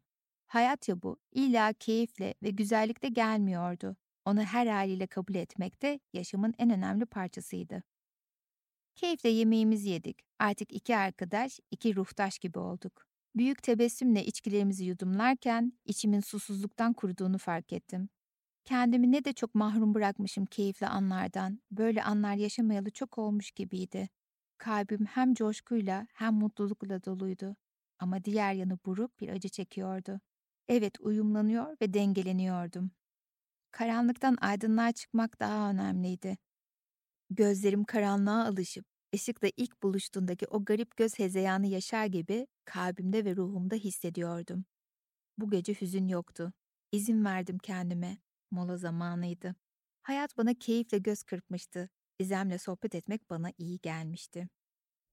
Hayat 0.47 0.89
ya 0.89 1.03
bu, 1.03 1.17
illa 1.33 1.73
keyifle 1.73 2.35
ve 2.43 2.51
güzellikle 2.51 3.09
gelmiyordu. 3.09 3.97
Onu 4.25 4.43
her 4.43 4.67
haliyle 4.67 5.07
kabul 5.07 5.35
etmek 5.35 5.83
de 5.83 6.01
yaşamın 6.13 6.55
en 6.59 6.71
önemli 6.71 7.07
parçasıydı. 7.07 7.83
Keyifle 8.95 9.29
yemeğimizi 9.29 9.89
yedik. 9.89 10.19
Artık 10.39 10.73
iki 10.73 10.97
arkadaş, 10.97 11.61
iki 11.71 11.97
ruhtaş 11.97 12.39
gibi 12.39 12.59
olduk. 12.59 13.07
Büyük 13.37 13.63
tebessümle 13.63 14.25
içkilerimizi 14.25 14.85
yudumlarken 14.85 15.73
içimin 15.85 16.21
susuzluktan 16.21 16.93
kuruduğunu 16.93 17.39
fark 17.39 17.73
ettim. 17.73 18.09
Kendimi 18.71 19.13
ne 19.13 19.25
de 19.25 19.33
çok 19.33 19.55
mahrum 19.55 19.95
bırakmışım 19.95 20.47
keyifli 20.47 20.87
anlardan. 20.87 21.61
Böyle 21.71 22.03
anlar 22.03 22.35
yaşamayalı 22.35 22.91
çok 22.91 23.19
olmuş 23.19 23.51
gibiydi. 23.51 24.09
Kalbim 24.59 25.05
hem 25.07 25.35
coşkuyla 25.35 26.07
hem 26.13 26.35
mutlulukla 26.35 27.05
doluydu. 27.05 27.57
Ama 27.99 28.25
diğer 28.25 28.53
yanı 28.53 28.79
buruk 28.87 29.21
bir 29.21 29.29
acı 29.29 29.49
çekiyordu. 29.49 30.21
Evet 30.69 31.01
uyumlanıyor 31.01 31.77
ve 31.83 31.95
dengeleniyordum. 31.95 32.91
Karanlıktan 33.73 34.39
aydınlığa 34.41 34.93
çıkmak 34.93 35.41
daha 35.41 35.71
önemliydi. 35.71 36.39
Gözlerim 37.31 37.85
karanlığa 37.85 38.47
alışıp 38.47 38.87
ışıkla 39.15 39.49
ilk 39.57 39.83
buluştuğundaki 39.83 40.47
o 40.47 40.65
garip 40.65 40.97
göz 40.97 41.19
hezeyanı 41.19 41.67
yaşar 41.67 42.07
gibi 42.07 42.47
kalbimde 42.65 43.25
ve 43.25 43.37
ruhumda 43.37 43.75
hissediyordum. 43.75 44.65
Bu 45.39 45.51
gece 45.51 45.75
hüzün 45.81 46.09
yoktu. 46.09 46.53
İzin 46.93 47.25
verdim 47.25 47.59
kendime. 47.59 48.19
Mola 48.51 48.77
zamanıydı. 48.77 49.55
Hayat 50.03 50.37
bana 50.39 50.55
keyifle 50.55 50.99
göz 50.99 51.23
kırpmıştı. 51.23 51.89
İzem'le 52.19 52.59
sohbet 52.59 52.95
etmek 52.95 53.31
bana 53.31 53.53
iyi 53.59 53.81
gelmişti. 53.81 54.49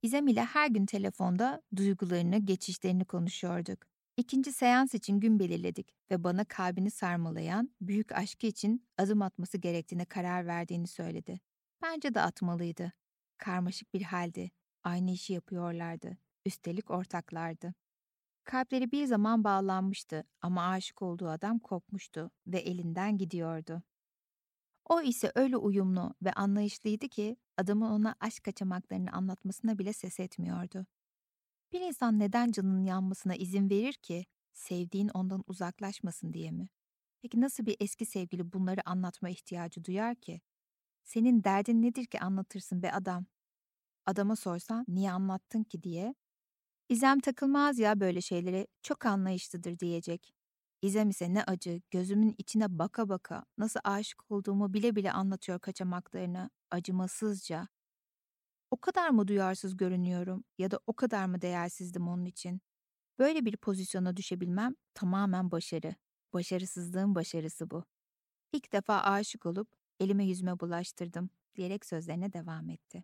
İzem 0.01 0.27
ile 0.27 0.43
her 0.43 0.67
gün 0.67 0.85
telefonda 0.85 1.61
duygularını, 1.75 2.37
geçişlerini 2.37 3.05
konuşuyorduk. 3.05 3.79
İkinci 4.17 4.53
seans 4.53 4.93
için 4.93 5.19
gün 5.19 5.39
belirledik 5.39 5.93
ve 6.11 6.23
bana 6.23 6.45
kalbini 6.45 6.91
sarmalayan 6.91 7.69
büyük 7.81 8.11
aşkı 8.11 8.47
için 8.47 8.87
adım 8.97 9.21
atması 9.21 9.57
gerektiğine 9.57 10.05
karar 10.05 10.47
verdiğini 10.47 10.87
söyledi. 10.87 11.39
Bence 11.81 12.13
de 12.13 12.21
atmalıydı. 12.21 12.93
Karmaşık 13.37 13.93
bir 13.93 14.01
haldi. 14.01 14.51
Aynı 14.83 15.11
işi 15.11 15.33
yapıyorlardı. 15.33 16.17
Üstelik 16.45 16.91
ortaklardı. 16.91 17.73
Kalpleri 18.47 18.91
bir 18.91 19.05
zaman 19.05 19.43
bağlanmıştı 19.43 20.23
ama 20.41 20.67
aşık 20.67 21.01
olduğu 21.01 21.29
adam 21.29 21.59
kopmuştu 21.59 22.31
ve 22.47 22.59
elinden 22.59 23.17
gidiyordu. 23.17 23.83
O 24.85 25.01
ise 25.01 25.31
öyle 25.35 25.57
uyumlu 25.57 26.13
ve 26.21 26.33
anlayışlıydı 26.33 27.07
ki 27.07 27.37
adamın 27.57 27.91
ona 27.91 28.15
aşk 28.19 28.43
kaçamaklarını 28.43 29.11
anlatmasına 29.11 29.79
bile 29.79 29.93
ses 29.93 30.19
etmiyordu. 30.19 30.85
Bir 31.73 31.81
insan 31.81 32.19
neden 32.19 32.51
canının 32.51 32.83
yanmasına 32.85 33.35
izin 33.35 33.69
verir 33.69 33.93
ki? 33.93 34.25
Sevdiğin 34.53 35.09
ondan 35.09 35.43
uzaklaşmasın 35.47 36.33
diye 36.33 36.51
mi? 36.51 36.69
Peki 37.21 37.41
nasıl 37.41 37.65
bir 37.65 37.75
eski 37.79 38.05
sevgili 38.05 38.53
bunları 38.53 38.89
anlatma 38.89 39.29
ihtiyacı 39.29 39.83
duyar 39.85 40.15
ki? 40.15 40.41
Senin 41.03 41.43
derdin 41.43 41.81
nedir 41.81 42.05
ki 42.05 42.19
anlatırsın 42.19 42.83
be 42.83 42.91
adam? 42.91 43.25
Adama 44.05 44.35
sorsan 44.35 44.85
niye 44.87 45.11
anlattın 45.11 45.63
ki 45.63 45.83
diye. 45.83 46.15
İzem 46.89 47.19
takılmaz 47.19 47.79
ya 47.79 47.99
böyle 47.99 48.21
şeylere 48.21 48.67
çok 48.83 49.05
anlayışlıdır 49.05 49.79
diyecek. 49.79 50.33
İzem 50.81 51.09
ise 51.09 51.33
ne 51.33 51.43
acı, 51.43 51.81
gözümün 51.91 52.35
içine 52.37 52.79
baka 52.79 53.09
baka 53.09 53.43
nasıl 53.57 53.79
aşık 53.83 54.31
olduğumu 54.31 54.73
bile 54.73 54.95
bile 54.95 55.11
anlatıyor 55.11 55.59
kaçamaklarını, 55.59 56.49
acımasızca. 56.71 57.67
O 58.71 58.77
kadar 58.77 59.09
mı 59.09 59.27
duyarsız 59.27 59.77
görünüyorum 59.77 60.43
ya 60.57 60.71
da 60.71 60.79
o 60.87 60.93
kadar 60.93 61.25
mı 61.25 61.41
değersizdim 61.41 62.07
onun 62.07 62.25
için? 62.25 62.61
Böyle 63.19 63.45
bir 63.45 63.57
pozisyona 63.57 64.17
düşebilmem 64.17 64.75
tamamen 64.93 65.51
başarı. 65.51 65.95
Başarısızlığın 66.33 67.15
başarısı 67.15 67.69
bu. 67.71 67.85
İlk 68.53 68.73
defa 68.73 69.01
aşık 69.01 69.45
olup 69.45 69.69
elime 69.99 70.25
yüzüme 70.25 70.59
bulaştırdım 70.59 71.29
diyerek 71.55 71.85
sözlerine 71.85 72.33
devam 72.33 72.69
etti. 72.69 73.03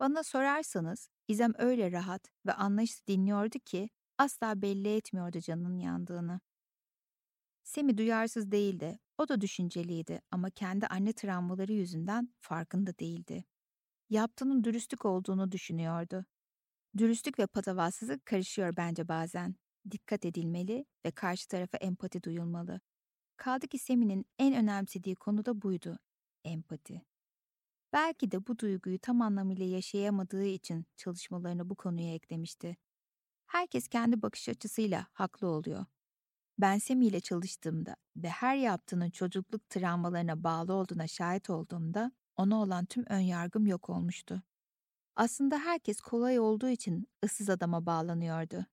Bana 0.00 0.22
sorarsanız 0.22 1.08
İzem 1.28 1.52
öyle 1.58 1.92
rahat 1.92 2.28
ve 2.46 2.52
anlayışlı 2.52 3.06
dinliyordu 3.06 3.58
ki 3.58 3.90
asla 4.18 4.62
belli 4.62 4.96
etmiyordu 4.96 5.40
canının 5.40 5.78
yandığını. 5.78 6.40
Semi 7.62 7.98
duyarsız 7.98 8.52
değildi, 8.52 8.98
o 9.18 9.28
da 9.28 9.40
düşünceliydi 9.40 10.20
ama 10.30 10.50
kendi 10.50 10.86
anne 10.86 11.12
travmaları 11.12 11.72
yüzünden 11.72 12.28
farkında 12.40 12.98
değildi. 12.98 13.44
Yaptığının 14.10 14.64
dürüstlük 14.64 15.04
olduğunu 15.04 15.52
düşünüyordu. 15.52 16.24
Dürüstlük 16.98 17.38
ve 17.38 17.46
patavatsızlık 17.46 18.26
karışıyor 18.26 18.76
bence 18.76 19.08
bazen. 19.08 19.54
Dikkat 19.90 20.24
edilmeli 20.24 20.86
ve 21.06 21.10
karşı 21.10 21.48
tarafa 21.48 21.78
empati 21.78 22.22
duyulmalı. 22.22 22.80
Kaldı 23.36 23.68
ki 23.68 23.78
Semi'nin 23.78 24.26
en 24.38 24.54
önemsediği 24.54 25.16
konu 25.16 25.44
da 25.44 25.62
buydu. 25.62 25.98
Empati. 26.44 27.09
Belki 27.92 28.30
de 28.30 28.46
bu 28.46 28.58
duyguyu 28.58 28.98
tam 28.98 29.22
anlamıyla 29.22 29.64
yaşayamadığı 29.64 30.44
için 30.44 30.86
çalışmalarını 30.96 31.70
bu 31.70 31.74
konuya 31.74 32.14
eklemişti. 32.14 32.76
Herkes 33.46 33.88
kendi 33.88 34.22
bakış 34.22 34.48
açısıyla 34.48 35.06
haklı 35.12 35.46
oluyor. 35.46 35.86
Ben 36.58 36.78
Semi 36.78 37.06
ile 37.06 37.20
çalıştığımda 37.20 37.96
ve 38.16 38.28
her 38.28 38.56
yaptığının 38.56 39.10
çocukluk 39.10 39.70
travmalarına 39.70 40.44
bağlı 40.44 40.72
olduğuna 40.72 41.06
şahit 41.06 41.50
olduğumda 41.50 42.12
ona 42.36 42.62
olan 42.62 42.84
tüm 42.84 43.04
önyargım 43.08 43.66
yok 43.66 43.90
olmuştu. 43.90 44.42
Aslında 45.16 45.58
herkes 45.58 46.00
kolay 46.00 46.38
olduğu 46.40 46.68
için 46.68 47.08
ıssız 47.24 47.50
adama 47.50 47.86
bağlanıyordu. 47.86 48.66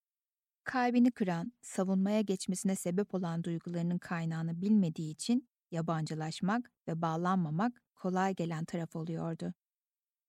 Kalbini 0.64 1.12
kıran, 1.12 1.54
savunmaya 1.62 2.22
geçmesine 2.22 2.76
sebep 2.76 3.14
olan 3.14 3.44
duygularının 3.44 3.98
kaynağını 3.98 4.62
bilmediği 4.62 5.12
için 5.12 5.50
yabancılaşmak 5.72 6.72
ve 6.88 7.02
bağlanmamak 7.02 7.82
kolay 7.96 8.36
gelen 8.36 8.66
taraf 8.66 8.96
oluyordu. 8.96 9.54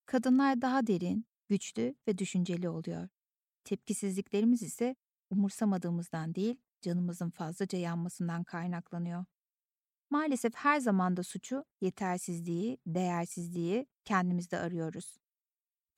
Kadınlar 0.06 0.62
daha 0.62 0.86
derin, 0.86 1.26
güçlü 1.48 1.94
ve 2.08 2.18
düşünceli 2.18 2.68
oluyor. 2.68 3.08
Tepkisizliklerimiz 3.64 4.62
ise 4.62 4.96
umursamadığımızdan 5.30 6.34
değil, 6.34 6.56
canımızın 6.82 7.30
fazlaca 7.30 7.78
yanmasından 7.78 8.44
kaynaklanıyor. 8.44 9.24
Maalesef 10.10 10.54
her 10.54 10.80
zamanda 10.80 11.22
suçu, 11.22 11.64
yetersizliği, 11.80 12.78
değersizliği 12.86 13.86
kendimizde 14.04 14.58
arıyoruz. 14.58 15.16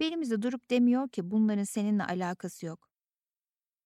Birimiz 0.00 0.30
de 0.30 0.42
durup 0.42 0.70
demiyor 0.70 1.08
ki 1.08 1.30
bunların 1.30 1.64
seninle 1.64 2.04
alakası 2.04 2.66
yok. 2.66 2.90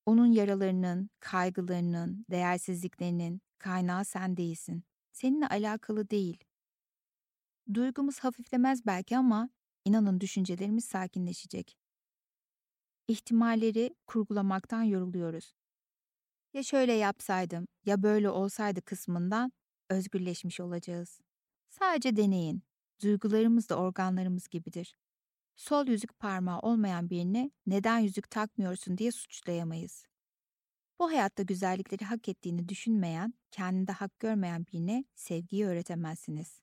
Onun 0.07 0.27
yaralarının, 0.27 1.11
kaygılarının, 1.21 2.25
değersizliklerinin 2.31 3.43
kaynağı 3.59 4.05
sen 4.05 4.37
değilsin. 4.37 4.85
Seninle 5.15 5.47
alakalı 5.49 6.11
değil. 6.11 6.45
Duygumuz 7.75 8.19
hafiflemez 8.19 8.87
belki 8.87 9.19
ama 9.19 9.51
inanın 9.85 10.21
düşüncelerimiz 10.21 10.85
sakinleşecek. 10.85 11.77
İhtimalleri 13.09 13.95
kurgulamaktan 14.07 14.83
yoruluyoruz. 14.83 15.55
Ya 16.55 16.63
şöyle 16.63 16.93
yapsaydım, 16.93 17.67
ya 17.85 18.03
böyle 18.03 18.31
olsaydı 18.31 18.83
kısmından 18.83 19.53
özgürleşmiş 19.91 20.61
olacağız. 20.61 21.21
Sadece 21.69 22.17
deneyin. 22.17 22.63
Duygularımız 23.03 23.69
da 23.69 23.77
organlarımız 23.77 24.49
gibidir. 24.49 24.97
Sol 25.57 25.87
yüzük 25.87 26.19
parmağı 26.19 26.59
olmayan 26.59 27.11
birini 27.11 27.51
neden 27.67 27.99
yüzük 27.99 28.31
takmıyorsun 28.31 28.99
diye 28.99 29.13
suçlayamayız. 29.13 30.05
Bu 30.99 31.09
hayatta 31.09 31.43
güzellikleri 31.43 32.05
hak 32.05 32.29
ettiğini 32.29 32.69
düşünmeyen, 32.69 33.35
kendinde 33.51 33.93
hak 33.93 34.19
görmeyen 34.19 34.67
birine 34.67 35.05
sevgiyi 35.15 35.67
öğretemezsiniz. 35.67 36.61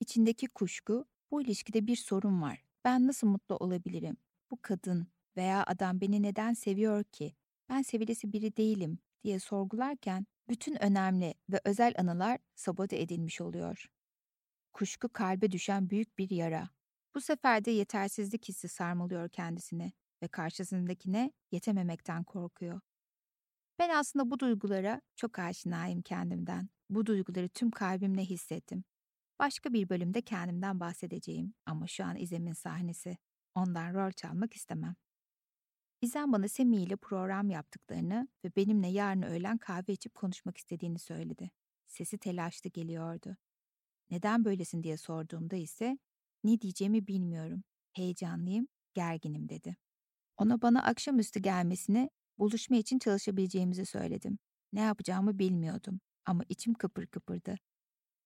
İçindeki 0.00 0.46
kuşku, 0.46 1.06
bu 1.30 1.42
ilişkide 1.42 1.86
bir 1.86 1.96
sorun 1.96 2.42
var. 2.42 2.64
Ben 2.84 3.06
nasıl 3.06 3.26
mutlu 3.26 3.56
olabilirim? 3.56 4.16
Bu 4.50 4.58
kadın 4.62 5.06
veya 5.36 5.64
adam 5.66 6.00
beni 6.00 6.22
neden 6.22 6.52
seviyor 6.52 7.04
ki? 7.04 7.36
Ben 7.68 7.82
sevilesi 7.82 8.32
biri 8.32 8.56
değilim 8.56 8.98
diye 9.24 9.38
sorgularken 9.38 10.26
bütün 10.48 10.82
önemli 10.82 11.34
ve 11.50 11.60
özel 11.64 11.94
anılar 11.98 12.38
sabote 12.54 13.00
edilmiş 13.00 13.40
oluyor. 13.40 13.86
Kuşku 14.72 15.08
kalbe 15.08 15.52
düşen 15.52 15.90
büyük 15.90 16.18
bir 16.18 16.30
yara. 16.30 16.70
Bu 17.14 17.20
sefer 17.20 17.64
de 17.64 17.70
yetersizlik 17.70 18.48
hissi 18.48 18.68
sarmalıyor 18.68 19.28
kendisini 19.28 19.92
ve 20.22 20.28
karşısındakine 20.28 21.32
yetememekten 21.50 22.24
korkuyor. 22.24 22.80
Ben 23.78 23.90
aslında 23.90 24.30
bu 24.30 24.38
duygulara 24.38 25.00
çok 25.16 25.38
aşinayım 25.38 26.02
kendimden. 26.02 26.68
Bu 26.90 27.06
duyguları 27.06 27.48
tüm 27.48 27.70
kalbimle 27.70 28.24
hissettim. 28.24 28.84
Başka 29.38 29.72
bir 29.72 29.88
bölümde 29.88 30.22
kendimden 30.22 30.80
bahsedeceğim 30.80 31.54
ama 31.66 31.86
şu 31.86 32.04
an 32.04 32.16
İzem'in 32.16 32.52
sahnesi. 32.52 33.16
Ondan 33.54 33.94
rol 33.94 34.12
çalmak 34.12 34.54
istemem. 34.54 34.94
İzem 36.00 36.32
bana 36.32 36.48
Semih 36.48 36.80
ile 36.82 36.96
program 36.96 37.50
yaptıklarını 37.50 38.28
ve 38.44 38.56
benimle 38.56 38.88
yarın 38.88 39.22
öğlen 39.22 39.58
kahve 39.58 39.92
içip 39.92 40.14
konuşmak 40.14 40.56
istediğini 40.56 40.98
söyledi. 40.98 41.50
Sesi 41.86 42.18
telaşlı 42.18 42.70
geliyordu. 42.70 43.36
Neden 44.10 44.44
böylesin 44.44 44.82
diye 44.82 44.96
sorduğumda 44.96 45.56
ise 45.56 45.98
ne 46.44 46.60
diyeceğimi 46.60 47.06
bilmiyorum. 47.06 47.64
Heyecanlıyım, 47.92 48.68
gerginim 48.94 49.48
dedi. 49.48 49.76
Ona 50.36 50.62
bana 50.62 50.82
akşamüstü 50.82 51.40
gelmesini, 51.40 52.10
buluşma 52.38 52.76
için 52.76 52.98
çalışabileceğimizi 52.98 53.86
söyledim. 53.86 54.38
Ne 54.72 54.80
yapacağımı 54.80 55.38
bilmiyordum 55.38 56.00
ama 56.24 56.42
içim 56.48 56.74
kıpır 56.74 57.06
kıpırdı. 57.06 57.56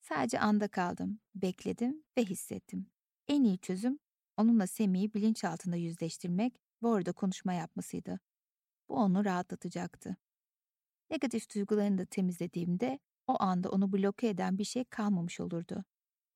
Sadece 0.00 0.40
anda 0.40 0.68
kaldım, 0.68 1.20
bekledim 1.34 2.04
ve 2.18 2.24
hissettim. 2.24 2.86
En 3.28 3.44
iyi 3.44 3.58
çözüm 3.58 3.98
onunla 4.36 4.66
Semih'i 4.66 5.14
bilinçaltında 5.14 5.76
yüzleştirmek 5.76 6.54
ve 6.82 6.86
orada 6.86 7.12
konuşma 7.12 7.52
yapmasıydı. 7.52 8.20
Bu 8.88 8.94
onu 8.94 9.24
rahatlatacaktı. 9.24 10.16
Negatif 11.10 11.54
duygularını 11.54 11.98
da 11.98 12.04
temizlediğimde 12.04 12.98
o 13.26 13.42
anda 13.42 13.70
onu 13.70 13.92
bloke 13.92 14.28
eden 14.28 14.58
bir 14.58 14.64
şey 14.64 14.84
kalmamış 14.84 15.40
olurdu. 15.40 15.84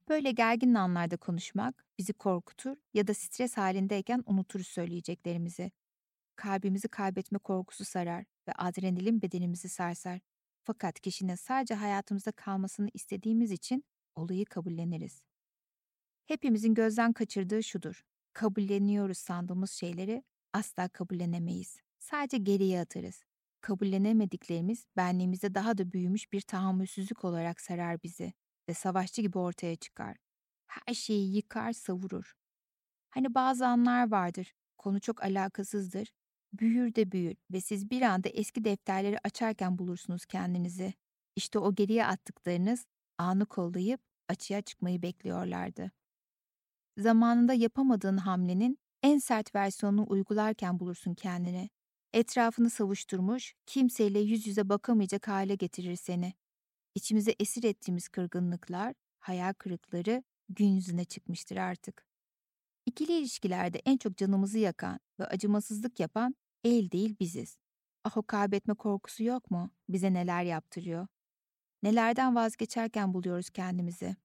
Böyle 0.09 0.31
gergin 0.31 0.75
anlarda 0.75 1.17
konuşmak 1.17 1.85
bizi 1.99 2.13
korkutur 2.13 2.77
ya 2.95 3.07
da 3.07 3.15
stres 3.15 3.57
halindeyken 3.57 4.23
unuturuz 4.27 4.67
söyleyeceklerimizi. 4.67 5.71
Kalbimizi 6.37 6.89
kaybetme 6.89 7.39
korkusu 7.39 7.85
sarar 7.85 8.25
ve 8.49 8.53
adrenalin 8.53 9.23
bedenimizi 9.23 9.69
sarsar. 9.69 10.21
Fakat 10.63 11.01
kişinin 11.01 11.35
sadece 11.35 11.75
hayatımızda 11.75 12.33
kalmasını 12.33 12.89
istediğimiz 12.95 13.51
için 13.51 13.85
olayı 14.15 14.45
kabulleniriz. 14.45 15.25
Hepimizin 16.27 16.75
gözden 16.75 17.13
kaçırdığı 17.13 17.63
şudur. 17.63 18.05
Kabulleniyoruz 18.33 19.19
sandığımız 19.19 19.71
şeyleri 19.71 20.25
asla 20.53 20.89
kabullenemeyiz. 20.89 21.81
Sadece 21.99 22.39
geriye 22.39 22.81
atarız. 22.81 23.25
Kabullenemediklerimiz 23.61 24.87
benliğimizde 24.97 25.55
daha 25.55 25.79
da 25.79 25.93
büyümüş 25.93 26.33
bir 26.33 26.41
tahammülsüzlük 26.41 27.25
olarak 27.25 27.61
sarar 27.61 28.03
bizi 28.03 28.33
ve 28.69 28.75
savaşçı 28.75 29.23
gibi 29.23 29.39
ortaya 29.39 29.77
çıkar. 29.77 30.17
Her 30.67 30.95
şeyi 30.95 31.37
yıkar, 31.37 31.73
savurur. 31.73 32.35
Hani 33.11 33.35
bazı 33.35 33.67
anlar 33.67 34.11
vardır, 34.11 34.55
konu 34.79 35.01
çok 35.01 35.23
alakasızdır, 35.23 36.13
büyür 36.59 36.95
de 36.95 37.13
büyür 37.13 37.37
ve 37.53 37.61
siz 37.61 37.91
bir 37.91 38.03
anda 38.03 38.29
eski 38.29 38.65
defterleri 38.65 39.19
açarken 39.25 39.79
bulursunuz 39.79 40.27
kendinizi. 40.27 40.95
İşte 41.37 41.59
o 41.59 41.75
geriye 41.75 42.07
attıklarınız 42.07 42.87
anı 43.19 43.47
kollayıp 43.47 44.01
açığa 44.29 44.61
çıkmayı 44.61 45.03
bekliyorlardı. 45.03 45.91
Zamanında 46.99 47.55
yapamadığın 47.55 48.17
hamlenin 48.17 48.79
en 49.03 49.19
sert 49.19 49.55
versiyonunu 49.55 50.07
uygularken 50.09 50.81
bulursun 50.81 51.15
kendini. 51.15 51.71
Etrafını 52.13 52.71
savuşturmuş, 52.71 53.55
kimseyle 53.67 54.19
yüz 54.21 54.47
yüze 54.47 54.69
bakamayacak 54.69 55.29
hale 55.29 55.55
getirir 55.55 55.97
seni. 55.97 56.33
İçimize 56.95 57.35
esir 57.41 57.65
ettiğimiz 57.65 58.09
kırgınlıklar, 58.09 58.95
hayal 59.19 59.53
kırıkları 59.53 60.23
gün 60.49 60.67
yüzüne 60.67 61.05
çıkmıştır 61.05 61.57
artık. 61.57 62.07
İkili 62.87 63.13
ilişkilerde 63.13 63.83
en 63.85 63.97
çok 63.97 64.17
canımızı 64.17 64.59
yakan 64.59 65.01
ve 65.21 65.27
acımasızlık 65.27 66.01
yapan 66.01 66.35
el 66.65 66.91
değil 66.91 67.17
biziz. 67.21 67.59
Ah 68.05 68.17
o 68.17 68.23
kaybetme 68.23 68.75
korkusu 68.75 69.25
yok 69.25 69.51
mu? 69.51 69.71
Bize 69.89 70.13
neler 70.13 70.43
yaptırıyor? 70.43 71.07
Nelerden 71.83 72.35
vazgeçerken 72.35 73.15
buluyoruz 73.15 73.51
kendimizi? 73.51 74.17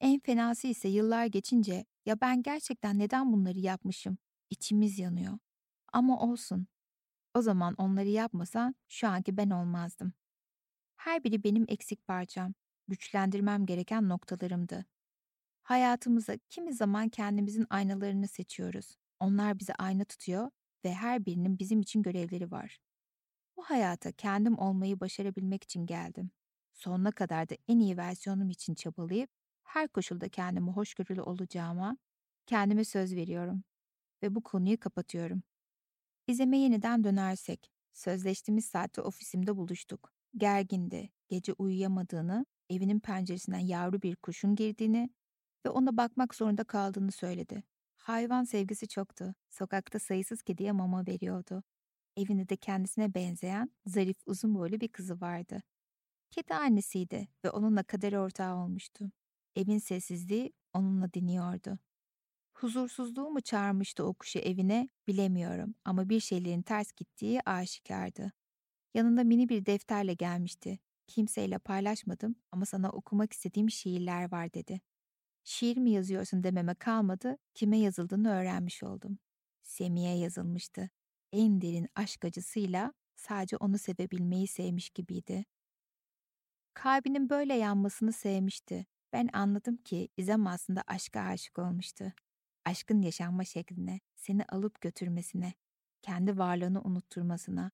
En 0.00 0.20
fenası 0.20 0.66
ise 0.66 0.88
yıllar 0.88 1.26
geçince 1.26 1.84
ya 2.06 2.20
ben 2.20 2.42
gerçekten 2.42 2.98
neden 2.98 3.32
bunları 3.32 3.58
yapmışım? 3.58 4.18
İçimiz 4.50 4.98
yanıyor. 4.98 5.38
Ama 5.92 6.20
olsun. 6.20 6.66
O 7.34 7.42
zaman 7.42 7.74
onları 7.78 8.08
yapmasan 8.08 8.74
şu 8.88 9.08
anki 9.08 9.36
ben 9.36 9.50
olmazdım. 9.50 10.12
Her 10.96 11.24
biri 11.24 11.44
benim 11.44 11.64
eksik 11.68 12.06
parçam, 12.06 12.54
güçlendirmem 12.88 13.66
gereken 13.66 14.08
noktalarımdı. 14.08 14.84
Hayatımıza 15.62 16.36
kimi 16.50 16.74
zaman 16.74 17.08
kendimizin 17.08 17.66
aynalarını 17.70 18.28
seçiyoruz. 18.28 18.96
Onlar 19.20 19.58
bize 19.58 19.74
ayna 19.74 20.04
tutuyor 20.04 20.50
ve 20.84 20.94
her 20.94 21.26
birinin 21.26 21.58
bizim 21.58 21.80
için 21.80 22.02
görevleri 22.02 22.50
var. 22.50 22.78
Bu 23.56 23.62
hayata 23.64 24.12
kendim 24.12 24.58
olmayı 24.58 25.00
başarabilmek 25.00 25.64
için 25.64 25.86
geldim. 25.86 26.30
Sonuna 26.72 27.12
kadar 27.12 27.48
da 27.48 27.54
en 27.68 27.78
iyi 27.78 27.96
versiyonum 27.96 28.50
için 28.50 28.74
çabalayıp 28.74 29.30
her 29.64 29.88
koşulda 29.88 30.28
kendimi 30.28 30.70
hoşgörülü 30.70 31.22
olacağıma 31.22 31.96
kendime 32.46 32.84
söz 32.84 33.14
veriyorum 33.16 33.64
ve 34.22 34.34
bu 34.34 34.42
konuyu 34.42 34.80
kapatıyorum. 34.80 35.42
İzeme 36.26 36.58
yeniden 36.58 37.04
dönersek, 37.04 37.70
sözleştiğimiz 37.92 38.64
saatte 38.66 39.00
ofisimde 39.02 39.56
buluştuk. 39.56 40.12
Gergindi, 40.36 41.10
gece 41.28 41.52
uyuyamadığını, 41.52 42.46
evinin 42.70 43.00
penceresinden 43.00 43.58
yavru 43.58 44.02
bir 44.02 44.16
kuşun 44.16 44.56
girdiğini 44.56 45.10
ve 45.66 45.70
ona 45.70 45.96
bakmak 45.96 46.34
zorunda 46.34 46.64
kaldığını 46.64 47.12
söyledi. 47.12 47.62
Hayvan 48.04 48.44
sevgisi 48.44 48.88
çoktu. 48.88 49.34
Sokakta 49.50 49.98
sayısız 49.98 50.42
kediye 50.42 50.72
mama 50.72 51.06
veriyordu. 51.06 51.62
Evinde 52.16 52.48
de 52.48 52.56
kendisine 52.56 53.14
benzeyen, 53.14 53.70
zarif, 53.86 54.16
uzun 54.26 54.54
boylu 54.54 54.80
bir 54.80 54.88
kızı 54.88 55.20
vardı. 55.20 55.62
Kedi 56.30 56.54
annesiydi 56.54 57.28
ve 57.44 57.50
onunla 57.50 57.82
kader 57.82 58.12
ortağı 58.12 58.56
olmuştu. 58.56 59.10
Evin 59.56 59.78
sessizliği 59.78 60.52
onunla 60.74 61.12
dinliyordu. 61.12 61.78
Huzursuzluğu 62.54 63.30
mu 63.30 63.40
çağırmıştı 63.40 64.04
o 64.04 64.14
kuşu 64.14 64.38
evine 64.38 64.88
bilemiyorum 65.08 65.74
ama 65.84 66.08
bir 66.08 66.20
şeylerin 66.20 66.62
ters 66.62 66.92
gittiği 66.92 67.40
aşikardı. 67.46 68.32
Yanında 68.94 69.24
mini 69.24 69.48
bir 69.48 69.66
defterle 69.66 70.14
gelmişti. 70.14 70.78
Kimseyle 71.06 71.58
paylaşmadım 71.58 72.36
ama 72.52 72.66
sana 72.66 72.90
okumak 72.90 73.32
istediğim 73.32 73.70
şiirler 73.70 74.32
var 74.32 74.54
dedi. 74.54 74.80
Şiir 75.44 75.76
mi 75.76 75.90
yazıyorsun 75.90 76.44
dememe 76.44 76.74
kalmadı, 76.74 77.38
kime 77.54 77.78
yazıldığını 77.78 78.30
öğrenmiş 78.30 78.82
oldum. 78.82 79.18
Semih'e 79.62 80.14
yazılmıştı. 80.18 80.90
En 81.32 81.60
derin 81.60 81.88
aşk 81.94 82.24
acısıyla 82.24 82.92
sadece 83.16 83.56
onu 83.56 83.78
sevebilmeyi 83.78 84.46
sevmiş 84.46 84.90
gibiydi. 84.90 85.44
Kalbinin 86.74 87.30
böyle 87.30 87.54
yanmasını 87.54 88.12
sevmişti. 88.12 88.86
Ben 89.12 89.28
anladım 89.32 89.76
ki 89.76 90.08
İzem 90.16 90.46
aslında 90.46 90.82
aşka 90.86 91.20
aşık 91.20 91.58
olmuştu. 91.58 92.12
Aşkın 92.64 93.02
yaşanma 93.02 93.44
şekline, 93.44 94.00
seni 94.16 94.44
alıp 94.44 94.80
götürmesine, 94.80 95.52
kendi 96.02 96.38
varlığını 96.38 96.80
unutturmasına. 96.82 97.70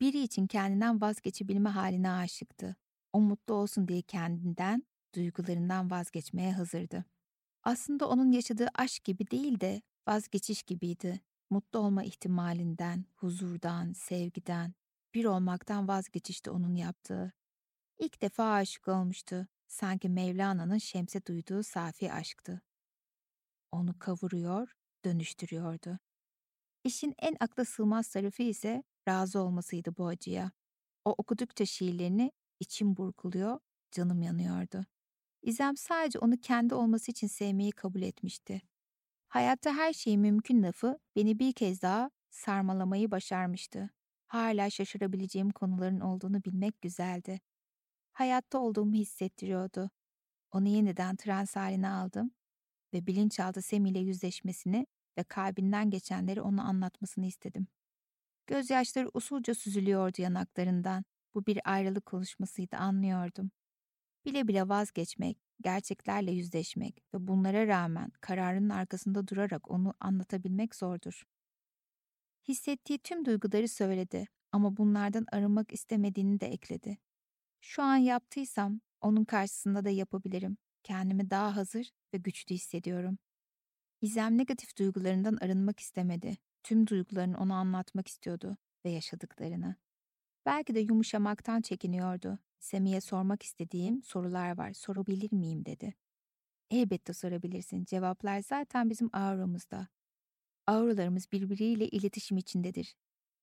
Biri 0.00 0.18
için 0.22 0.46
kendinden 0.46 1.00
vazgeçebilme 1.00 1.70
haline 1.70 2.10
aşıktı. 2.10 2.76
O 3.12 3.20
mutlu 3.20 3.54
olsun 3.54 3.88
diye 3.88 4.02
kendinden, 4.02 4.84
duygularından 5.14 5.90
vazgeçmeye 5.90 6.52
hazırdı. 6.52 7.04
Aslında 7.62 8.08
onun 8.08 8.32
yaşadığı 8.32 8.68
aşk 8.74 9.04
gibi 9.04 9.30
değil 9.30 9.60
de 9.60 9.82
vazgeçiş 10.08 10.62
gibiydi. 10.62 11.20
mutlu 11.50 11.78
olma 11.78 12.04
ihtimalinden, 12.04 13.04
huzurdan, 13.16 13.92
sevgiden, 13.92 14.74
bir 15.14 15.24
olmaktan 15.24 15.88
vazgeçişti 15.88 16.50
onun 16.50 16.74
yaptığı. 16.74 17.32
İlk 17.98 18.22
defa 18.22 18.52
aşık 18.52 18.88
olmuştu. 18.88 19.46
Sanki 19.68 20.08
Mevlana'nın 20.08 20.78
Şems'e 20.78 21.26
duyduğu 21.26 21.62
safi 21.62 22.12
aşktı. 22.12 22.62
Onu 23.72 23.98
kavuruyor, 23.98 24.72
dönüştürüyordu. 25.04 25.98
İşin 26.84 27.14
en 27.18 27.36
akla 27.40 27.64
sığmaz 27.64 28.08
tarafı 28.08 28.42
ise 28.42 28.82
razı 29.08 29.40
olmasıydı 29.40 29.96
bu 29.96 30.06
acıya. 30.06 30.50
O 31.04 31.14
okudukça 31.18 31.66
şiirlerini 31.66 32.32
içim 32.60 32.96
burkuluyor, 32.96 33.58
canım 33.90 34.22
yanıyordu. 34.22 34.86
İzem 35.42 35.76
sadece 35.76 36.18
onu 36.18 36.36
kendi 36.36 36.74
olması 36.74 37.10
için 37.10 37.26
sevmeyi 37.26 37.72
kabul 37.72 38.02
etmişti. 38.02 38.62
Hayatta 39.28 39.74
her 39.74 39.92
şey 39.92 40.18
mümkün 40.18 40.62
lafı 40.62 40.98
beni 41.16 41.38
bir 41.38 41.52
kez 41.52 41.82
daha 41.82 42.10
sarmalamayı 42.30 43.10
başarmıştı. 43.10 43.90
Hala 44.26 44.70
şaşırabileceğim 44.70 45.50
konuların 45.50 46.00
olduğunu 46.00 46.44
bilmek 46.44 46.82
güzeldi. 46.82 47.40
Hayatta 48.12 48.58
olduğumu 48.58 48.94
hissettiriyordu. 48.94 49.90
Onu 50.52 50.68
yeniden 50.68 51.16
trans 51.16 51.56
haline 51.56 51.88
aldım 51.88 52.30
ve 52.94 53.06
bilinçaltı 53.06 53.62
Semi 53.62 53.90
ile 53.90 53.98
yüzleşmesini 53.98 54.86
ve 55.18 55.22
kalbinden 55.24 55.90
geçenleri 55.90 56.40
ona 56.40 56.62
anlatmasını 56.64 57.26
istedim. 57.26 57.66
Gözyaşları 58.46 59.10
usulca 59.14 59.54
süzülüyordu 59.54 60.22
yanaklarından. 60.22 61.04
Bu 61.34 61.46
bir 61.46 61.60
ayrılık 61.64 62.06
konuşmasıydı 62.06 62.76
anlıyordum. 62.76 63.50
Bile 64.24 64.48
bile 64.48 64.68
vazgeçmek, 64.68 65.38
gerçeklerle 65.60 66.32
yüzleşmek 66.32 67.02
ve 67.14 67.28
bunlara 67.28 67.66
rağmen 67.66 68.10
kararının 68.20 68.68
arkasında 68.68 69.28
durarak 69.28 69.70
onu 69.70 69.94
anlatabilmek 70.00 70.74
zordur. 70.74 71.22
Hissettiği 72.48 72.98
tüm 72.98 73.24
duyguları 73.24 73.68
söyledi 73.68 74.26
ama 74.52 74.76
bunlardan 74.76 75.26
arınmak 75.32 75.72
istemediğini 75.72 76.40
de 76.40 76.46
ekledi. 76.46 76.98
Şu 77.60 77.82
an 77.82 77.96
yaptıysam 77.96 78.80
onun 79.00 79.24
karşısında 79.24 79.84
da 79.84 79.90
yapabilirim. 79.90 80.56
Kendimi 80.82 81.30
daha 81.30 81.56
hazır 81.56 81.90
ve 82.14 82.18
güçlü 82.18 82.54
hissediyorum. 82.54 83.18
İzem 84.00 84.38
negatif 84.38 84.78
duygularından 84.78 85.36
arınmak 85.40 85.80
istemedi. 85.80 86.36
Tüm 86.62 86.86
duygularını 86.86 87.38
ona 87.38 87.56
anlatmak 87.56 88.08
istiyordu 88.08 88.56
ve 88.84 88.90
yaşadıklarını. 88.90 89.76
Belki 90.46 90.74
de 90.74 90.80
yumuşamaktan 90.80 91.60
çekiniyordu. 91.60 92.38
Semih'e 92.62 93.00
sormak 93.00 93.42
istediğim 93.42 94.02
sorular 94.02 94.58
var, 94.58 94.72
sorabilir 94.72 95.32
miyim 95.32 95.64
dedi. 95.64 95.94
Elbette 96.70 97.12
sorabilirsin, 97.12 97.84
cevaplar 97.84 98.40
zaten 98.40 98.90
bizim 98.90 99.10
auramızda. 99.12 99.88
Auralarımız 100.66 101.32
birbiriyle 101.32 101.88
iletişim 101.88 102.36
içindedir. 102.36 102.94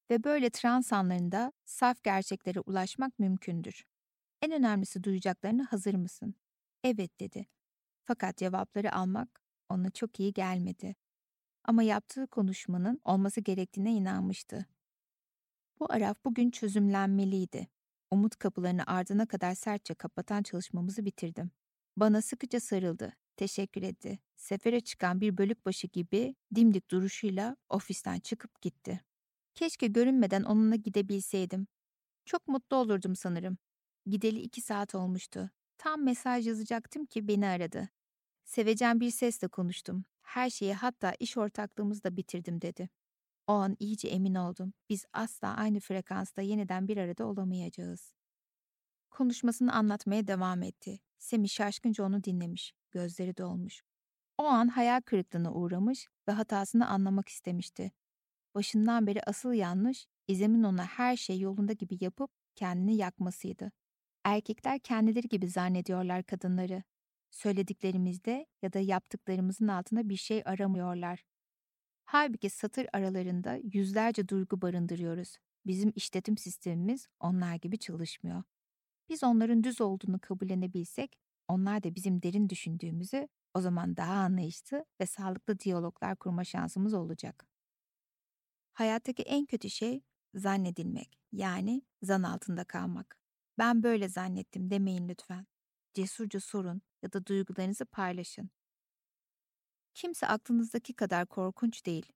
Ve 0.10 0.24
böyle 0.24 0.50
trans 0.50 0.94
anlarında 0.94 1.52
saf 1.66 2.04
gerçeklere 2.04 2.60
ulaşmak 2.60 3.20
mümkündür. 3.20 3.86
En 4.42 4.52
önemlisi 4.52 5.04
duyacaklarına 5.04 5.68
hazır 5.70 5.94
mısın? 5.94 6.36
Evet 6.84 7.20
dedi. 7.20 7.48
Fakat 8.06 8.38
cevapları 8.38 8.96
almak 8.96 9.42
ona 9.70 9.90
çok 9.90 10.20
iyi 10.20 10.34
gelmedi. 10.34 10.96
Ama 11.64 11.84
yaptığı 11.84 12.28
konuşmanın 12.28 13.02
olması 13.06 13.42
gerektiğine 13.42 13.94
inanmıştı. 13.94 14.66
Bu 15.80 15.92
araf 15.94 16.18
bugün 16.26 16.52
çözümlenmeliydi. 16.52 17.68
Umut 18.12 18.36
kapılarını 18.36 18.84
ardına 18.88 19.26
kadar 19.26 19.56
sertçe 19.56 19.94
kapatan 19.94 20.44
çalışmamızı 20.44 21.06
bitirdim. 21.06 21.52
Bana 21.98 22.22
sıkıca 22.22 22.60
sarıldı. 22.60 23.14
Teşekkür 23.38 23.84
etti. 23.84 24.20
Sefere 24.36 24.80
çıkan 24.80 25.22
bir 25.22 25.38
bölük 25.38 25.66
başı 25.66 25.88
gibi 25.88 26.36
dimdik 26.56 26.92
duruşuyla 26.92 27.58
ofisten 27.70 28.20
çıkıp 28.20 28.62
gitti. 28.62 29.02
Keşke 29.56 29.88
görünmeden 29.88 30.44
onunla 30.44 30.76
gidebilseydim. 30.76 31.68
Çok 32.26 32.48
mutlu 32.48 32.78
olurdum 32.78 33.16
sanırım. 33.16 33.58
Gideli 34.06 34.40
iki 34.40 34.62
saat 34.62 34.96
olmuştu. 34.96 35.50
Tam 35.78 36.04
mesaj 36.04 36.48
yazacaktım 36.48 37.06
ki 37.06 37.28
beni 37.28 37.48
aradı. 37.48 37.90
Sevecen 38.46 39.00
bir 39.00 39.12
sesle 39.12 39.48
konuştum. 39.48 40.06
Her 40.22 40.50
şeyi 40.50 40.74
hatta 40.74 41.14
iş 41.20 41.38
ortaklığımızı 41.38 42.04
da 42.04 42.18
bitirdim 42.18 42.62
dedi. 42.62 42.90
O 43.50 43.52
an 43.52 43.76
iyice 43.80 44.08
emin 44.08 44.36
oldum. 44.36 44.74
Biz 44.90 45.06
asla 45.14 45.56
aynı 45.56 45.80
frekansta 45.80 46.42
yeniden 46.42 46.88
bir 46.88 46.98
arada 46.98 47.26
olamayacağız. 47.26 48.14
Konuşmasını 49.12 49.74
anlatmaya 49.74 50.28
devam 50.28 50.64
etti. 50.64 51.00
Semih 51.18 51.50
şaşkınca 51.50 52.04
onu 52.04 52.24
dinlemiş. 52.24 52.74
Gözleri 52.92 53.38
dolmuş. 53.38 53.84
O 54.38 54.44
an 54.44 54.68
hayal 54.68 55.02
kırıklığına 55.02 55.54
uğramış 55.54 56.08
ve 56.28 56.32
hatasını 56.32 56.88
anlamak 56.88 57.30
istemişti. 57.30 57.92
Başından 58.56 59.08
beri 59.08 59.24
asıl 59.24 59.54
yanlış, 59.54 60.08
İzem'in 60.28 60.64
ona 60.64 60.86
her 60.86 61.18
şey 61.18 61.40
yolunda 61.40 61.74
gibi 61.74 61.98
yapıp 62.02 62.32
kendini 62.56 62.96
yakmasıydı. 62.96 63.72
Erkekler 64.24 64.80
kendileri 64.80 65.28
gibi 65.28 65.48
zannediyorlar 65.48 66.24
kadınları. 66.24 66.84
Söylediklerimizde 67.32 68.46
ya 68.62 68.74
da 68.74 68.80
yaptıklarımızın 68.80 69.68
altında 69.68 70.10
bir 70.10 70.18
şey 70.18 70.42
aramıyorlar. 70.46 71.24
Halbuki 72.12 72.50
satır 72.50 72.88
aralarında 72.94 73.60
yüzlerce 73.74 74.28
duygu 74.28 74.62
barındırıyoruz. 74.62 75.38
Bizim 75.66 75.92
işletim 75.96 76.38
sistemimiz 76.38 77.08
onlar 77.20 77.56
gibi 77.56 77.78
çalışmıyor. 77.78 78.44
Biz 79.10 79.24
onların 79.24 79.64
düz 79.64 79.82
olduğunu 79.82 80.20
kabullenebilsek, 80.20 81.20
onlar 81.48 81.84
da 81.84 81.96
bizim 81.96 82.24
derin 82.24 82.50
düşündüğümüzü 82.50 83.28
o 83.54 83.62
zaman 83.62 83.98
daha 83.98 84.14
anlayışlı 84.14 84.86
ve 85.02 85.06
sağlıklı 85.06 85.60
diyaloglar 85.60 86.16
kurma 86.16 86.44
şansımız 86.44 86.94
olacak. 86.94 87.48
Hayattaki 88.74 89.24
en 89.24 89.46
kötü 89.46 89.70
şey 89.70 90.02
zannedilmek, 90.34 91.20
yani 91.32 91.82
zan 92.02 92.24
altında 92.24 92.64
kalmak. 92.64 93.18
Ben 93.58 93.84
böyle 93.84 94.10
zannettim 94.10 94.70
demeyin 94.70 95.10
lütfen. 95.10 95.48
Cesurca 95.94 96.40
sorun 96.40 96.82
ya 97.02 97.14
da 97.14 97.26
duygularınızı 97.26 97.86
paylaşın. 97.86 98.50
Kimse 100.00 100.28
aklınızdaki 100.28 100.94
kadar 100.94 101.26
korkunç 101.26 101.86
değil. 101.86 102.12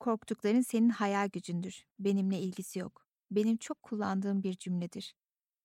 Korktukların 0.00 0.60
senin 0.60 0.88
hayal 0.88 1.28
gücündür. 1.28 1.86
Benimle 1.98 2.40
ilgisi 2.40 2.78
yok. 2.78 3.06
Benim 3.30 3.56
çok 3.56 3.82
kullandığım 3.82 4.42
bir 4.42 4.54
cümledir. 4.54 5.14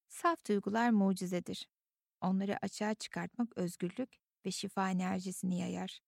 Saf 0.08 0.48
duygular 0.48 0.90
mucizedir. 0.90 1.68
Onları 2.22 2.58
açığa 2.62 2.94
çıkartmak 2.94 3.58
özgürlük 3.58 4.18
ve 4.46 4.52
şifa 4.52 4.92
enerjisini 4.92 5.60
yayar. 5.60 6.00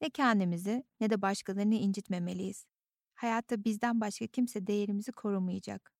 Ne 0.00 0.10
kendimizi 0.10 0.84
ne 1.00 1.10
de 1.10 1.22
başkalarını 1.22 1.74
incitmemeliyiz. 1.74 2.66
Hayatta 3.14 3.64
bizden 3.64 4.00
başka 4.00 4.26
kimse 4.26 4.66
değerimizi 4.66 5.12
korumayacak. 5.12 5.92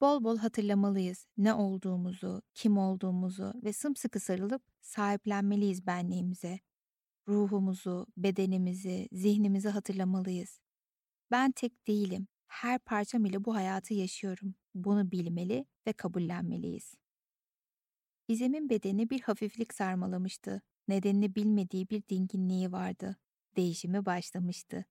Bol 0.00 0.24
bol 0.24 0.38
hatırlamalıyız 0.38 1.26
ne 1.36 1.54
olduğumuzu, 1.54 2.42
kim 2.54 2.78
olduğumuzu 2.78 3.52
ve 3.64 3.72
sımsıkı 3.72 4.20
sarılıp 4.20 4.62
sahiplenmeliyiz 4.80 5.86
benliğimize, 5.86 6.60
ruhumuzu, 7.28 8.06
bedenimizi, 8.16 9.08
zihnimizi 9.12 9.68
hatırlamalıyız. 9.68 10.60
Ben 11.30 11.52
tek 11.52 11.86
değilim. 11.86 12.28
Her 12.46 12.78
parçam 12.78 13.24
ile 13.24 13.44
bu 13.44 13.54
hayatı 13.54 13.94
yaşıyorum. 13.94 14.54
Bunu 14.74 15.10
bilmeli 15.10 15.66
ve 15.86 15.92
kabullenmeliyiz. 15.92 16.94
İzem'in 18.28 18.68
bedeni 18.68 19.10
bir 19.10 19.20
hafiflik 19.20 19.74
sarmalamıştı. 19.74 20.62
Nedenini 20.88 21.34
bilmediği 21.34 21.90
bir 21.90 22.02
dinginliği 22.08 22.72
vardı. 22.72 23.16
Değişimi 23.56 24.06
başlamıştı. 24.06 24.84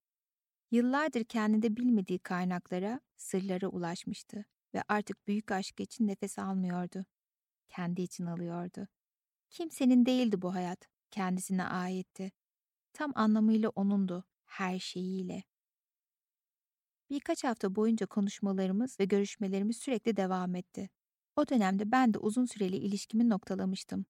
Yıllardır 0.71 1.23
kendinde 1.23 1.77
bilmediği 1.77 2.19
kaynaklara, 2.19 2.99
sırlara 3.17 3.67
ulaşmıştı 3.67 4.45
ve 4.73 4.83
artık 4.87 5.27
büyük 5.27 5.51
aşk 5.51 5.79
için 5.79 6.07
nefes 6.07 6.39
almıyordu. 6.39 7.05
Kendi 7.69 8.01
için 8.01 8.25
alıyordu. 8.25 8.87
Kimsenin 9.49 10.05
değildi 10.05 10.41
bu 10.41 10.53
hayat 10.53 10.87
kendisine 11.11 11.63
aitti. 11.63 12.31
Tam 12.93 13.11
anlamıyla 13.15 13.69
onundu, 13.69 14.23
her 14.45 14.79
şeyiyle. 14.79 15.43
Birkaç 17.09 17.43
hafta 17.43 17.75
boyunca 17.75 18.05
konuşmalarımız 18.05 18.99
ve 18.99 19.05
görüşmelerimiz 19.05 19.77
sürekli 19.77 20.17
devam 20.17 20.55
etti. 20.55 20.89
O 21.35 21.47
dönemde 21.49 21.91
ben 21.91 22.13
de 22.13 22.17
uzun 22.17 22.45
süreli 22.45 22.75
ilişkimi 22.77 23.29
noktalamıştım. 23.29 24.05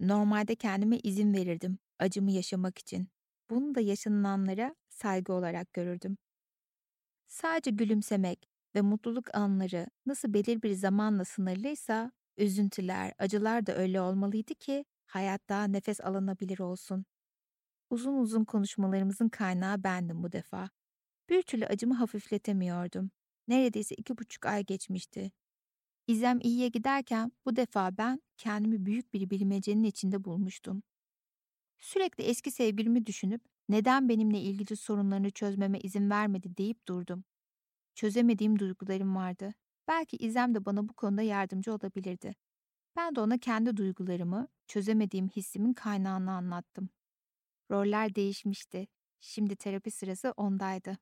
Normalde 0.00 0.56
kendime 0.56 0.98
izin 0.98 1.34
verirdim 1.34 1.78
acımı 1.98 2.30
yaşamak 2.30 2.78
için. 2.78 3.08
Bunu 3.50 3.74
da 3.74 3.80
yaşananlara 3.80 4.74
saygı 4.88 5.32
olarak 5.32 5.72
görürdüm. 5.72 6.18
Sadece 7.26 7.70
gülümsemek 7.70 8.48
ve 8.74 8.80
mutluluk 8.80 9.34
anları 9.34 9.86
nasıl 10.06 10.34
belirli 10.34 10.62
bir 10.62 10.72
zamanla 10.72 11.24
sınırlıysa, 11.24 12.12
üzüntüler, 12.36 13.14
acılar 13.18 13.66
da 13.66 13.76
öyle 13.76 14.00
olmalıydı 14.00 14.54
ki 14.54 14.84
hayat 15.08 15.48
daha 15.48 15.64
nefes 15.64 16.00
alınabilir 16.00 16.58
olsun. 16.58 17.04
Uzun 17.90 18.14
uzun 18.14 18.44
konuşmalarımızın 18.44 19.28
kaynağı 19.28 19.84
bendim 19.84 20.22
bu 20.22 20.32
defa. 20.32 20.70
Bir 21.28 21.42
türlü 21.42 21.66
acımı 21.66 21.94
hafifletemiyordum. 21.94 23.10
Neredeyse 23.48 23.94
iki 23.94 24.18
buçuk 24.18 24.46
ay 24.46 24.64
geçmişti. 24.64 25.32
İzem 26.06 26.40
iyiye 26.40 26.68
giderken 26.68 27.32
bu 27.46 27.56
defa 27.56 27.98
ben 27.98 28.22
kendimi 28.36 28.86
büyük 28.86 29.14
bir 29.14 29.30
bilmecenin 29.30 29.84
içinde 29.84 30.24
bulmuştum. 30.24 30.82
Sürekli 31.78 32.24
eski 32.24 32.50
sevgilimi 32.50 33.06
düşünüp 33.06 33.42
Neden 33.68 34.08
benimle 34.08 34.40
ilgili 34.40 34.76
sorunlarını 34.76 35.30
çözmeme 35.30 35.78
izin 35.78 36.10
vermedi 36.10 36.56
deyip 36.56 36.88
durdum. 36.88 37.24
Çözemediğim 37.94 38.58
duygularım 38.58 39.16
vardı. 39.16 39.54
Belki 39.88 40.16
İzem 40.16 40.54
de 40.54 40.64
bana 40.64 40.88
bu 40.88 40.92
konuda 40.92 41.22
yardımcı 41.22 41.72
olabilirdi. 41.72 42.34
Ben 42.96 43.16
de 43.16 43.20
ona 43.20 43.38
kendi 43.38 43.76
duygularımı, 43.76 44.48
çözemediğim 44.68 45.28
hissimin 45.28 45.72
kaynağını 45.72 46.32
anlattım. 46.32 46.88
Roller 47.70 48.14
değişmişti. 48.14 48.86
Şimdi 49.20 49.56
terapi 49.56 49.90
sırası 49.90 50.34
ondaydı. 50.36 50.98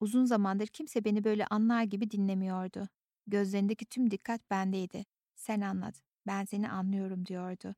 Uzun 0.00 0.24
zamandır 0.24 0.66
kimse 0.66 1.04
beni 1.04 1.24
böyle 1.24 1.46
anlar 1.46 1.82
gibi 1.82 2.10
dinlemiyordu. 2.10 2.88
Gözlerindeki 3.26 3.86
tüm 3.86 4.10
dikkat 4.10 4.50
bendeydi. 4.50 5.04
Sen 5.34 5.60
anlat, 5.60 6.02
ben 6.26 6.44
seni 6.44 6.70
anlıyorum 6.70 7.26
diyordu. 7.26 7.74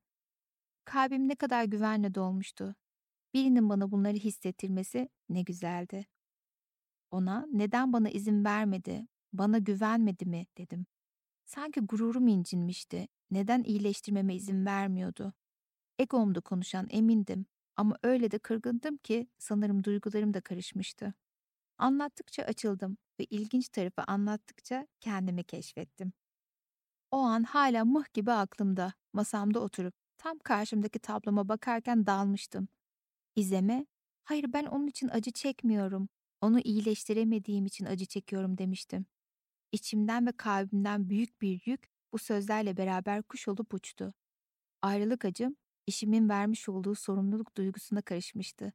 Kalbim 0.84 1.28
ne 1.28 1.34
kadar 1.34 1.64
güvenle 1.64 2.14
dolmuştu. 2.14 2.74
Birinin 3.34 3.68
bana 3.68 3.90
bunları 3.90 4.16
hissettirmesi 4.16 5.08
ne 5.28 5.42
güzeldi. 5.42 6.06
Ona 7.10 7.46
neden 7.52 7.92
bana 7.92 8.10
izin 8.10 8.44
vermedi, 8.44 9.06
bana 9.32 9.58
güvenmedi 9.58 10.26
mi 10.26 10.46
dedim. 10.58 10.86
Sanki 11.44 11.80
gururum 11.80 12.28
incinmişti. 12.28 13.08
Neden 13.30 13.62
iyileştirmeme 13.62 14.34
izin 14.34 14.66
vermiyordu? 14.66 15.32
Egomda 15.98 16.40
konuşan 16.40 16.88
emindim 16.90 17.46
ama 17.76 17.96
öyle 18.02 18.30
de 18.30 18.38
kırgındım 18.38 18.96
ki 18.98 19.28
sanırım 19.38 19.84
duygularım 19.84 20.34
da 20.34 20.40
karışmıştı. 20.40 21.14
Anlattıkça 21.78 22.42
açıldım 22.44 22.98
ve 23.20 23.24
ilginç 23.24 23.68
tarafı 23.68 24.02
anlattıkça 24.08 24.88
kendimi 25.00 25.44
keşfettim. 25.44 26.12
O 27.10 27.18
an 27.18 27.42
hala 27.44 27.84
mıh 27.84 28.04
gibi 28.14 28.32
aklımda, 28.32 28.92
masamda 29.12 29.60
oturup 29.60 29.94
tam 30.18 30.38
karşımdaki 30.38 30.98
tabloma 30.98 31.48
bakarken 31.48 32.06
dalmıştım. 32.06 32.68
İzeme, 33.36 33.86
hayır 34.24 34.52
ben 34.52 34.66
onun 34.66 34.86
için 34.86 35.08
acı 35.08 35.32
çekmiyorum, 35.32 36.08
onu 36.40 36.60
iyileştiremediğim 36.60 37.66
için 37.66 37.84
acı 37.86 38.06
çekiyorum 38.06 38.58
demiştim. 38.58 39.06
İçimden 39.74 40.26
ve 40.26 40.32
kalbimden 40.32 41.08
büyük 41.10 41.42
bir 41.42 41.62
yük 41.66 41.88
bu 42.12 42.18
sözlerle 42.18 42.76
beraber 42.76 43.22
kuş 43.22 43.48
olup 43.48 43.74
uçtu. 43.74 44.14
Ayrılık 44.82 45.24
acım, 45.24 45.56
işimin 45.86 46.28
vermiş 46.28 46.68
olduğu 46.68 46.94
sorumluluk 46.94 47.56
duygusuna 47.56 48.02
karışmıştı. 48.02 48.72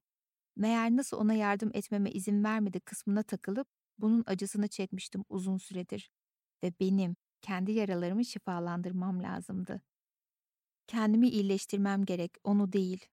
Meğer 0.55 0.91
nasıl 0.97 1.17
ona 1.17 1.33
yardım 1.33 1.71
etmeme 1.73 2.11
izin 2.11 2.43
vermedi 2.43 2.79
kısmına 2.79 3.23
takılıp 3.23 3.67
bunun 3.97 4.23
acısını 4.27 4.67
çekmiştim 4.67 5.25
uzun 5.29 5.57
süredir. 5.57 6.11
Ve 6.63 6.73
benim 6.79 7.15
kendi 7.41 7.71
yaralarımı 7.71 8.25
şifalandırmam 8.25 9.23
lazımdı. 9.23 9.81
Kendimi 10.87 11.29
iyileştirmem 11.29 12.05
gerek, 12.05 12.37
onu 12.43 12.73
değil. 12.73 13.05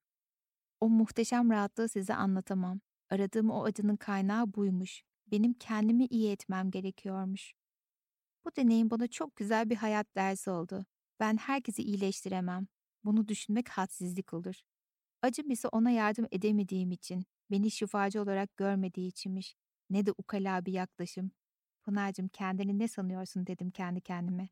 O 0.81 0.89
muhteşem 0.89 1.51
rahatlığı 1.51 1.89
size 1.89 2.15
anlatamam. 2.15 2.81
Aradığım 3.11 3.51
o 3.51 3.65
acının 3.65 3.97
kaynağı 3.97 4.55
buymuş. 4.55 5.03
Benim 5.27 5.55
kendimi 5.55 6.07
iyi 6.07 6.31
etmem 6.33 6.71
gerekiyormuş. 6.71 7.55
Bu 8.47 8.57
deneyim 8.57 8.91
bana 8.91 9.07
çok 9.09 9.37
güzel 9.37 9.71
bir 9.71 9.77
hayat 9.77 10.15
dersi 10.17 10.51
oldu. 10.51 10.87
Ben 11.21 11.37
herkesi 11.37 11.83
iyileştiremem. 11.83 12.67
Bunu 13.05 13.29
düşünmek 13.29 13.69
hadsizlik 13.69 14.35
olur. 14.35 14.55
Acım 15.23 15.51
ise 15.51 15.69
ona 15.69 15.91
yardım 15.91 16.27
edemediğim 16.33 16.91
için, 16.91 17.27
beni 17.51 17.71
şifacı 17.71 18.23
olarak 18.23 18.57
görmediği 18.57 19.09
içinmiş. 19.09 19.57
Ne 19.91 20.07
de 20.07 20.13
ukala 20.19 20.67
bir 20.67 20.73
yaklaşım. 20.73 21.31
Pınar'cığım 21.83 22.29
kendini 22.29 22.79
ne 22.79 22.89
sanıyorsun 22.89 23.47
dedim 23.47 23.71
kendi 23.71 24.01
kendime. 24.01 24.49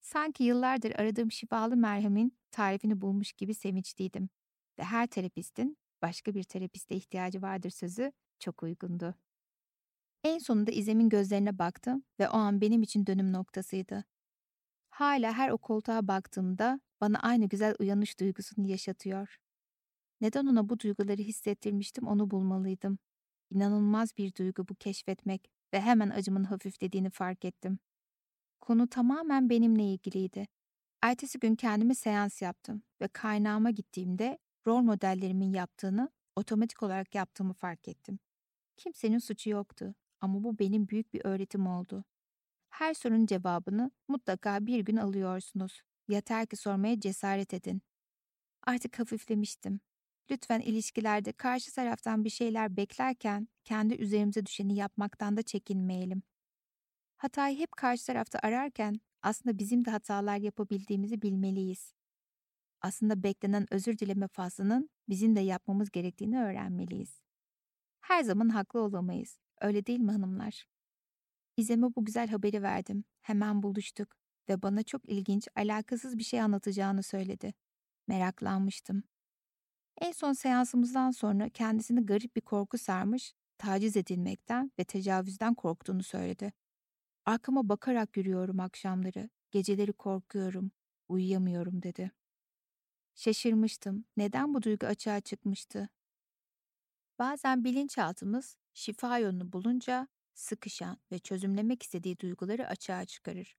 Sanki 0.00 0.44
yıllardır 0.44 0.92
aradığım 0.98 1.32
şifalı 1.32 1.76
merhemin 1.76 2.38
tarifini 2.50 3.00
bulmuş 3.00 3.32
gibi 3.32 3.54
sevinçliydim. 3.54 4.30
Ve 4.78 4.84
her 4.84 5.06
terapistin 5.06 5.76
başka 6.02 6.34
bir 6.34 6.44
terapiste 6.44 6.94
ihtiyacı 6.94 7.42
vardır 7.42 7.70
sözü 7.70 8.12
çok 8.38 8.62
uygundu. 8.62 9.14
En 10.24 10.38
sonunda 10.38 10.70
İzem'in 10.70 11.08
gözlerine 11.08 11.58
baktım 11.58 12.04
ve 12.20 12.28
o 12.28 12.32
an 12.32 12.60
benim 12.60 12.82
için 12.82 13.06
dönüm 13.06 13.32
noktasıydı. 13.32 14.04
Hala 14.90 15.32
her 15.32 15.50
o 15.50 15.58
koltuğa 15.58 16.08
baktığımda 16.08 16.80
bana 17.00 17.18
aynı 17.18 17.48
güzel 17.48 17.74
uyanış 17.78 18.20
duygusunu 18.20 18.66
yaşatıyor. 18.66 19.36
Neden 20.20 20.46
ona 20.46 20.68
bu 20.68 20.78
duyguları 20.80 21.22
hissettirmiştim 21.22 22.06
onu 22.06 22.30
bulmalıydım. 22.30 22.98
İnanılmaz 23.50 24.16
bir 24.18 24.34
duygu 24.34 24.68
bu 24.68 24.74
keşfetmek 24.74 25.50
ve 25.72 25.80
hemen 25.80 26.10
acımın 26.10 26.44
hafiflediğini 26.44 27.10
fark 27.10 27.44
ettim. 27.44 27.78
Konu 28.60 28.88
tamamen 28.88 29.50
benimle 29.50 29.84
ilgiliydi. 29.84 30.46
Ertesi 31.02 31.38
gün 31.38 31.54
kendime 31.56 31.94
seans 31.94 32.42
yaptım 32.42 32.82
ve 33.00 33.08
kaynağıma 33.08 33.70
gittiğimde 33.70 34.38
rol 34.66 34.80
modellerimin 34.80 35.52
yaptığını 35.52 36.10
otomatik 36.36 36.82
olarak 36.82 37.14
yaptığımı 37.14 37.52
fark 37.52 37.88
ettim. 37.88 38.18
Kimsenin 38.76 39.18
suçu 39.18 39.50
yoktu 39.50 39.94
ama 40.22 40.44
bu 40.44 40.58
benim 40.58 40.88
büyük 40.88 41.14
bir 41.14 41.20
öğretim 41.24 41.66
oldu. 41.66 42.04
Her 42.70 42.94
sorunun 42.94 43.26
cevabını 43.26 43.90
mutlaka 44.08 44.66
bir 44.66 44.80
gün 44.80 44.96
alıyorsunuz. 44.96 45.82
Yeter 46.08 46.46
ki 46.46 46.56
sormaya 46.56 47.00
cesaret 47.00 47.54
edin. 47.54 47.82
Artık 48.62 48.98
hafiflemiştim. 48.98 49.80
Lütfen 50.30 50.60
ilişkilerde 50.60 51.32
karşı 51.32 51.74
taraftan 51.74 52.24
bir 52.24 52.30
şeyler 52.30 52.76
beklerken 52.76 53.48
kendi 53.64 53.94
üzerimize 53.94 54.46
düşeni 54.46 54.76
yapmaktan 54.76 55.36
da 55.36 55.42
çekinmeyelim. 55.42 56.22
Hatayı 57.16 57.58
hep 57.58 57.72
karşı 57.72 58.06
tarafta 58.06 58.38
ararken 58.42 59.00
aslında 59.22 59.58
bizim 59.58 59.84
de 59.84 59.90
hatalar 59.90 60.36
yapabildiğimizi 60.36 61.22
bilmeliyiz. 61.22 61.92
Aslında 62.80 63.22
beklenen 63.22 63.66
özür 63.74 63.98
dileme 63.98 64.28
faslının 64.28 64.90
bizim 65.08 65.36
de 65.36 65.40
yapmamız 65.40 65.90
gerektiğini 65.90 66.42
öğrenmeliyiz. 66.42 67.20
Her 68.00 68.22
zaman 68.22 68.48
haklı 68.48 68.80
olamayız. 68.80 69.38
Öyle 69.62 69.86
değil 69.86 70.00
mi 70.00 70.12
hanımlar? 70.12 70.66
İzem'e 71.56 71.86
bu 71.96 72.04
güzel 72.04 72.28
haberi 72.28 72.62
verdim. 72.62 73.04
Hemen 73.22 73.62
buluştuk 73.62 74.16
ve 74.48 74.62
bana 74.62 74.82
çok 74.82 75.08
ilginç, 75.08 75.48
alakasız 75.56 76.18
bir 76.18 76.24
şey 76.24 76.40
anlatacağını 76.40 77.02
söyledi. 77.02 77.54
Meraklanmıştım. 78.08 79.02
En 80.00 80.12
son 80.12 80.32
seansımızdan 80.32 81.10
sonra 81.10 81.48
kendisini 81.48 82.06
garip 82.06 82.36
bir 82.36 82.40
korku 82.40 82.78
sarmış, 82.78 83.34
taciz 83.58 83.96
edilmekten 83.96 84.72
ve 84.78 84.84
tecavüzden 84.84 85.54
korktuğunu 85.54 86.02
söyledi. 86.02 86.52
Arkama 87.24 87.68
bakarak 87.68 88.16
yürüyorum 88.16 88.60
akşamları, 88.60 89.30
geceleri 89.50 89.92
korkuyorum, 89.92 90.70
uyuyamıyorum 91.08 91.82
dedi. 91.82 92.10
Şaşırmıştım. 93.14 94.04
Neden 94.16 94.54
bu 94.54 94.62
duygu 94.62 94.86
açığa 94.86 95.20
çıkmıştı? 95.20 95.88
Bazen 97.18 97.64
bilinçaltımız 97.64 98.56
şifa 98.74 99.18
yolunu 99.18 99.52
bulunca 99.52 100.08
sıkışan 100.34 100.98
ve 101.12 101.18
çözümlemek 101.18 101.82
istediği 101.82 102.18
duyguları 102.18 102.66
açığa 102.68 103.04
çıkarır. 103.04 103.56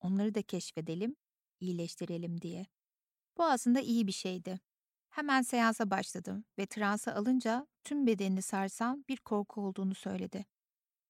Onları 0.00 0.34
da 0.34 0.42
keşfedelim, 0.42 1.16
iyileştirelim 1.60 2.40
diye. 2.40 2.66
Bu 3.38 3.44
aslında 3.44 3.80
iyi 3.80 4.06
bir 4.06 4.12
şeydi. 4.12 4.60
Hemen 5.10 5.42
seansa 5.42 5.90
başladım 5.90 6.44
ve 6.58 6.66
transa 6.66 7.14
alınca 7.14 7.66
tüm 7.84 8.06
bedenini 8.06 8.42
sarsan 8.42 9.04
bir 9.08 9.16
korku 9.16 9.60
olduğunu 9.60 9.94
söyledi. 9.94 10.46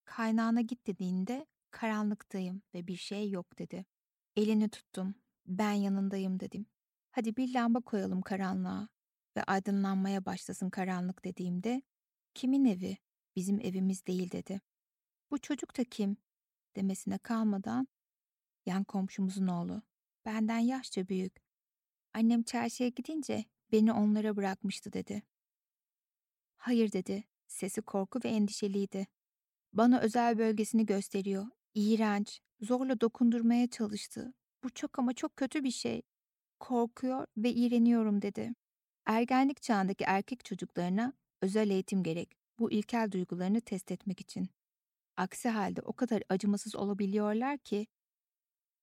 Kaynağına 0.05 0.61
git 0.61 0.87
dediğinde 0.87 1.47
karanlıktayım 1.71 2.63
ve 2.75 2.87
bir 2.87 2.97
şey 2.97 3.31
yok 3.31 3.59
dedi. 3.59 3.87
Elini 4.37 4.69
tuttum. 4.69 5.15
Ben 5.47 5.73
yanındayım 5.73 6.41
dedim. 6.41 6.67
Hadi 7.11 7.37
bir 7.37 7.55
lamba 7.55 7.81
koyalım 7.81 8.23
karanlığa 8.23 8.89
ve 9.37 9.43
aydınlanmaya 9.43 10.25
başlasın 10.25 10.71
karanlık 10.71 11.25
dediğimde 11.25 11.83
kimin 12.35 12.65
evi? 12.65 12.99
Bizim 13.37 13.61
evimiz 13.61 14.07
değil 14.07 14.31
dedi. 14.31 14.61
Bu 15.31 15.39
çocuk 15.39 15.79
da 15.79 15.85
kim? 15.85 16.17
demesine 16.77 17.19
kalmadan 17.19 17.89
yan 18.67 18.85
komşumuzun 18.85 19.47
oğlu. 19.47 19.83
Benden 20.25 20.59
yaşça 20.59 21.09
büyük. 21.09 21.43
Annem 22.15 22.43
çarşıya 22.43 22.89
gidince 22.89 23.45
beni 23.73 23.93
onlara 23.93 24.37
bırakmıştı 24.37 24.93
dedi. 24.93 25.23
Hayır 26.57 26.93
dedi. 26.93 27.25
Sesi 27.47 27.83
korku 27.83 28.21
ve 28.25 28.29
endişeliydi. 28.29 29.07
Bana 29.73 30.01
özel 30.01 30.39
bölgesini 30.39 30.87
gösteriyor. 30.87 31.47
İğrenç. 31.75 32.41
Zorla 32.61 33.01
dokundurmaya 33.01 33.67
çalıştı. 33.71 34.35
Bu 34.65 34.71
çok 34.71 34.99
ama 34.99 35.13
çok 35.13 35.37
kötü 35.37 35.65
bir 35.65 35.71
şey. 35.71 36.03
Korkuyor 36.61 37.27
ve 37.37 37.53
iğreniyorum 37.53 38.23
dedi. 38.23 38.55
Ergenlik 39.07 39.63
çağındaki 39.63 40.05
erkek 40.05 40.45
çocuklarına 40.45 41.13
özel 41.43 41.71
eğitim 41.71 42.03
gerek. 42.03 42.46
Bu 42.59 42.71
ilkel 42.71 43.11
duygularını 43.13 43.61
test 43.61 43.93
etmek 43.93 44.21
için. 44.21 44.49
Aksi 45.17 45.49
halde 45.49 45.81
o 45.81 45.93
kadar 45.93 46.23
acımasız 46.29 46.77
olabiliyorlar 46.77 47.59
ki 47.59 47.87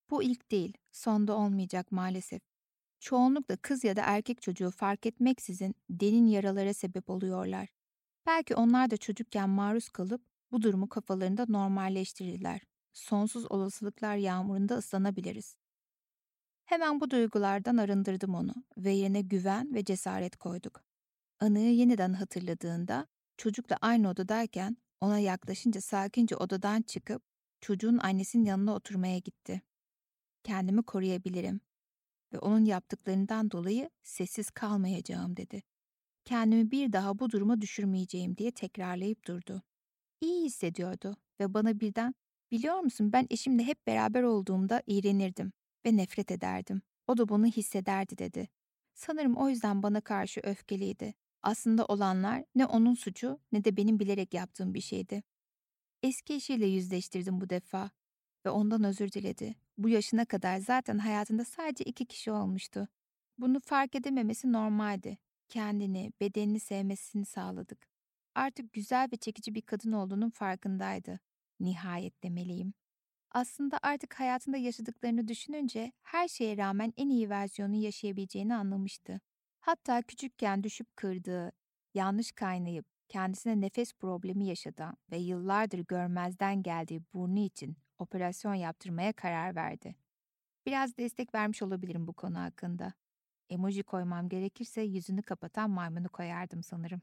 bu 0.10 0.24
ilk 0.24 0.52
değil, 0.52 0.78
sonda 0.92 1.38
olmayacak 1.38 1.92
maalesef. 1.92 2.42
Çoğunlukla 3.00 3.58
kız 3.58 3.84
ya 3.84 3.96
da 3.96 4.02
erkek 4.06 4.42
çocuğu 4.42 4.72
fark 4.72 5.06
etmeksizin 5.06 5.76
derin 5.90 6.26
yaralara 6.26 6.74
sebep 6.74 7.10
oluyorlar. 7.10 7.70
Belki 8.26 8.56
onlar 8.56 8.92
da 8.92 8.98
çocukken 8.98 9.50
maruz 9.50 9.90
kalıp 9.90 10.22
bu 10.52 10.62
durumu 10.62 10.90
kafalarında 10.90 11.46
normalleştirirler. 11.50 12.62
Sonsuz 12.94 13.52
olasılıklar 13.52 14.16
yağmurunda 14.16 14.76
ıslanabiliriz. 14.76 15.56
Hemen 16.66 17.02
bu 17.02 17.10
duygulardan 17.10 17.78
arındırdım 17.78 18.36
onu 18.36 18.54
ve 18.78 18.92
yerine 18.92 19.22
güven 19.22 19.74
ve 19.74 19.86
cesaret 19.86 20.38
koyduk. 20.38 20.84
Anıyı 21.40 21.76
yeniden 21.76 22.14
hatırladığında 22.14 23.08
çocukla 23.44 23.78
aynı 23.82 24.10
odadayken 24.10 24.78
ona 25.02 25.20
yaklaşınca 25.20 25.82
sakince 25.82 26.36
odadan 26.36 26.82
çıkıp 26.82 27.24
çocuğun 27.62 27.98
annesinin 27.98 28.46
yanına 28.46 28.76
oturmaya 28.76 29.18
gitti. 29.18 29.62
Kendimi 30.44 30.84
koruyabilirim 30.84 31.62
ve 32.34 32.40
onun 32.40 32.66
yaptıklarından 32.66 33.52
dolayı 33.52 33.90
sessiz 34.04 34.52
kalmayacağım 34.52 35.38
dedi. 35.38 35.64
Kendimi 36.26 36.72
bir 36.72 36.94
daha 36.94 37.20
bu 37.20 37.30
duruma 37.30 37.62
düşürmeyeceğim 37.62 38.38
diye 38.38 38.52
tekrarlayıp 38.52 39.28
durdu. 39.28 39.64
İyi 40.22 40.46
hissediyordu 40.46 41.18
ve 41.40 41.54
bana 41.54 41.80
birden 41.80 42.16
biliyor 42.52 42.80
musun 42.80 43.14
ben 43.14 43.28
eşimle 43.30 43.64
hep 43.64 43.88
beraber 43.88 44.24
olduğumda 44.24 44.84
iğrenirdim 44.88 45.52
ve 45.86 45.98
nefret 45.98 46.32
ederdim. 46.32 46.82
O 47.08 47.18
da 47.18 47.30
bunu 47.30 47.46
hissederdi 47.46 48.18
dedi. 48.18 48.50
Sanırım 48.94 49.36
o 49.38 49.50
yüzden 49.50 49.84
bana 49.84 50.02
karşı 50.02 50.42
öfkeliydi. 50.44 51.14
Aslında 51.44 51.86
olanlar 51.86 52.44
ne 52.56 52.66
onun 52.66 52.94
suçu 52.94 53.40
ne 53.52 53.64
de 53.64 53.78
benim 53.78 54.00
bilerek 54.00 54.34
yaptığım 54.34 54.74
bir 54.74 54.82
şeydi. 54.82 55.24
Eski 56.04 56.34
eşiyle 56.34 56.66
yüzleştirdim 56.66 57.42
bu 57.42 57.50
defa 57.50 57.92
ve 58.46 58.50
ondan 58.50 58.84
özür 58.84 59.12
diledi. 59.12 59.56
Bu 59.78 59.90
yaşına 59.90 60.26
kadar 60.26 60.58
zaten 60.58 60.98
hayatında 60.98 61.46
sadece 61.46 61.84
iki 61.84 62.06
kişi 62.06 62.32
olmuştu. 62.32 62.88
Bunu 63.38 63.60
fark 63.60 63.96
edememesi 63.96 64.52
normaldi. 64.52 65.18
Kendini, 65.50 66.14
bedenini 66.22 66.60
sevmesini 66.60 67.26
sağladık. 67.26 67.88
Artık 68.36 68.74
güzel 68.74 69.10
ve 69.14 69.18
çekici 69.18 69.56
bir 69.56 69.62
kadın 69.62 69.92
olduğunun 69.92 70.30
farkındaydı. 70.30 71.20
Nihayet 71.60 72.24
demeliyim. 72.24 72.74
Aslında 73.32 73.80
artık 73.82 74.20
hayatında 74.20 74.58
yaşadıklarını 74.58 75.28
düşününce 75.28 75.92
her 76.02 76.28
şeye 76.28 76.58
rağmen 76.58 76.94
en 76.98 77.10
iyi 77.10 77.30
versiyonu 77.30 77.76
yaşayabileceğini 77.76 78.56
anlamıştı. 78.56 79.22
Hatta 79.64 80.02
küçükken 80.02 80.64
düşüp 80.64 80.96
kırdığı, 80.98 81.52
yanlış 81.94 82.32
kaynayıp 82.32 82.86
kendisine 83.10 83.62
nefes 83.62 83.94
problemi 83.94 84.46
yaşadan 84.46 84.98
ve 85.12 85.18
yıllardır 85.18 85.80
görmezden 85.80 86.64
geldiği 86.64 87.02
burnu 87.14 87.40
için 87.40 87.78
operasyon 87.98 88.54
yaptırmaya 88.54 89.14
karar 89.14 89.56
verdi. 89.56 89.96
Biraz 90.66 90.98
destek 90.98 91.36
vermiş 91.36 91.62
olabilirim 91.62 92.08
bu 92.08 92.14
konu 92.14 92.40
hakkında. 92.40 92.94
Emoji 93.50 93.84
koymam 93.84 94.30
gerekirse 94.30 94.82
yüzünü 94.82 95.22
kapatan 95.22 95.70
maymunu 95.70 96.10
koyardım 96.10 96.64
sanırım. 96.64 97.02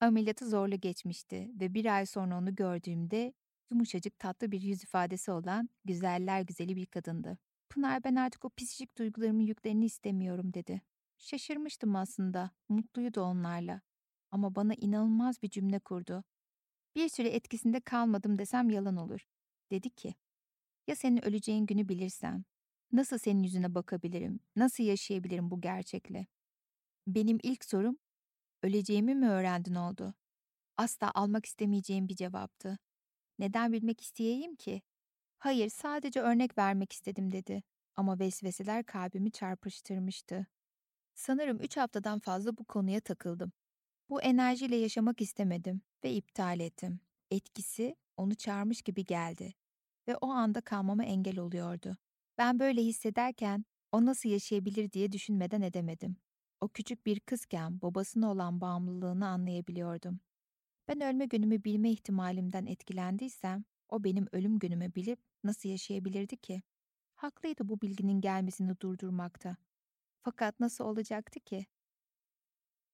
Ameliyatı 0.00 0.48
zorlu 0.48 0.80
geçmişti 0.80 1.50
ve 1.60 1.74
bir 1.74 1.96
ay 1.96 2.06
sonra 2.06 2.38
onu 2.38 2.54
gördüğümde 2.54 3.32
yumuşacık 3.70 4.18
tatlı 4.18 4.52
bir 4.52 4.60
yüz 4.62 4.82
ifadesi 4.84 5.30
olan 5.30 5.68
güzeller 5.84 6.40
güzeli 6.40 6.76
bir 6.76 6.86
kadındı. 6.86 7.38
Pınar 7.68 8.04
ben 8.04 8.14
artık 8.14 8.44
o 8.44 8.50
pisicik 8.50 8.98
duygularımın 8.98 9.42
yüklerini 9.42 9.84
istemiyorum 9.84 10.54
dedi. 10.54 10.82
Şaşırmıştım 11.22 11.96
aslında, 11.96 12.50
mutluydu 12.68 13.20
onlarla. 13.20 13.80
Ama 14.30 14.54
bana 14.54 14.74
inanılmaz 14.74 15.42
bir 15.42 15.50
cümle 15.50 15.78
kurdu. 15.78 16.24
Bir 16.94 17.08
süre 17.08 17.28
etkisinde 17.28 17.80
kalmadım 17.80 18.38
desem 18.38 18.70
yalan 18.70 18.96
olur. 18.96 19.26
Dedi 19.70 19.90
ki, 19.90 20.14
ya 20.86 20.96
senin 20.96 21.24
öleceğin 21.24 21.66
günü 21.66 21.88
bilirsem, 21.88 22.44
nasıl 22.92 23.18
senin 23.18 23.42
yüzüne 23.42 23.74
bakabilirim, 23.74 24.40
nasıl 24.56 24.84
yaşayabilirim 24.84 25.50
bu 25.50 25.60
gerçekle? 25.60 26.26
Benim 27.06 27.38
ilk 27.42 27.64
sorum, 27.64 27.98
öleceğimi 28.62 29.14
mi 29.14 29.28
öğrendin 29.28 29.74
oldu? 29.74 30.14
Asla 30.76 31.10
almak 31.14 31.46
istemeyeceğim 31.46 32.08
bir 32.08 32.16
cevaptı. 32.16 32.78
Neden 33.38 33.72
bilmek 33.72 34.00
isteyeyim 34.00 34.56
ki? 34.56 34.82
Hayır, 35.38 35.68
sadece 35.68 36.20
örnek 36.20 36.58
vermek 36.58 36.92
istedim 36.92 37.32
dedi. 37.32 37.62
Ama 37.96 38.18
vesveseler 38.18 38.84
kalbimi 38.84 39.32
çarpıştırmıştı. 39.32 40.46
Sanırım 41.14 41.60
üç 41.60 41.76
haftadan 41.76 42.18
fazla 42.18 42.56
bu 42.56 42.64
konuya 42.64 43.00
takıldım. 43.00 43.52
Bu 44.08 44.22
enerjiyle 44.22 44.76
yaşamak 44.76 45.20
istemedim 45.20 45.82
ve 46.04 46.12
iptal 46.12 46.60
ettim. 46.60 47.00
Etkisi 47.30 47.96
onu 48.16 48.34
çağırmış 48.34 48.82
gibi 48.82 49.04
geldi 49.04 49.54
ve 50.08 50.16
o 50.16 50.30
anda 50.30 50.60
kalmama 50.60 51.04
engel 51.04 51.38
oluyordu. 51.38 51.96
Ben 52.38 52.58
böyle 52.60 52.82
hissederken 52.82 53.64
o 53.92 54.06
nasıl 54.06 54.28
yaşayabilir 54.28 54.92
diye 54.92 55.12
düşünmeden 55.12 55.62
edemedim. 55.62 56.16
O 56.60 56.68
küçük 56.68 57.06
bir 57.06 57.20
kızken 57.20 57.82
babasına 57.82 58.30
olan 58.30 58.60
bağımlılığını 58.60 59.28
anlayabiliyordum. 59.28 60.20
Ben 60.88 61.00
ölme 61.00 61.26
günümü 61.26 61.64
bilme 61.64 61.90
ihtimalimden 61.90 62.66
etkilendiysem, 62.66 63.64
o 63.88 64.04
benim 64.04 64.26
ölüm 64.32 64.58
günümü 64.58 64.94
bilip 64.94 65.20
nasıl 65.44 65.68
yaşayabilirdi 65.68 66.36
ki? 66.36 66.62
Haklıydı 67.14 67.68
bu 67.68 67.80
bilginin 67.80 68.20
gelmesini 68.20 68.80
durdurmakta. 68.80 69.56
Fakat 70.22 70.60
nasıl 70.60 70.84
olacaktı 70.84 71.40
ki? 71.40 71.66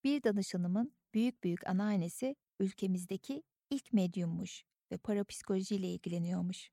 Bir 0.05 0.23
danışanımın 0.23 0.95
büyük 1.15 1.45
büyük 1.45 1.69
anneannesi 1.69 2.37
ülkemizdeki 2.61 3.43
ilk 3.71 3.93
medyummuş 3.93 4.63
ve 4.93 4.97
parapsikolojiyle 4.99 5.89
ilgileniyormuş. 5.89 6.71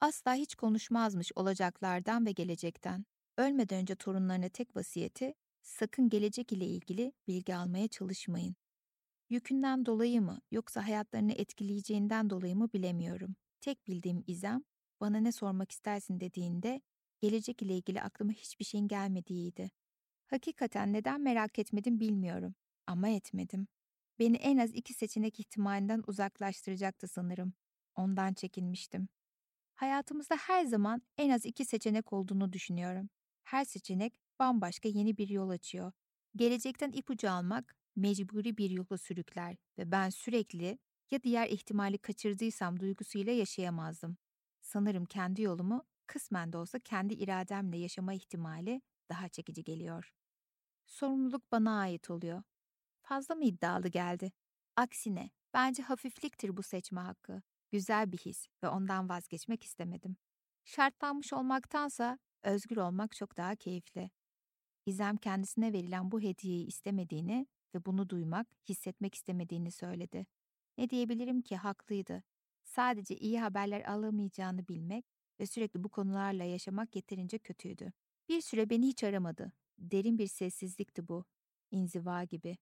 Asla 0.00 0.34
hiç 0.34 0.54
konuşmazmış 0.54 1.32
olacaklardan 1.36 2.26
ve 2.26 2.32
gelecekten. 2.32 3.04
Ölmeden 3.38 3.80
önce 3.80 3.94
torunlarına 3.94 4.48
tek 4.48 4.76
vasiyeti, 4.76 5.34
sakın 5.62 6.08
gelecek 6.08 6.52
ile 6.52 6.66
ilgili 6.66 7.12
bilgi 7.28 7.56
almaya 7.56 7.88
çalışmayın. 7.88 8.56
Yükünden 9.30 9.86
dolayı 9.86 10.22
mı 10.22 10.40
yoksa 10.50 10.86
hayatlarını 10.86 11.32
etkileyeceğinden 11.32 12.30
dolayı 12.30 12.56
mı 12.56 12.72
bilemiyorum. 12.72 13.36
Tek 13.60 13.86
bildiğim 13.86 14.24
izem, 14.26 14.62
bana 15.00 15.18
ne 15.18 15.32
sormak 15.32 15.72
istersin 15.72 16.20
dediğinde 16.20 16.80
gelecek 17.22 17.62
ile 17.62 17.76
ilgili 17.76 18.02
aklıma 18.02 18.32
hiçbir 18.32 18.64
şeyin 18.64 18.88
gelmediğiydi. 18.88 19.70
Hakikaten 20.26 20.92
neden 20.92 21.20
merak 21.20 21.58
etmedim 21.58 22.00
bilmiyorum 22.00 22.54
ama 22.86 23.08
etmedim. 23.08 23.68
Beni 24.18 24.36
en 24.36 24.58
az 24.58 24.74
iki 24.74 24.94
seçenek 24.94 25.40
ihtimalinden 25.40 26.02
uzaklaştıracaktı 26.06 27.08
sanırım. 27.08 27.52
Ondan 27.96 28.34
çekinmiştim. 28.34 29.08
Hayatımızda 29.74 30.36
her 30.36 30.64
zaman 30.64 31.02
en 31.18 31.30
az 31.30 31.46
iki 31.46 31.64
seçenek 31.64 32.12
olduğunu 32.12 32.52
düşünüyorum. 32.52 33.10
Her 33.44 33.64
seçenek 33.64 34.14
bambaşka 34.38 34.88
yeni 34.88 35.16
bir 35.16 35.28
yol 35.28 35.48
açıyor. 35.50 35.92
Gelecekten 36.36 36.92
ipucu 36.92 37.30
almak 37.30 37.76
mecburi 37.96 38.56
bir 38.56 38.70
yola 38.70 38.98
sürükler 38.98 39.56
ve 39.78 39.90
ben 39.92 40.10
sürekli 40.10 40.78
ya 41.10 41.22
diğer 41.22 41.48
ihtimali 41.48 41.98
kaçırdıysam 41.98 42.80
duygusuyla 42.80 43.32
yaşayamazdım. 43.32 44.16
Sanırım 44.60 45.04
kendi 45.04 45.42
yolumu 45.42 45.84
kısmen 46.12 46.52
de 46.52 46.56
olsa 46.56 46.78
kendi 46.78 47.14
irademle 47.14 47.78
yaşama 47.78 48.12
ihtimali 48.12 48.82
daha 49.08 49.28
çekici 49.28 49.64
geliyor. 49.64 50.12
Sorumluluk 50.86 51.52
bana 51.52 51.78
ait 51.78 52.10
oluyor. 52.10 52.42
Fazla 53.02 53.34
mı 53.34 53.44
iddialı 53.44 53.88
geldi? 53.88 54.32
Aksine 54.76 55.30
bence 55.54 55.82
hafifliktir 55.82 56.56
bu 56.56 56.62
seçme 56.62 57.00
hakkı. 57.00 57.42
Güzel 57.70 58.12
bir 58.12 58.18
his 58.18 58.46
ve 58.62 58.68
ondan 58.68 59.08
vazgeçmek 59.08 59.64
istemedim. 59.64 60.16
Şartlanmış 60.64 61.32
olmaktansa 61.32 62.18
özgür 62.42 62.76
olmak 62.76 63.12
çok 63.12 63.36
daha 63.36 63.56
keyifli. 63.56 64.10
İzem 64.86 65.16
kendisine 65.16 65.72
verilen 65.72 66.10
bu 66.10 66.20
hediyeyi 66.20 66.66
istemediğini 66.66 67.46
ve 67.74 67.84
bunu 67.84 68.08
duymak, 68.08 68.46
hissetmek 68.68 69.14
istemediğini 69.14 69.70
söyledi. 69.70 70.26
Ne 70.78 70.90
diyebilirim 70.90 71.42
ki 71.42 71.56
haklıydı. 71.56 72.22
Sadece 72.64 73.16
iyi 73.16 73.40
haberler 73.40 73.80
alamayacağını 73.80 74.68
bilmek 74.68 75.11
ve 75.40 75.46
sürekli 75.46 75.84
bu 75.84 75.88
konularla 75.88 76.44
yaşamak 76.44 76.96
yeterince 76.96 77.38
kötüydü. 77.38 77.92
Bir 78.28 78.40
süre 78.40 78.70
beni 78.70 78.86
hiç 78.86 79.04
aramadı. 79.04 79.52
Derin 79.78 80.18
bir 80.18 80.26
sessizlikti 80.26 81.08
bu. 81.08 81.24
İnziva 81.70 82.24
gibi. 82.24 82.58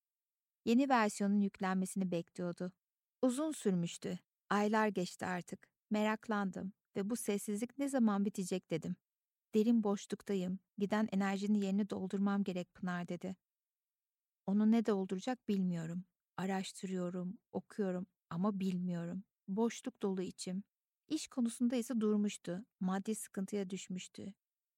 Yeni 0.64 0.88
versiyonun 0.88 1.40
yüklenmesini 1.40 2.10
bekliyordu. 2.10 2.72
Uzun 3.22 3.52
sürmüştü. 3.52 4.18
Aylar 4.51 4.88
geçti 4.88 5.26
artık. 5.26 5.68
Meraklandım 5.90 6.72
ve 6.97 7.10
bu 7.10 7.16
sessizlik 7.16 7.78
ne 7.78 7.88
zaman 7.88 8.24
bitecek 8.24 8.70
dedim. 8.70 8.97
Derin 9.55 9.84
boşluktayım. 9.84 10.59
Giden 10.78 11.09
enerjinin 11.12 11.60
yerini 11.60 11.90
doldurmam 11.90 12.44
gerek 12.44 12.74
Pınar 12.74 13.09
dedi. 13.09 13.36
Onu 14.47 14.70
ne 14.70 14.86
dolduracak 14.86 15.48
bilmiyorum. 15.48 16.05
Araştırıyorum, 16.36 17.38
okuyorum 17.52 18.06
ama 18.30 18.60
bilmiyorum. 18.60 19.24
Boşluk 19.48 20.02
dolu 20.02 20.22
içim. 20.22 20.62
İş 21.11 21.28
konusunda 21.28 21.77
ise 21.77 22.01
durmuştu. 22.01 22.65
Maddi 22.81 23.15
sıkıntıya 23.15 23.70
düşmüştü. 23.70 24.35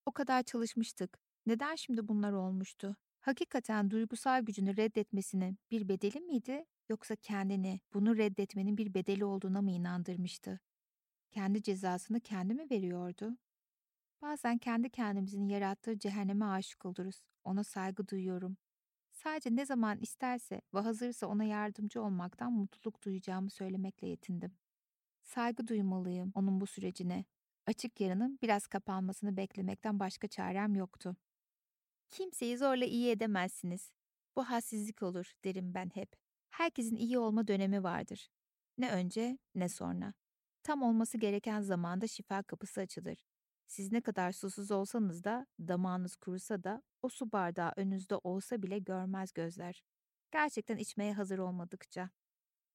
O 0.07 0.13
kadar 0.13 0.43
çalışmıştık. 0.43 1.19
Neden 1.47 1.75
şimdi 1.75 2.09
bunlar 2.09 2.33
olmuştu? 2.33 2.97
Hakikaten 3.21 3.91
duygusal 3.91 4.43
gücünü 4.43 4.77
reddetmesinin 4.77 5.59
bir 5.71 5.89
bedeli 5.89 6.21
miydi 6.21 6.65
yoksa 6.89 7.17
kendini 7.17 7.81
bunu 7.95 8.17
reddetmenin 8.17 8.77
bir 8.77 8.95
bedeli 8.95 9.25
olduğuna 9.25 9.63
mı 9.63 9.71
inandırmıştı? 9.71 10.61
Kendi 11.31 11.63
cezasını 11.63 12.21
kendi 12.21 12.55
mi 12.55 12.71
veriyordu? 12.71 13.37
Bazen 14.23 14.59
kendi 14.59 14.91
kendimizin 14.91 15.49
yarattığı 15.49 15.99
cehenneme 15.99 16.45
aşık 16.45 16.87
oluruz. 16.87 17.25
Ona 17.45 17.65
saygı 17.65 18.09
duyuyorum. 18.09 18.57
Sadece 19.13 19.57
ne 19.57 19.67
zaman 19.67 19.99
isterse 20.01 20.61
ve 20.75 20.79
hazırsa 20.79 21.27
ona 21.27 21.45
yardımcı 21.45 22.03
olmaktan 22.03 22.53
mutluluk 22.53 23.03
duyacağımı 23.05 23.51
söylemekle 23.51 24.09
yetindim. 24.09 24.62
Saygı 25.35 25.67
duymalıyım 25.67 26.33
onun 26.35 26.61
bu 26.61 26.67
sürecine. 26.67 27.25
Açık 27.67 28.01
yarının 28.01 28.39
biraz 28.43 28.67
kapanmasını 28.67 29.37
beklemekten 29.37 30.01
başka 30.01 30.29
çarem 30.29 30.75
yoktu. 30.75 31.17
Kimseyi 32.09 32.59
zorla 32.59 32.85
iyi 32.85 33.11
edemezsiniz. 33.11 33.93
Bu 34.37 34.45
hassizlik 34.45 35.03
olur 35.03 35.33
derim 35.45 35.75
ben 35.75 35.91
hep. 35.95 36.17
Herkesin 36.51 36.97
iyi 36.97 37.19
olma 37.19 37.49
dönemi 37.49 37.83
vardır. 37.83 38.29
Ne 38.79 38.91
önce 38.91 39.39
ne 39.55 39.69
sonra. 39.69 40.15
Tam 40.63 40.83
olması 40.83 41.19
gereken 41.19 41.61
zamanda 41.61 42.07
şifa 42.07 42.43
kapısı 42.43 42.81
açılır. 42.81 43.25
Siz 43.67 43.93
ne 43.93 44.01
kadar 44.01 44.33
susuz 44.33 44.71
olsanız 44.71 45.25
da, 45.25 45.47
damağınız 45.61 46.17
kurusa 46.17 46.65
da, 46.65 46.83
o 47.03 47.09
su 47.09 47.33
bardağı 47.33 47.73
önünüzde 47.77 48.17
olsa 48.17 48.63
bile 48.63 48.79
görmez 48.79 49.33
gözler. 49.33 49.83
Gerçekten 50.33 50.77
içmeye 50.77 51.13
hazır 51.13 51.39
olmadıkça. 51.39 52.11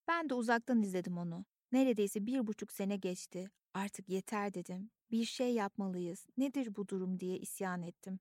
Ben 0.07 0.29
de 0.29 0.33
uzaktan 0.33 0.81
izledim 0.81 1.17
onu. 1.17 1.45
Neredeyse 1.71 2.25
bir 2.25 2.47
buçuk 2.47 2.71
sene 2.71 2.97
geçti. 2.97 3.49
Artık 3.73 4.09
yeter 4.09 4.53
dedim. 4.53 4.91
Bir 5.11 5.25
şey 5.25 5.53
yapmalıyız. 5.53 6.27
Nedir 6.37 6.75
bu 6.75 6.87
durum 6.87 7.19
diye 7.19 7.37
isyan 7.37 7.81
ettim. 7.81 8.19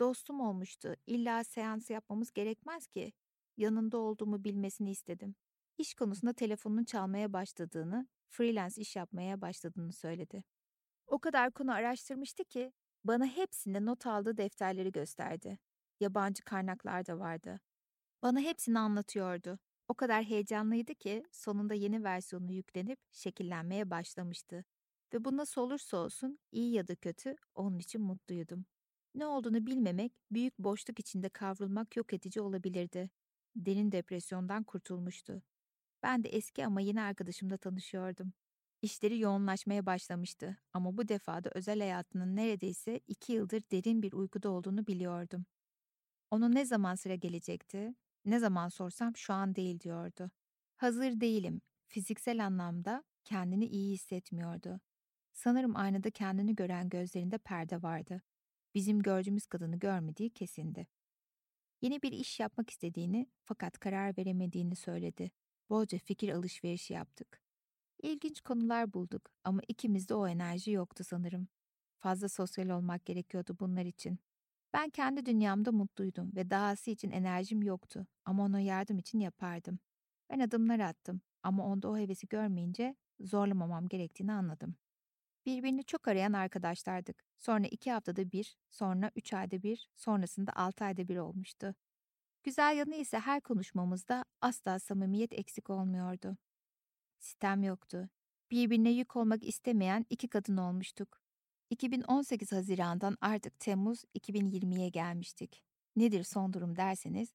Dostum 0.00 0.40
olmuştu. 0.40 0.94
İlla 1.06 1.44
seans 1.44 1.90
yapmamız 1.90 2.32
gerekmez 2.32 2.86
ki. 2.86 3.12
Yanında 3.56 3.98
olduğumu 3.98 4.44
bilmesini 4.44 4.90
istedim. 4.90 5.34
İş 5.78 5.94
konusunda 5.94 6.32
telefonunun 6.32 6.84
çalmaya 6.84 7.32
başladığını, 7.32 8.08
freelance 8.28 8.80
iş 8.82 8.96
yapmaya 8.96 9.40
başladığını 9.40 9.92
söyledi. 9.92 10.44
O 11.06 11.18
kadar 11.18 11.52
konu 11.52 11.72
araştırmıştı 11.72 12.44
ki 12.44 12.72
bana 13.04 13.26
hepsinde 13.26 13.84
not 13.84 14.06
aldığı 14.06 14.36
defterleri 14.36 14.92
gösterdi. 14.92 15.58
Yabancı 16.00 16.44
kaynaklar 16.44 17.06
da 17.06 17.18
vardı. 17.18 17.60
Bana 18.22 18.40
hepsini 18.40 18.78
anlatıyordu. 18.78 19.58
O 19.88 19.94
kadar 19.94 20.24
heyecanlıydı 20.24 20.94
ki 20.94 21.24
sonunda 21.32 21.74
yeni 21.74 22.04
versiyonu 22.04 22.52
yüklenip 22.52 22.98
şekillenmeye 23.12 23.90
başlamıştı. 23.90 24.64
Ve 25.12 25.24
bu 25.24 25.36
nasıl 25.36 25.60
olursa 25.60 25.96
olsun 25.96 26.38
iyi 26.52 26.72
ya 26.72 26.88
da 26.88 26.94
kötü 26.96 27.36
onun 27.54 27.78
için 27.78 28.00
mutluydum. 28.02 28.64
Ne 29.14 29.26
olduğunu 29.26 29.66
bilmemek, 29.66 30.12
büyük 30.30 30.58
boşluk 30.58 31.00
içinde 31.00 31.28
kavrulmak 31.28 31.96
yok 31.96 32.12
edici 32.12 32.40
olabilirdi. 32.40 33.10
Derin 33.56 33.92
depresyondan 33.92 34.64
kurtulmuştu. 34.64 35.42
Ben 36.02 36.24
de 36.24 36.28
eski 36.28 36.66
ama 36.66 36.80
yeni 36.80 37.02
arkadaşımla 37.02 37.56
tanışıyordum. 37.56 38.32
İşleri 38.82 39.18
yoğunlaşmaya 39.20 39.86
başlamıştı 39.86 40.58
ama 40.72 40.96
bu 40.96 41.08
defa 41.08 41.44
da 41.44 41.50
özel 41.54 41.80
hayatının 41.80 42.36
neredeyse 42.36 43.00
iki 43.08 43.32
yıldır 43.32 43.62
derin 43.72 44.02
bir 44.02 44.12
uykuda 44.12 44.50
olduğunu 44.50 44.86
biliyordum. 44.86 45.46
Onun 46.30 46.54
ne 46.54 46.66
zaman 46.66 46.94
sıra 46.94 47.14
gelecekti? 47.14 47.94
Ne 48.24 48.38
zaman 48.38 48.68
sorsam 48.68 49.16
şu 49.16 49.32
an 49.32 49.54
değil 49.54 49.80
diyordu. 49.80 50.30
Hazır 50.76 51.20
değilim. 51.20 51.60
Fiziksel 51.86 52.46
anlamda 52.46 53.04
kendini 53.24 53.66
iyi 53.66 53.92
hissetmiyordu. 53.92 54.80
Sanırım 55.32 55.76
aynada 55.76 56.10
kendini 56.10 56.54
gören 56.54 56.88
gözlerinde 56.88 57.38
perde 57.38 57.82
vardı. 57.82 58.22
Bizim 58.74 59.02
gördüğümüz 59.02 59.46
kadını 59.46 59.76
görmediği 59.78 60.30
kesindi. 60.30 60.86
Yeni 61.82 62.02
bir 62.02 62.12
iş 62.12 62.40
yapmak 62.40 62.70
istediğini 62.70 63.26
fakat 63.44 63.78
karar 63.78 64.18
veremediğini 64.18 64.76
söyledi. 64.76 65.30
Bolca 65.70 65.98
fikir 65.98 66.28
alışverişi 66.28 66.92
yaptık. 66.92 67.40
İlginç 68.02 68.40
konular 68.40 68.92
bulduk 68.92 69.30
ama 69.44 69.60
ikimizde 69.68 70.14
o 70.14 70.28
enerji 70.28 70.70
yoktu 70.70 71.04
sanırım. 71.04 71.48
Fazla 71.98 72.28
sosyal 72.28 72.68
olmak 72.68 73.06
gerekiyordu 73.06 73.56
bunlar 73.60 73.84
için. 73.84 74.18
Ben 74.74 74.90
kendi 74.90 75.26
dünyamda 75.26 75.72
mutluydum 75.72 76.36
ve 76.36 76.50
dahası 76.50 76.90
için 76.90 77.10
enerjim 77.10 77.62
yoktu 77.62 78.06
ama 78.24 78.44
ona 78.44 78.60
yardım 78.60 78.98
için 78.98 79.20
yapardım. 79.20 79.78
Ben 80.30 80.38
adımlar 80.38 80.80
attım 80.80 81.20
ama 81.42 81.66
onda 81.66 81.88
o 81.88 81.98
hevesi 81.98 82.28
görmeyince 82.28 82.96
zorlamamam 83.20 83.88
gerektiğini 83.88 84.32
anladım. 84.32 84.76
Birbirini 85.46 85.84
çok 85.84 86.08
arayan 86.08 86.32
arkadaşlardık. 86.32 87.24
Sonra 87.38 87.66
iki 87.66 87.92
haftada 87.92 88.32
bir, 88.32 88.56
sonra 88.70 89.10
üç 89.16 89.32
ayda 89.32 89.62
bir, 89.62 89.88
sonrasında 89.96 90.52
altı 90.52 90.84
ayda 90.84 91.08
bir 91.08 91.16
olmuştu. 91.16 91.74
Güzel 92.42 92.76
yanı 92.76 92.94
ise 92.94 93.18
her 93.18 93.40
konuşmamızda 93.40 94.24
asla 94.40 94.78
samimiyet 94.78 95.32
eksik 95.32 95.70
olmuyordu. 95.70 96.36
Sistem 97.18 97.62
yoktu. 97.62 98.08
Birbirine 98.50 98.90
yük 98.90 99.16
olmak 99.16 99.42
istemeyen 99.42 100.06
iki 100.10 100.28
kadın 100.28 100.56
olmuştuk. 100.56 101.23
2018 101.70 102.52
Haziran'dan 102.52 103.16
artık 103.20 103.60
Temmuz 103.60 104.04
2020'ye 104.14 104.88
gelmiştik. 104.88 105.62
Nedir 105.96 106.24
son 106.24 106.52
durum 106.52 106.76
derseniz, 106.76 107.34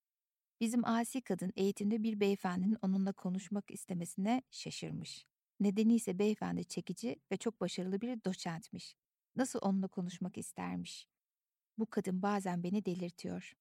bizim 0.59 0.85
asi 0.85 1.21
kadın 1.21 1.53
eğitimde 1.55 2.03
bir 2.03 2.19
beyefendinin 2.19 2.77
onunla 2.81 3.13
konuşmak 3.13 3.71
istemesine 3.71 4.41
şaşırmış. 4.51 5.25
Nedeni 5.59 5.95
ise 5.95 6.19
beyefendi 6.19 6.65
çekici 6.65 7.15
ve 7.31 7.37
çok 7.37 7.61
başarılı 7.61 8.01
bir 8.01 8.23
doçentmiş. 8.23 8.95
Nasıl 9.35 9.59
onunla 9.61 9.87
konuşmak 9.87 10.37
istermiş? 10.37 11.07
Bu 11.77 11.85
kadın 11.85 12.21
bazen 12.21 12.63
beni 12.63 12.85
delirtiyor. 12.85 13.53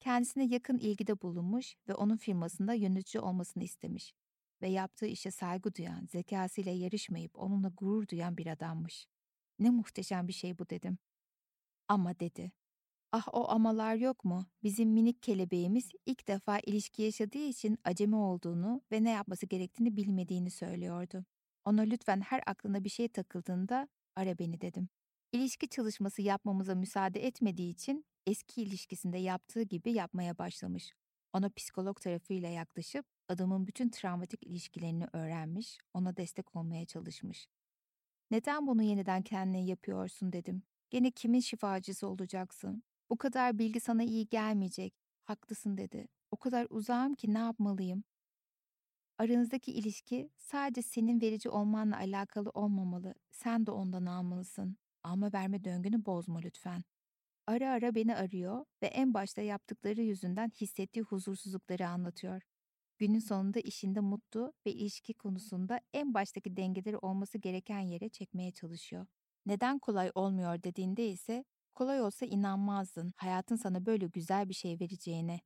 Kendisine 0.00 0.44
yakın 0.46 0.78
ilgide 0.78 1.20
bulunmuş 1.22 1.76
ve 1.88 1.94
onun 1.94 2.16
firmasında 2.16 2.74
yönetici 2.74 3.20
olmasını 3.20 3.64
istemiş 3.64 4.14
ve 4.62 4.68
yaptığı 4.68 5.06
işe 5.06 5.30
saygı 5.30 5.74
duyan, 5.74 6.06
zekasıyla 6.06 6.72
yarışmayıp 6.72 7.38
onunla 7.38 7.68
gurur 7.68 8.08
duyan 8.08 8.36
bir 8.36 8.46
adammış. 8.46 9.06
Ne 9.58 9.70
muhteşem 9.70 10.28
bir 10.28 10.32
şey 10.32 10.58
bu 10.58 10.70
dedim. 10.70 10.98
Ama 11.88 12.20
dedi. 12.20 12.52
Ah 13.12 13.28
o 13.32 13.48
amalar 13.48 13.94
yok 13.94 14.24
mu? 14.24 14.46
Bizim 14.62 14.90
minik 14.90 15.22
kelebeğimiz 15.22 15.90
ilk 16.06 16.28
defa 16.28 16.58
ilişki 16.58 17.02
yaşadığı 17.02 17.38
için 17.48 17.78
acemi 17.84 18.16
olduğunu 18.16 18.82
ve 18.92 19.04
ne 19.04 19.10
yapması 19.10 19.46
gerektiğini 19.46 19.96
bilmediğini 19.96 20.50
söylüyordu. 20.50 21.24
Ona 21.64 21.82
lütfen 21.82 22.20
her 22.20 22.42
aklına 22.46 22.84
bir 22.84 22.88
şey 22.88 23.08
takıldığında 23.08 23.88
ara 24.16 24.38
beni 24.38 24.60
dedim. 24.60 24.88
İlişki 25.32 25.68
çalışması 25.68 26.22
yapmamıza 26.22 26.74
müsaade 26.74 27.26
etmediği 27.26 27.72
için 27.72 28.04
eski 28.26 28.62
ilişkisinde 28.62 29.18
yaptığı 29.18 29.62
gibi 29.62 29.92
yapmaya 29.92 30.38
başlamış. 30.38 30.92
Ona 31.32 31.50
psikolog 31.50 32.00
tarafıyla 32.00 32.48
yaklaşıp 32.48 33.06
adamın 33.28 33.66
bütün 33.66 33.88
travmatik 33.88 34.46
ilişkilerini 34.46 35.06
öğrenmiş, 35.12 35.78
ona 35.94 36.16
destek 36.16 36.56
olmaya 36.56 36.86
çalışmış. 36.86 37.48
Neden 38.30 38.66
bunu 38.66 38.82
yeniden 38.82 39.22
kendine 39.22 39.64
yapıyorsun 39.64 40.32
dedim. 40.32 40.62
Gene 40.90 41.10
kimin 41.10 41.40
şifacısı 41.40 42.08
olacaksın? 42.08 42.82
Bu 43.10 43.16
kadar 43.18 43.58
bilgi 43.58 43.80
sana 43.80 44.02
iyi 44.02 44.28
gelmeyecek. 44.28 44.94
Haklısın 45.24 45.76
dedi. 45.78 46.08
O 46.30 46.36
kadar 46.36 46.66
uzağım 46.70 47.14
ki 47.14 47.34
ne 47.34 47.38
yapmalıyım? 47.38 48.04
Aranızdaki 49.18 49.72
ilişki 49.72 50.30
sadece 50.36 50.82
senin 50.82 51.20
verici 51.20 51.48
olmanla 51.50 51.96
alakalı 51.96 52.50
olmamalı. 52.50 53.14
Sen 53.30 53.66
de 53.66 53.70
ondan 53.70 54.06
almalısın. 54.06 54.76
Alma 55.04 55.32
verme 55.32 55.64
döngünü 55.64 56.06
bozma 56.06 56.38
lütfen. 56.38 56.84
Ara 57.46 57.70
ara 57.72 57.94
beni 57.94 58.16
arıyor 58.16 58.64
ve 58.82 58.86
en 58.86 59.14
başta 59.14 59.42
yaptıkları 59.42 60.02
yüzünden 60.02 60.50
hissettiği 60.60 61.02
huzursuzlukları 61.02 61.88
anlatıyor. 61.88 62.42
Günün 62.98 63.18
sonunda 63.18 63.60
işinde 63.60 64.00
mutlu 64.00 64.52
ve 64.66 64.72
ilişki 64.72 65.14
konusunda 65.14 65.80
en 65.92 66.14
baştaki 66.14 66.56
dengeleri 66.56 66.98
olması 66.98 67.38
gereken 67.38 67.78
yere 67.80 68.08
çekmeye 68.08 68.52
çalışıyor. 68.52 69.06
Neden 69.46 69.78
kolay 69.78 70.10
olmuyor 70.14 70.62
dediğinde 70.62 71.08
ise 71.08 71.44
kolay 71.74 72.02
olsa 72.02 72.26
inanmazdın 72.26 73.12
hayatın 73.16 73.56
sana 73.56 73.86
böyle 73.86 74.06
güzel 74.06 74.48
bir 74.48 74.54
şey 74.54 74.80
vereceğine. 74.80 75.40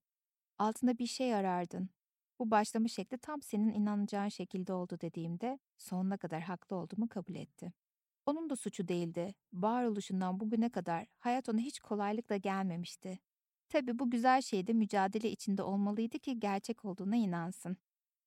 Altında 0.59 0.99
bir 0.99 1.07
şey 1.07 1.35
arardın. 1.35 1.91
Bu 2.39 2.51
başlama 2.51 2.89
şekli 2.89 3.19
tam 3.19 3.43
senin 3.43 3.73
inanacağın 3.73 4.29
şekilde 4.29 4.73
oldu 4.73 4.99
dediğimde 5.01 5.59
sonuna 5.79 6.17
kadar 6.17 6.41
haklı 6.41 6.77
olduğumu 6.77 7.09
kabul 7.09 7.35
etti. 7.35 7.73
Onun 8.27 8.51
da 8.51 8.57
suçu 8.57 8.89
değildi. 8.89 9.35
Varoluşundan 9.53 10.41
bugüne 10.41 10.71
kadar 10.71 11.07
hayat 11.19 11.49
ona 11.49 11.61
hiç 11.61 11.81
kolaylıkla 11.81 12.37
gelmemişti. 12.37 13.19
Tabii 13.73 13.99
bu 13.99 14.11
güzel 14.11 14.43
şeyde 14.43 14.73
mücadele 14.73 15.31
içinde 15.31 15.63
olmalıydı 15.63 16.19
ki 16.19 16.41
gerçek 16.41 16.85
olduğuna 16.85 17.17
inansın. 17.17 17.77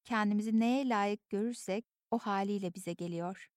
Kendimizi 0.03 0.59
neye 0.59 0.89
layık 0.89 1.29
görürsek 1.29 1.85
o 2.11 2.17
haliyle 2.17 2.73
bize 2.73 2.93
geliyor. 2.93 3.47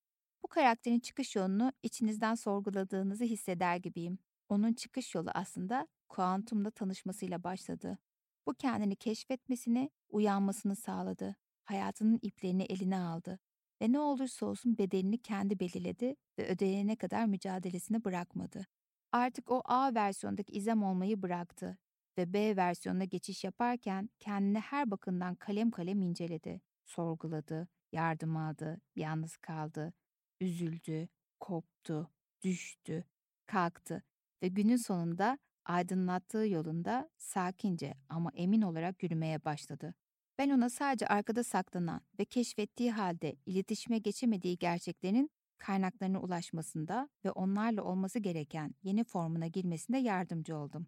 Bu 0.43 0.49
karakterin 0.49 1.01
çıkış 1.01 1.37
yolunu 1.37 1.73
içinizden 1.83 2.35
sorguladığınızı 2.35 3.25
hisseder 3.25 3.77
gibiyim. 3.77 4.19
Onun 4.49 4.73
çıkış 4.73 5.15
yolu 5.15 5.31
aslında 5.35 5.89
kuantumla 6.09 6.71
tanışmasıyla 6.71 7.45
başladı. 7.45 7.99
Bu 8.47 8.55
kendini 8.55 8.97
keşfetmesini, 8.97 9.91
uyanmasını 10.09 10.77
sağladı. 10.77 11.37
Hayatının 11.65 12.19
iplerini 12.23 12.63
eline 12.63 12.99
aldı 12.99 13.39
ve 13.83 13.93
ne 13.93 13.99
olursa 14.01 14.47
olsun 14.47 14.79
bedelini 14.79 15.19
kendi 15.19 15.61
belirledi 15.61 16.17
ve 16.39 16.49
ödeyene 16.49 16.97
kadar 16.97 17.27
mücadelesini 17.27 18.05
bırakmadı. 18.05 18.67
Artık 19.13 19.51
o 19.51 19.63
A 19.65 19.95
versiyondaki 19.95 20.53
izem 20.53 20.83
olmayı 20.83 21.23
bıraktı 21.23 21.79
ve 22.19 22.33
B 22.33 22.57
versiyonuna 22.57 23.05
geçiş 23.05 23.45
yaparken 23.45 24.11
kendini 24.19 24.59
her 24.59 24.91
bakımdan 24.91 25.35
kalem 25.35 25.71
kalem 25.71 26.03
inceledi, 26.03 26.61
sorguladı, 26.85 27.69
yardım 27.93 28.37
aldı, 28.37 28.81
yalnız 28.97 29.37
kaldı, 29.37 29.93
üzüldü, 30.41 31.09
koptu, 31.41 32.11
düştü, 32.43 33.05
kalktı 33.47 34.03
ve 34.43 34.49
günün 34.49 34.77
sonunda 34.77 35.39
aydınlattığı 35.65 36.47
yolunda 36.49 37.11
sakince 37.19 37.95
ama 38.09 38.31
emin 38.35 38.63
olarak 38.63 39.03
yürümeye 39.03 39.45
başladı. 39.45 39.95
Ben 40.39 40.51
ona 40.51 40.71
sadece 40.71 41.07
arkada 41.07 41.45
saklanan 41.45 42.01
ve 42.19 42.25
keşfettiği 42.25 42.93
halde 42.93 43.37
iletişime 43.47 43.99
geçemediği 43.99 44.59
gerçeklerin 44.59 45.31
kaynaklarına 45.59 46.21
ulaşmasında 46.21 47.09
ve 47.25 47.31
onlarla 47.31 47.83
olması 47.83 48.19
gereken 48.19 48.75
yeni 48.83 49.05
formuna 49.05 49.47
girmesinde 49.47 49.99
yardımcı 49.99 50.57
oldum. 50.57 50.87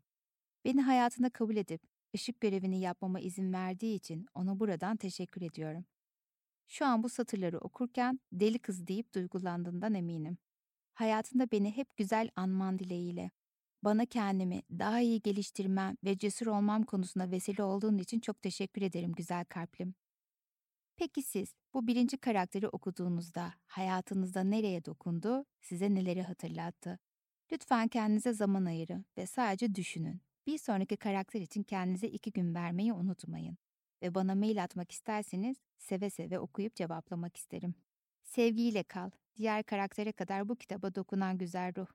Beni 0.65 0.83
hayatına 0.83 1.31
kabul 1.31 1.57
edip 1.57 1.83
ışık 2.15 2.41
görevini 2.41 2.81
yapmama 2.81 3.21
izin 3.21 3.53
verdiği 3.53 3.97
için 3.97 4.27
ona 4.35 4.61
buradan 4.61 4.97
teşekkür 4.97 5.43
ediyorum. 5.43 5.85
Şu 6.69 6.87
an 6.87 7.03
bu 7.03 7.09
satırları 7.09 7.59
okurken 7.59 8.21
deli 8.33 8.59
kız 8.59 8.87
deyip 8.87 9.15
duygulandığından 9.15 9.95
eminim. 9.95 10.39
Hayatında 10.95 11.51
beni 11.51 11.77
hep 11.77 11.97
güzel 11.97 12.31
anman 12.37 12.79
dileğiyle. 12.79 13.31
Bana 13.85 14.07
kendimi 14.07 14.63
daha 14.71 15.01
iyi 15.01 15.23
geliştirmem 15.23 15.97
ve 16.05 16.19
cesur 16.19 16.47
olmam 16.47 16.83
konusunda 16.83 17.31
vesile 17.31 17.63
olduğun 17.63 17.99
için 17.99 18.21
çok 18.21 18.43
teşekkür 18.43 18.83
ederim 18.83 19.13
güzel 19.13 19.45
kalplim. 19.45 19.95
Peki 21.01 21.23
siz 21.23 21.55
bu 21.75 21.87
birinci 21.87 22.17
karakteri 22.17 22.69
okuduğunuzda 22.69 23.55
hayatınızda 23.67 24.45
nereye 24.45 24.85
dokundu, 24.85 25.45
size 25.61 25.95
neleri 25.95 26.23
hatırlattı? 26.23 26.99
Lütfen 27.53 27.89
kendinize 27.89 28.33
zaman 28.33 28.65
ayırın 28.65 29.07
ve 29.19 29.27
sadece 29.27 29.75
düşünün. 29.75 30.21
Bir 30.47 30.59
sonraki 30.59 30.97
karakter 30.97 31.41
için 31.41 31.63
kendinize 31.63 32.09
iki 32.09 32.33
gün 32.33 32.55
vermeyi 32.55 32.93
unutmayın. 32.93 33.59
Ve 34.03 34.15
bana 34.15 34.35
mail 34.35 34.65
atmak 34.65 34.93
isterseniz 34.93 35.57
seve 35.79 36.11
seve 36.11 36.39
okuyup 36.39 36.77
cevaplamak 36.77 37.37
isterim. 37.37 37.75
Sevgiyle 38.23 38.83
kal. 38.83 39.11
Diğer 39.37 39.63
karaktere 39.63 40.13
kadar 40.13 40.49
bu 40.49 40.57
kitaba 40.57 40.95
dokunan 40.95 41.39
güzel 41.39 41.77
ruh. 41.77 41.89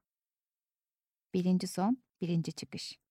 Birinci 1.34 1.68
son, 1.68 1.98
birinci 2.22 2.53
çıkış. 2.53 3.05